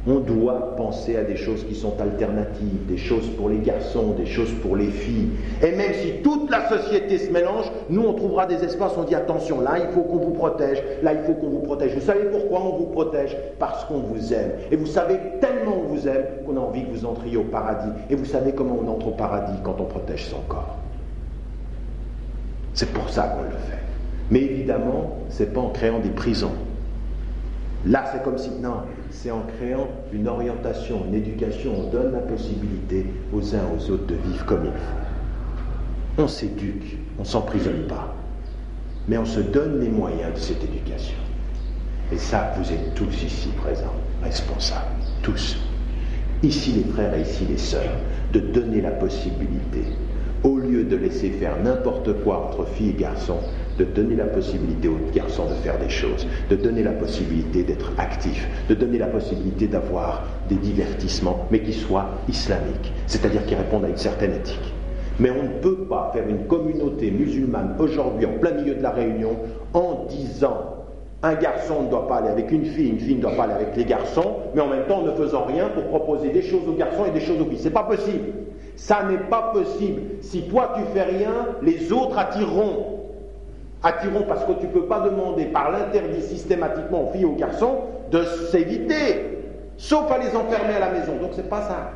[0.09, 4.25] on doit penser à des choses qui sont alternatives, des choses pour les garçons, des
[4.25, 5.29] choses pour les filles.
[5.63, 9.15] Et même si toute la société se mélange, nous on trouvera des espaces on dit
[9.15, 11.95] attention, là il faut qu'on vous protège, là il faut qu'on vous protège.
[11.95, 13.37] Vous savez pourquoi on vous protège?
[13.59, 14.53] Parce qu'on vous aime.
[14.71, 17.91] Et vous savez tellement on vous aime qu'on a envie que vous entriez au paradis.
[18.09, 20.77] Et vous savez comment on entre au paradis quand on protège son corps.
[22.73, 23.83] C'est pour ça qu'on le fait.
[24.31, 26.53] Mais évidemment, c'est pas en créant des prisons.
[27.87, 32.21] Là, c'est comme si, non, c'est en créant une orientation, une éducation, on donne la
[32.21, 36.23] possibilité aux uns aux autres de vivre comme il faut.
[36.23, 38.15] On s'éduque, on ne s'emprisonne pas,
[39.07, 41.17] mais on se donne les moyens de cette éducation.
[42.13, 44.87] Et ça, vous êtes tous ici présents, responsables,
[45.23, 45.57] tous.
[46.43, 47.99] Ici les frères et ici les sœurs,
[48.33, 49.85] de donner la possibilité,
[50.45, 53.41] au lieu de laisser faire n'importe quoi entre filles et garçons,
[53.79, 57.93] de donner la possibilité aux garçons de faire des choses, de donner la possibilité d'être
[57.97, 63.85] actifs, de donner la possibilité d'avoir des divertissements, mais qui soient islamiques, c'est-à-dire qui répondent
[63.85, 64.75] à une certaine éthique.
[65.21, 68.91] Mais on ne peut pas faire une communauté musulmane aujourd'hui en plein milieu de la
[68.91, 69.37] Réunion
[69.75, 70.75] en disant
[71.23, 73.55] un garçon ne doit pas aller avec une fille, une fille ne doit pas aller
[73.55, 76.75] avec les garçons, mais en même temps ne faisant rien pour proposer des choses aux
[76.75, 77.59] garçons et des choses aux filles.
[77.59, 78.25] C'est pas possible.
[78.77, 80.03] Ça n'est pas possible.
[80.21, 81.33] Si toi tu fais rien,
[81.63, 82.98] les autres attireront
[83.83, 87.35] attirons parce que tu ne peux pas demander par l'interdit systématiquement aux filles et aux
[87.35, 87.77] garçons
[88.11, 89.39] de s'éviter,
[89.77, 91.13] sauf à les enfermer à la maison.
[91.21, 91.91] Donc c'est pas ça.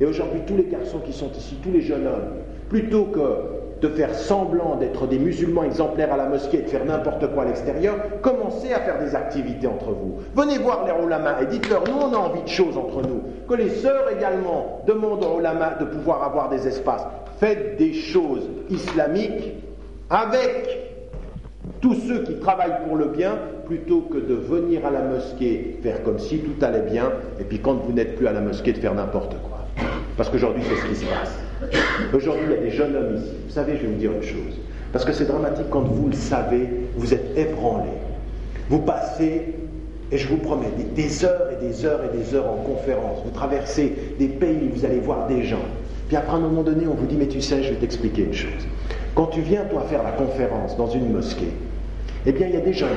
[0.00, 2.38] Et aujourd'hui, tous les garçons qui sont ici, tous les jeunes hommes,
[2.70, 6.84] plutôt que de faire semblant d'être des musulmans exemplaires à la mosquée et de faire
[6.84, 10.18] n'importe quoi à l'extérieur, commencez à faire des activités entre vous.
[10.34, 13.22] Venez voir les ulama et dites-leur, nous on a envie de choses entre nous.
[13.48, 17.06] Que les sœurs également demandent aux ulama de pouvoir avoir des espaces.
[17.38, 19.54] Faites des choses islamiques
[20.10, 20.90] avec
[21.80, 26.02] tous ceux qui travaillent pour le bien, plutôt que de venir à la mosquée faire
[26.02, 28.78] comme si tout allait bien, et puis quand vous n'êtes plus à la mosquée, de
[28.78, 29.66] faire n'importe quoi.
[30.16, 31.38] Parce qu'aujourd'hui, c'est ce qui se passe.
[32.12, 33.32] Aujourd'hui, il y a des jeunes hommes ici.
[33.46, 34.58] Vous savez, je vais vous dire une chose.
[34.92, 37.88] Parce que c'est dramatique quand vous le savez, vous êtes ébranlés.
[38.68, 39.54] Vous passez,
[40.12, 43.20] et je vous promets, des heures et des heures et des heures en conférence.
[43.24, 45.64] Vous traversez des pays, vous allez voir des gens.
[46.08, 48.22] Puis après, à un moment donné, on vous dit, mais tu sais, je vais t'expliquer
[48.24, 48.66] une chose.
[49.14, 51.52] Quand tu viens, toi, faire la conférence dans une mosquée,
[52.26, 52.90] eh bien, il y a des jeunes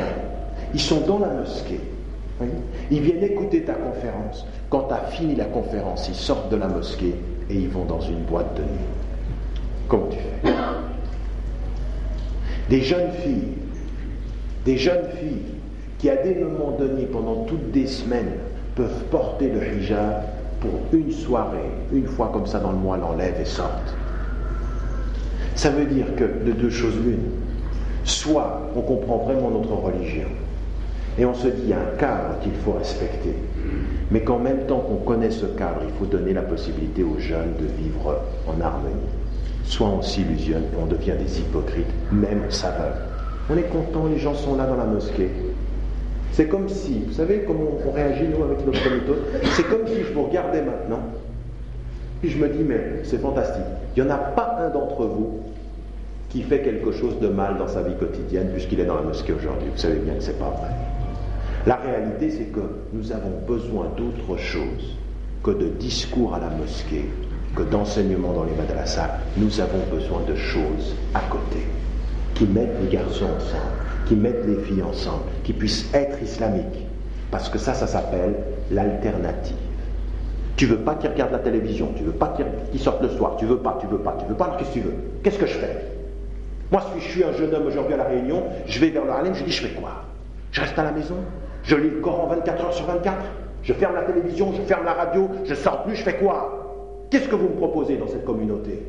[0.73, 1.79] Ils sont dans la mosquée.
[2.91, 4.45] Ils viennent écouter ta conférence.
[4.69, 7.15] Quand tu as fini la conférence, ils sortent de la mosquée
[7.49, 8.89] et ils vont dans une boîte de nuit.
[9.87, 10.53] Comment tu fais
[12.69, 13.53] Des jeunes filles,
[14.65, 15.43] des jeunes filles
[15.99, 18.33] qui à des moments donnés, pendant toutes des semaines,
[18.75, 20.23] peuvent porter le hijab
[20.59, 23.95] pour une soirée, une fois comme ça dans le mois, l'enlèvent et sortent.
[25.55, 27.29] Ça veut dire que de deux choses l'une,
[28.03, 30.27] Soit on comprend vraiment notre religion
[31.17, 33.35] et on se dit il y a un cadre qu'il faut respecter,
[34.11, 37.53] mais qu'en même temps qu'on connaît ce cadre, il faut donner la possibilité aux jeunes
[37.59, 38.95] de vivre en harmonie.
[39.63, 42.97] Soit on s'illusionne et on devient des hypocrites, même saveurs.
[43.49, 45.29] On est content, les gens sont là dans la mosquée.
[46.33, 49.21] C'est comme si, vous savez comment on réagit nous avec notre méthode?
[49.53, 51.03] C'est comme si je vous regardais maintenant,
[52.19, 53.63] puis je me dis mais c'est fantastique.
[53.95, 55.39] Il n'y en a pas un d'entre vous
[56.29, 59.33] qui fait quelque chose de mal dans sa vie quotidienne puisqu'il est dans la mosquée
[59.33, 59.69] aujourd'hui.
[59.71, 60.69] Vous savez bien que ce n'est pas vrai.
[61.67, 62.59] La réalité, c'est que
[62.91, 64.97] nous avons besoin d'autre chose
[65.43, 67.05] que de discours à la mosquée,
[67.55, 69.19] que d'enseignements dans les madrasas.
[69.37, 71.65] Nous avons besoin de choses à côté,
[72.33, 76.87] qui mettent les garçons ensemble, qui mettent les filles ensemble, qui puissent être islamiques.
[77.29, 78.35] Parce que ça, ça s'appelle
[78.71, 79.55] l'alternative.
[80.55, 82.35] Tu veux pas qu'ils regardent la télévision, tu veux pas
[82.71, 84.69] qu'ils sortent le soir, tu veux pas, tu veux pas, tu veux pas, alors qu'est-ce
[84.69, 84.93] que tu veux?
[85.23, 85.85] Qu'est-ce que je fais?
[86.71, 89.33] Moi, je suis un jeune homme aujourd'hui à La Réunion, je vais vers le Harlem,
[89.33, 90.03] je dis, je fais quoi?
[90.51, 91.15] Je reste à la maison
[91.63, 93.17] Je lis le Coran 24 heures sur 24
[93.63, 97.07] Je ferme la télévision, je ferme la radio, je sors plus, je fais quoi?
[97.09, 98.83] Qu'est-ce que vous me proposez dans cette communauté?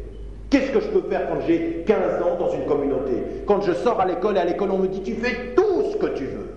[0.51, 3.13] Qu'est-ce que je peux faire quand j'ai 15 ans dans une communauté?
[3.47, 5.97] Quand je sors à l'école et à l'école on me dit tu fais tout ce
[5.97, 6.51] que tu veux.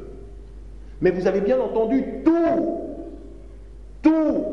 [1.02, 2.80] Mais vous avez bien entendu tout.
[4.02, 4.44] Tout.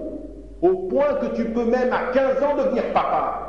[0.62, 3.44] Au point que tu peux même à 15 ans devenir papa.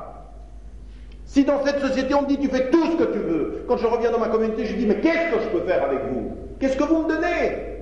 [1.26, 3.78] Si dans cette société on me dit tu fais tout ce que tu veux, quand
[3.78, 6.32] je reviens dans ma communauté, je dis mais qu'est-ce que je peux faire avec vous?
[6.60, 7.76] Qu'est-ce que vous me donnez?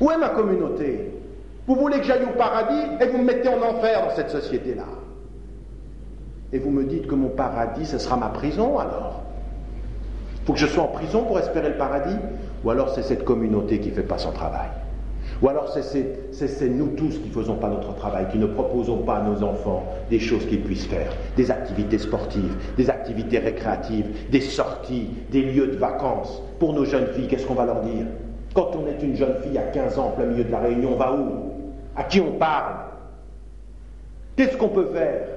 [0.00, 1.12] Où est ma communauté?
[1.66, 4.84] Vous voulez que j'aille au paradis et vous me mettez en enfer dans cette société-là.
[6.52, 9.22] Et vous me dites que mon paradis, ce sera ma prison alors.
[10.46, 12.16] Faut que je sois en prison pour espérer le paradis
[12.64, 14.70] Ou alors c'est cette communauté qui ne fait pas son travail
[15.40, 19.18] ou alors c'est nous tous qui ne faisons pas notre travail, qui ne proposons pas
[19.18, 24.40] à nos enfants des choses qu'ils puissent faire, des activités sportives, des activités récréatives, des
[24.40, 26.42] sorties, des lieux de vacances.
[26.58, 28.06] Pour nos jeunes filles, qu'est-ce qu'on va leur dire?
[28.54, 30.96] Quand on est une jeune fille à 15 ans plein milieu de la réunion, on
[30.96, 31.52] va où?
[31.94, 32.74] À qui on parle?
[34.34, 35.28] Qu'est-ce qu'on peut faire?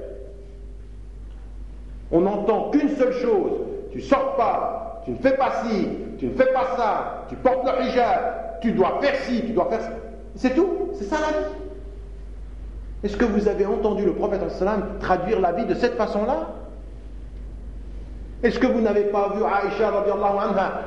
[2.12, 3.52] On n'entend qu'une seule chose,
[3.92, 5.88] tu sors pas, tu ne fais pas ci,
[6.18, 9.70] tu ne fais pas ça, tu portes le hijab, tu dois faire ci, tu dois
[9.70, 9.92] faire ça.
[10.36, 11.54] C'est tout, c'est ça la vie.
[13.04, 14.42] Est-ce que vous avez entendu le prophète
[15.00, 16.50] traduire la vie de cette façon-là?
[18.44, 19.92] Est-ce que vous n'avez pas vu Aïcha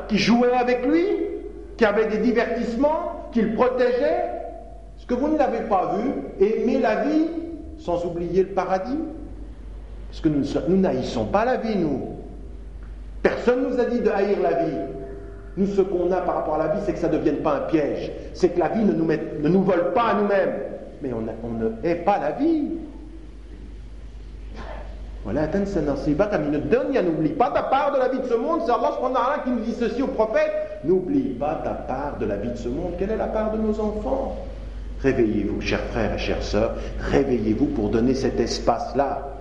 [0.08, 1.04] qui jouait avec lui,
[1.76, 4.30] qui avait des divertissements, qui le protégeait?
[4.96, 7.26] Est-ce que vous ne l'avez pas vu aimer la vie
[7.78, 8.98] sans oublier le paradis?
[10.08, 12.13] Parce que nous, nous n'haïssons pas la vie, nous?
[13.24, 14.76] Personne ne nous a dit de haïr la vie.
[15.56, 17.56] Nous, ce qu'on a par rapport à la vie, c'est que ça ne devienne pas
[17.56, 18.12] un piège.
[18.34, 20.52] C'est que la vie ne nous, ne nous vole pas à nous-mêmes.
[21.00, 22.68] Mais on, ne hait pas la vie.
[25.24, 26.14] Voilà, n'oublie
[27.30, 28.60] pas ta part de la vie de ce monde.
[28.66, 28.90] C'est Allah
[29.42, 30.52] qui nous dit ceci au prophète.
[30.84, 32.92] N'oublie pas ta part de la vie de ce monde.
[32.98, 34.36] Quelle est la part de nos enfants?
[35.00, 36.74] Réveillez-vous, chers frères et chères sœurs,
[37.10, 39.33] réveillez-vous pour donner cet espace-là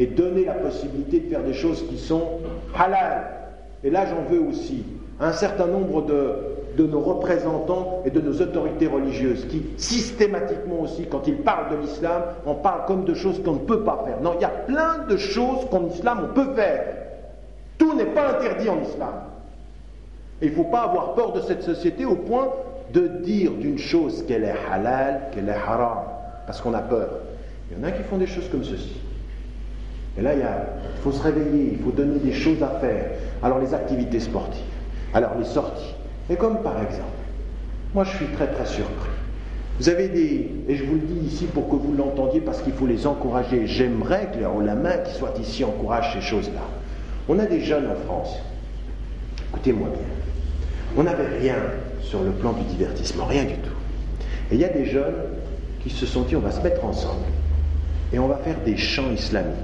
[0.00, 2.22] et donner la possibilité de faire des choses qui sont
[2.74, 3.26] halal.
[3.84, 4.82] Et là, j'en veux aussi
[5.20, 11.28] un certain nombre de, nos représentants et de nos autorités religieuses qui, systématiquement aussi, quand
[11.28, 14.22] ils parlent de l'islam, en parlent comme de choses qu'on ne peut pas faire.
[14.22, 16.86] Non, il y a plein de choses qu'en islam on peut faire.
[17.76, 19.12] Tout n'est pas interdit en islam.
[20.40, 22.48] Et il ne faut pas avoir peur de cette société au point
[22.94, 25.98] de dire d'une chose qu'elle est halal, qu'elle est haram,
[26.46, 27.10] parce qu'on a peur.
[27.70, 28.98] Il y en a qui font des choses comme ceci.
[30.18, 33.10] Et là, il, il faut se réveiller, il faut donner des choses à faire.
[33.42, 34.62] Alors les activités sportives.
[35.14, 35.94] Alors les sorties.
[36.28, 37.04] Et comme par exemple,
[37.94, 39.08] moi je suis très très surpris.
[39.78, 42.74] Vous avez des, et je vous le dis ici pour que vous l'entendiez parce qu'il
[42.74, 43.66] faut les encourager.
[43.66, 46.60] J'aimerais que la main qui soit ici encourage ces choses-là.
[47.28, 48.36] On a des jeunes en France.
[49.48, 50.06] Écoutez-moi bien.
[50.98, 51.56] On n'avait rien
[52.02, 53.70] sur le plan du divertissement, rien du tout.
[54.50, 55.14] Et il y a des jeunes
[55.82, 57.24] qui se sont dit on va se mettre ensemble
[58.12, 59.56] et on va faire des chants islamiques.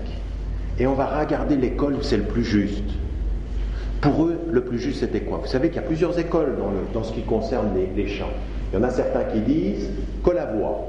[0.78, 2.84] Et on va regarder l'école où c'est le plus juste.
[4.02, 5.38] Pour eux, le plus juste, c'était quoi?
[5.38, 6.56] Vous savez qu'il y a plusieurs écoles
[6.92, 8.32] dans, ce qui concerne les, chants.
[8.72, 9.90] Il y en a certains qui disent
[10.22, 10.88] que la voix.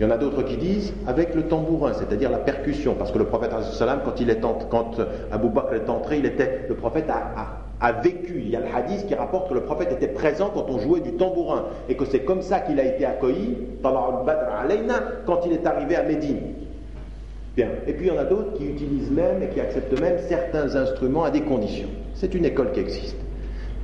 [0.00, 3.18] Il y en a d'autres qui disent avec le tambourin, c'est-à-dire la percussion, parce que
[3.18, 3.52] le prophète,
[4.04, 4.96] quand, il est quand
[5.30, 8.40] Abu Bakr est entré, il était, le prophète a, vécu.
[8.44, 11.00] Il y a le hadith qui rapporte que le prophète était présent quand on jouait
[11.00, 15.94] du tambourin, et que c'est comme ça qu'il a été accueilli, quand il est arrivé
[15.94, 16.40] à Médine.
[17.56, 17.68] Bien.
[17.86, 20.74] Et puis il y en a d'autres qui utilisent même et qui acceptent même certains
[20.74, 21.88] instruments à des conditions.
[22.14, 23.16] C'est une école qui existe.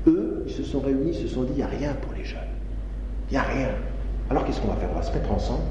[0.07, 2.41] Eux, ils se sont réunis, se sont dit, il n'y a rien pour les jeunes.
[3.31, 3.69] Il n'y a rien.
[4.29, 4.89] Alors qu'est-ce qu'on va faire?
[4.93, 5.63] On va se mettre ensemble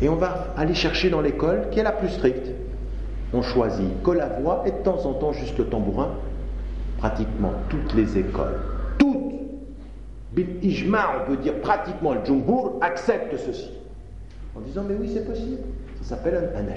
[0.00, 2.50] et on va aller chercher dans l'école qui est la plus stricte.
[3.34, 6.10] On choisit que la voix et de temps en temps juste le tambourin.
[6.98, 8.60] Pratiquement toutes les écoles,
[8.98, 9.34] toutes,
[10.32, 13.72] bil ijma, on peut dire pratiquement le jumbour, acceptent ceci.
[14.54, 15.58] En disant, mais oui, c'est possible.
[16.00, 16.70] Ça s'appelle un, un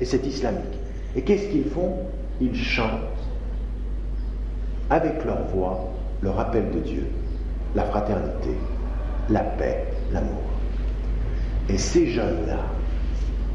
[0.00, 0.78] Et c'est islamique.
[1.14, 1.92] Et qu'est-ce qu'ils font?
[2.40, 2.90] Ils chantent
[4.90, 7.06] avec leur voix, le rappel de Dieu,
[7.74, 8.50] la fraternité,
[9.30, 10.42] la paix, l'amour.
[11.68, 12.58] Et ces jeunes-là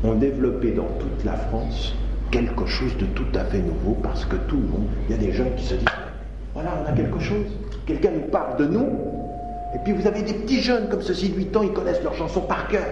[0.04, 1.96] ont développé dans toute la France
[2.32, 5.22] quelque chose de tout à fait nouveau parce que tout le monde, il y a
[5.22, 5.86] des jeunes qui se disent,
[6.54, 7.46] voilà, on a quelque chose,
[7.86, 8.88] quelqu'un nous parle de nous,
[9.76, 12.16] et puis vous avez des petits jeunes comme ceci de 8 ans, ils connaissent leurs
[12.16, 12.88] chansons par cœur.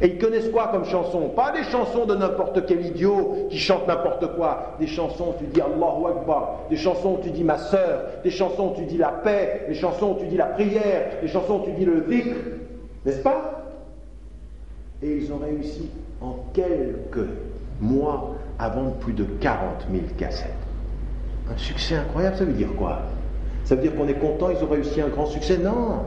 [0.00, 1.28] Et ils connaissent quoi comme chanson?
[1.30, 4.76] Pas des chansons de n'importe quel idiot qui chante n'importe quoi.
[4.78, 6.60] Des chansons où tu dis Allahu Akbar.
[6.70, 8.02] Des chansons où tu dis ma sœur.
[8.22, 9.64] Des chansons où tu dis la paix.
[9.68, 11.20] Des chansons où tu dis la prière.
[11.20, 12.36] Des chansons où tu dis le dhikr.
[13.04, 13.64] N'est-ce pas?
[15.02, 17.28] Et ils ont réussi en quelques
[17.80, 20.52] mois à vendre plus de 40 000 cassettes.
[21.52, 23.00] Un succès incroyable, ça veut dire quoi?
[23.64, 25.58] Ça veut dire qu'on est content, ils ont réussi un grand succès?
[25.58, 26.00] Non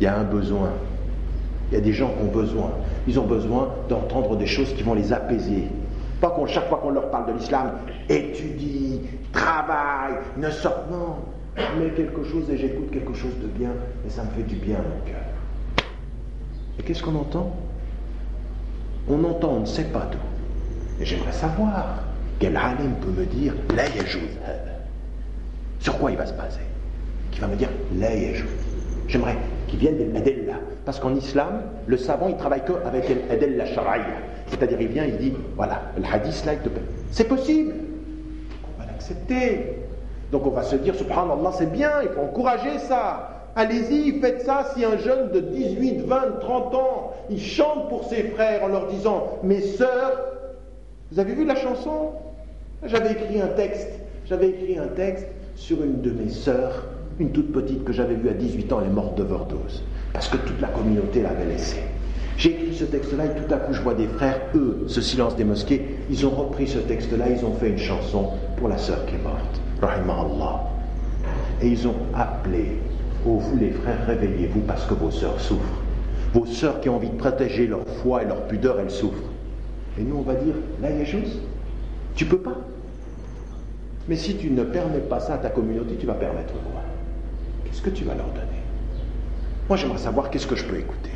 [0.00, 0.70] Il y a un besoin.
[1.70, 2.70] Il y a des gens qui ont besoin.
[3.06, 5.64] Ils ont besoin d'entendre des choses qui vont les apaiser.
[6.20, 7.72] Pas qu'on, chaque fois qu'on leur parle de l'islam,
[8.08, 9.00] étudie,
[9.32, 10.84] travaille, ne sort.
[10.90, 11.16] Non,
[11.56, 13.70] je mets quelque chose et j'écoute quelque chose de bien
[14.06, 15.22] et ça me fait du bien à mon cœur.
[16.78, 17.54] Et qu'est-ce qu'on entend?
[19.08, 21.02] On entend, on ne sait pas d'où.
[21.02, 22.02] Et j'aimerais savoir
[22.38, 23.84] quel alim peut me dire la
[25.80, 26.60] Sur quoi il va se baser?
[27.30, 28.10] Qui va me dire la
[29.08, 29.36] J'aimerais
[29.66, 30.54] qu'il vienne de l'adella.
[30.84, 34.06] Parce qu'en islam, le savant, il travaille que avec l'adella shar'iyya.
[34.46, 36.68] C'est-à-dire, il vient, il dit, voilà, le hadith là, il te
[37.10, 37.74] C'est possible.
[38.76, 39.78] On va l'accepter.
[40.30, 43.30] Donc on va se dire, subhanallah, c'est bien, il faut encourager ça.
[43.56, 48.24] Allez-y, faites ça si un jeune de 18, 20, 30 ans, il chante pour ses
[48.24, 50.20] frères en leur disant, mes sœurs,
[51.10, 52.12] vous avez vu la chanson?
[52.84, 53.90] J'avais écrit un texte,
[54.26, 55.26] j'avais écrit un texte
[55.56, 56.84] sur une de mes sœurs,
[57.20, 60.60] une toute petite que j'avais vue à 18 ans, est morte d'overdose, parce que toute
[60.60, 61.82] la communauté l'avait laissée.
[62.36, 65.34] J'ai écrit ce texte-là et tout à coup je vois des frères, eux, ce silence
[65.34, 69.04] des mosquées, ils ont repris ce texte-là, ils ont fait une chanson pour la sœur
[69.06, 69.60] qui est morte.
[69.82, 70.64] Allah.
[71.60, 72.78] Et ils ont appelé,
[73.26, 75.82] oh vous les frères, réveillez-vous parce que vos sœurs souffrent.
[76.32, 79.32] Vos sœurs qui ont envie de protéger leur foi et leur pudeur, elles souffrent.
[79.98, 81.40] Et nous, on va dire, là, il y a chose,
[82.14, 82.58] tu peux pas.
[84.08, 86.82] Mais si tu ne permets pas ça à ta communauté, tu vas permettre quoi?
[87.70, 88.62] Qu'est-ce que tu vas leur donner
[89.68, 91.10] Moi, j'aimerais savoir qu'est-ce que je peux écouter.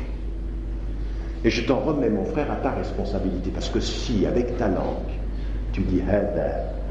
[1.43, 3.49] Et je t'en remets, mon frère, à ta responsabilité.
[3.51, 5.11] Parce que si, avec ta langue,
[5.73, 6.01] tu dis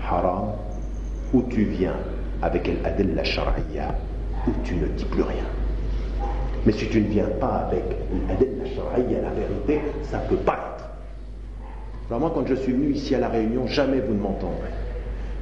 [0.08, 0.52] haram,
[1.32, 1.96] ou tu viens
[2.42, 3.94] avec l'adilla shar'iyya,
[4.46, 5.44] ou tu ne dis plus rien.
[6.66, 7.84] Mais si tu ne viens pas avec
[8.28, 10.88] l'adilla shar'iyya, la vérité, ça ne peut pas être.
[12.10, 14.68] Alors moi, quand je suis venu ici à La Réunion, jamais vous ne m'entendrez.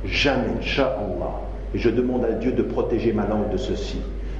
[0.04, 1.49] Jamais, Inch'Allah.
[1.74, 3.98] Je demande à Dieu de protéger ma langue de ceci,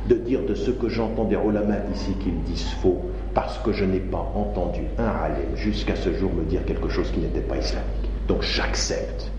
[0.09, 2.99] de dire de ce que j'entends des ulama ici qu'ils disent faux,
[3.35, 7.11] parce que je n'ai pas entendu un alim jusqu'à ce jour me dire quelque chose
[7.13, 8.11] qui n'était pas islamique.
[8.27, 9.31] Donc j'accepte.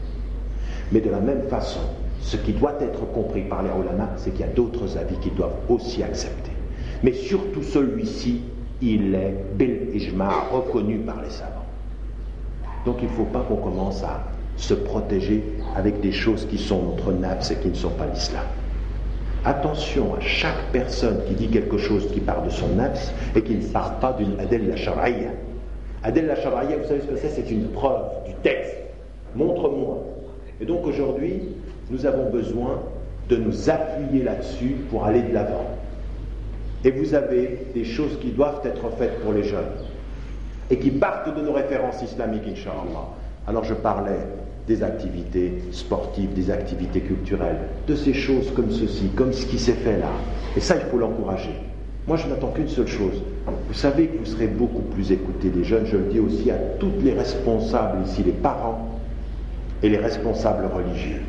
[0.92, 1.82] Mais de la même façon,
[2.22, 5.32] ce qui doit être compris par les ulama, c'est qu'il y a d'autres avis qui
[5.32, 6.52] doivent aussi accepter.
[7.04, 8.42] Mais surtout celui-ci,
[8.82, 11.66] il est bil ijma reconnu par les savants.
[12.86, 14.24] Donc il ne faut pas qu'on commence à
[14.62, 15.44] se protéger
[15.76, 18.46] avec des choses qui sont notre nafs et qui ne sont pas l'islam.
[19.44, 23.56] Attention à chaque personne qui dit quelque chose qui part de son nafs et qui
[23.56, 25.32] ne part pas d'une adel la shar'iyya.
[26.04, 27.30] Adel la shar'iyya, vous savez ce que c'est?
[27.30, 28.76] C'est une preuve du texte.
[29.36, 29.98] Montre-moi.
[30.62, 31.42] Et donc aujourd'hui,
[31.90, 32.82] nous avons besoin
[33.30, 35.66] de nous appuyer là-dessus pour aller de l'avant.
[36.84, 39.74] Et vous avez des choses qui doivent être faites pour les jeunes
[40.70, 43.08] et qui partent de nos références islamiques, Inch'Allah.
[43.48, 44.20] Alors je parlais
[44.68, 49.74] des activités sportives, des activités culturelles, de ces choses comme ceci, comme ce qui s'est
[49.74, 50.12] fait là.
[50.56, 51.56] Et ça, il faut l'encourager.
[52.08, 53.22] Moi, je n'attends qu'une seule chose.
[53.68, 56.56] Vous savez que vous serez beaucoup plus écoutés des jeunes, je le dis aussi à
[56.80, 58.88] tous les responsables ici, les parents
[59.84, 61.22] et les responsables religieux.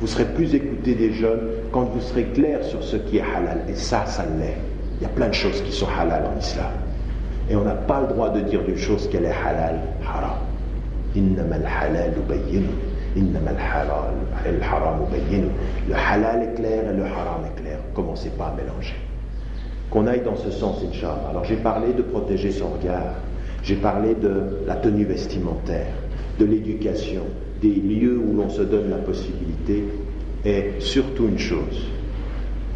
[0.00, 1.40] Vous serez plus écoutés des jeunes
[1.72, 3.62] quand vous serez clair sur ce qui est halal.
[3.68, 4.56] Et ça, ça l'est.
[5.00, 6.72] Il y a plein de choses qui sont halal en islam.
[7.48, 10.38] Et on n'a pas le droit de dire d'une chose qu'elle est halal, haram.
[15.88, 17.78] Le halal est clair et le haram est clair.
[17.94, 18.94] Commencez pas à mélanger.
[19.90, 21.28] Qu'on aille dans ce sens, Inch'Allah.
[21.30, 23.14] Alors j'ai parlé de protéger son regard,
[23.62, 25.92] j'ai parlé de la tenue vestimentaire,
[26.38, 27.22] de l'éducation,
[27.62, 29.84] des lieux où l'on se donne la possibilité,
[30.44, 31.86] et surtout une chose.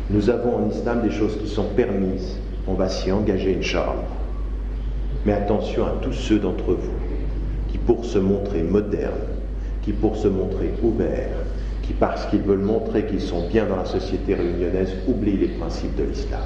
[0.09, 2.39] Nous avons en islam des choses qui sont permises.
[2.67, 3.97] On va s'y engager, Inch'Allah.
[5.27, 7.10] Mais attention à tous ceux d'entre vous
[7.79, 9.13] pour se montrer modernes,
[9.83, 11.37] qui pour se montrer ouverts,
[11.83, 15.97] qui parce qu'ils veulent montrer qu'ils sont bien dans la société réunionnaise, oublient les principes
[15.97, 16.43] de l'islam.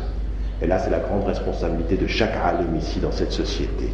[0.62, 3.90] Et là, c'est la grande responsabilité de chaque alim ici dans cette société.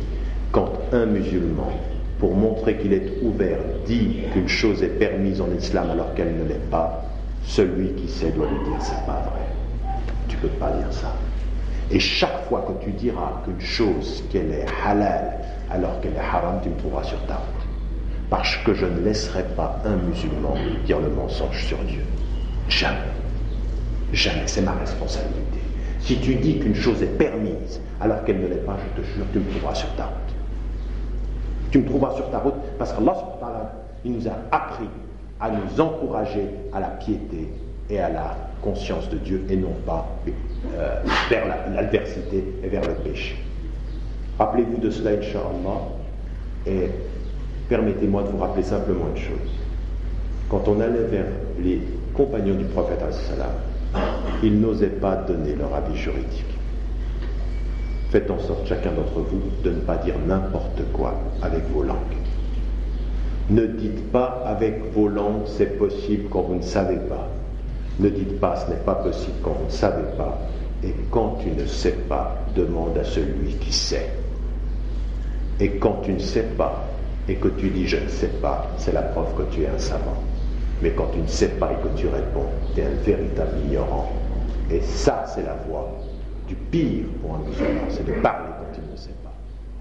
[0.52, 1.73] Quand un musulman,
[2.19, 6.44] pour montrer qu'il est ouvert, dit qu'une chose est permise en islam alors qu'elle ne
[6.44, 7.05] l'est pas,
[7.44, 9.47] celui qui sait doit lui dire c'est pas vrai.
[10.28, 11.15] Tu peux pas dire ça.
[11.90, 15.39] Et chaque fois que tu diras qu'une chose qu'elle est halal
[15.70, 17.66] alors qu'elle est haram, tu me trouveras sur ta route.
[18.28, 22.02] Parce que je ne laisserai pas un musulman dire le mensonge sur Dieu.
[22.68, 22.98] Jamais.
[24.12, 24.42] Jamais.
[24.47, 25.59] C'est ma responsabilité.
[26.01, 29.24] Si tu dis qu'une chose est permise alors qu'elle ne l'est pas, je te jure,
[29.32, 30.14] tu me trouveras sur ta route.
[31.70, 33.14] Tu me trouveras sur ta route parce qu'Allah,
[34.05, 34.88] il nous a appris
[35.40, 37.52] à nous encourager à la piété
[37.88, 40.06] et à la conscience de Dieu et non pas
[40.76, 43.36] euh, vers l'adversité et vers le péché.
[44.41, 45.83] Rappelez-vous de cela, Inch'Allah,
[46.67, 46.89] et
[47.69, 49.51] permettez-moi de vous rappeler simplement une chose.
[50.49, 51.27] Quand on allait vers
[51.62, 51.83] les
[52.15, 53.01] compagnons du prophète,
[54.43, 56.47] ils n'osaient pas donner leur avis juridique.
[58.09, 61.12] Faites en sorte, chacun d'entre vous, de ne pas dire n'importe quoi
[61.43, 61.99] avec vos langues.
[63.51, 67.29] Ne dites pas avec vos langues c'est possible quand vous ne savez pas.
[67.99, 70.39] Ne dites pas ce n'est pas possible quand vous ne savez pas.
[70.83, 74.19] Et quand tu ne sais pas, demande à celui qui sait.
[75.60, 76.86] Et quand tu ne sais pas
[77.27, 79.80] et que tu dis je ne sais pas, c'est la preuve que tu es un
[79.80, 80.18] savant.
[80.82, 84.11] Mais quand tu ne sais pas et que tu réponds, tu es un véritable ignorant.
[84.69, 85.90] Et ça, c'est la voie
[86.48, 89.32] du pire pour un musulman, c'est de parler quand il ne sait pas.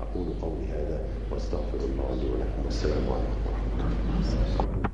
[0.01, 4.88] أقول قولي هذا واستغفر الله لي ولكم والسلام عليكم ورحمة الله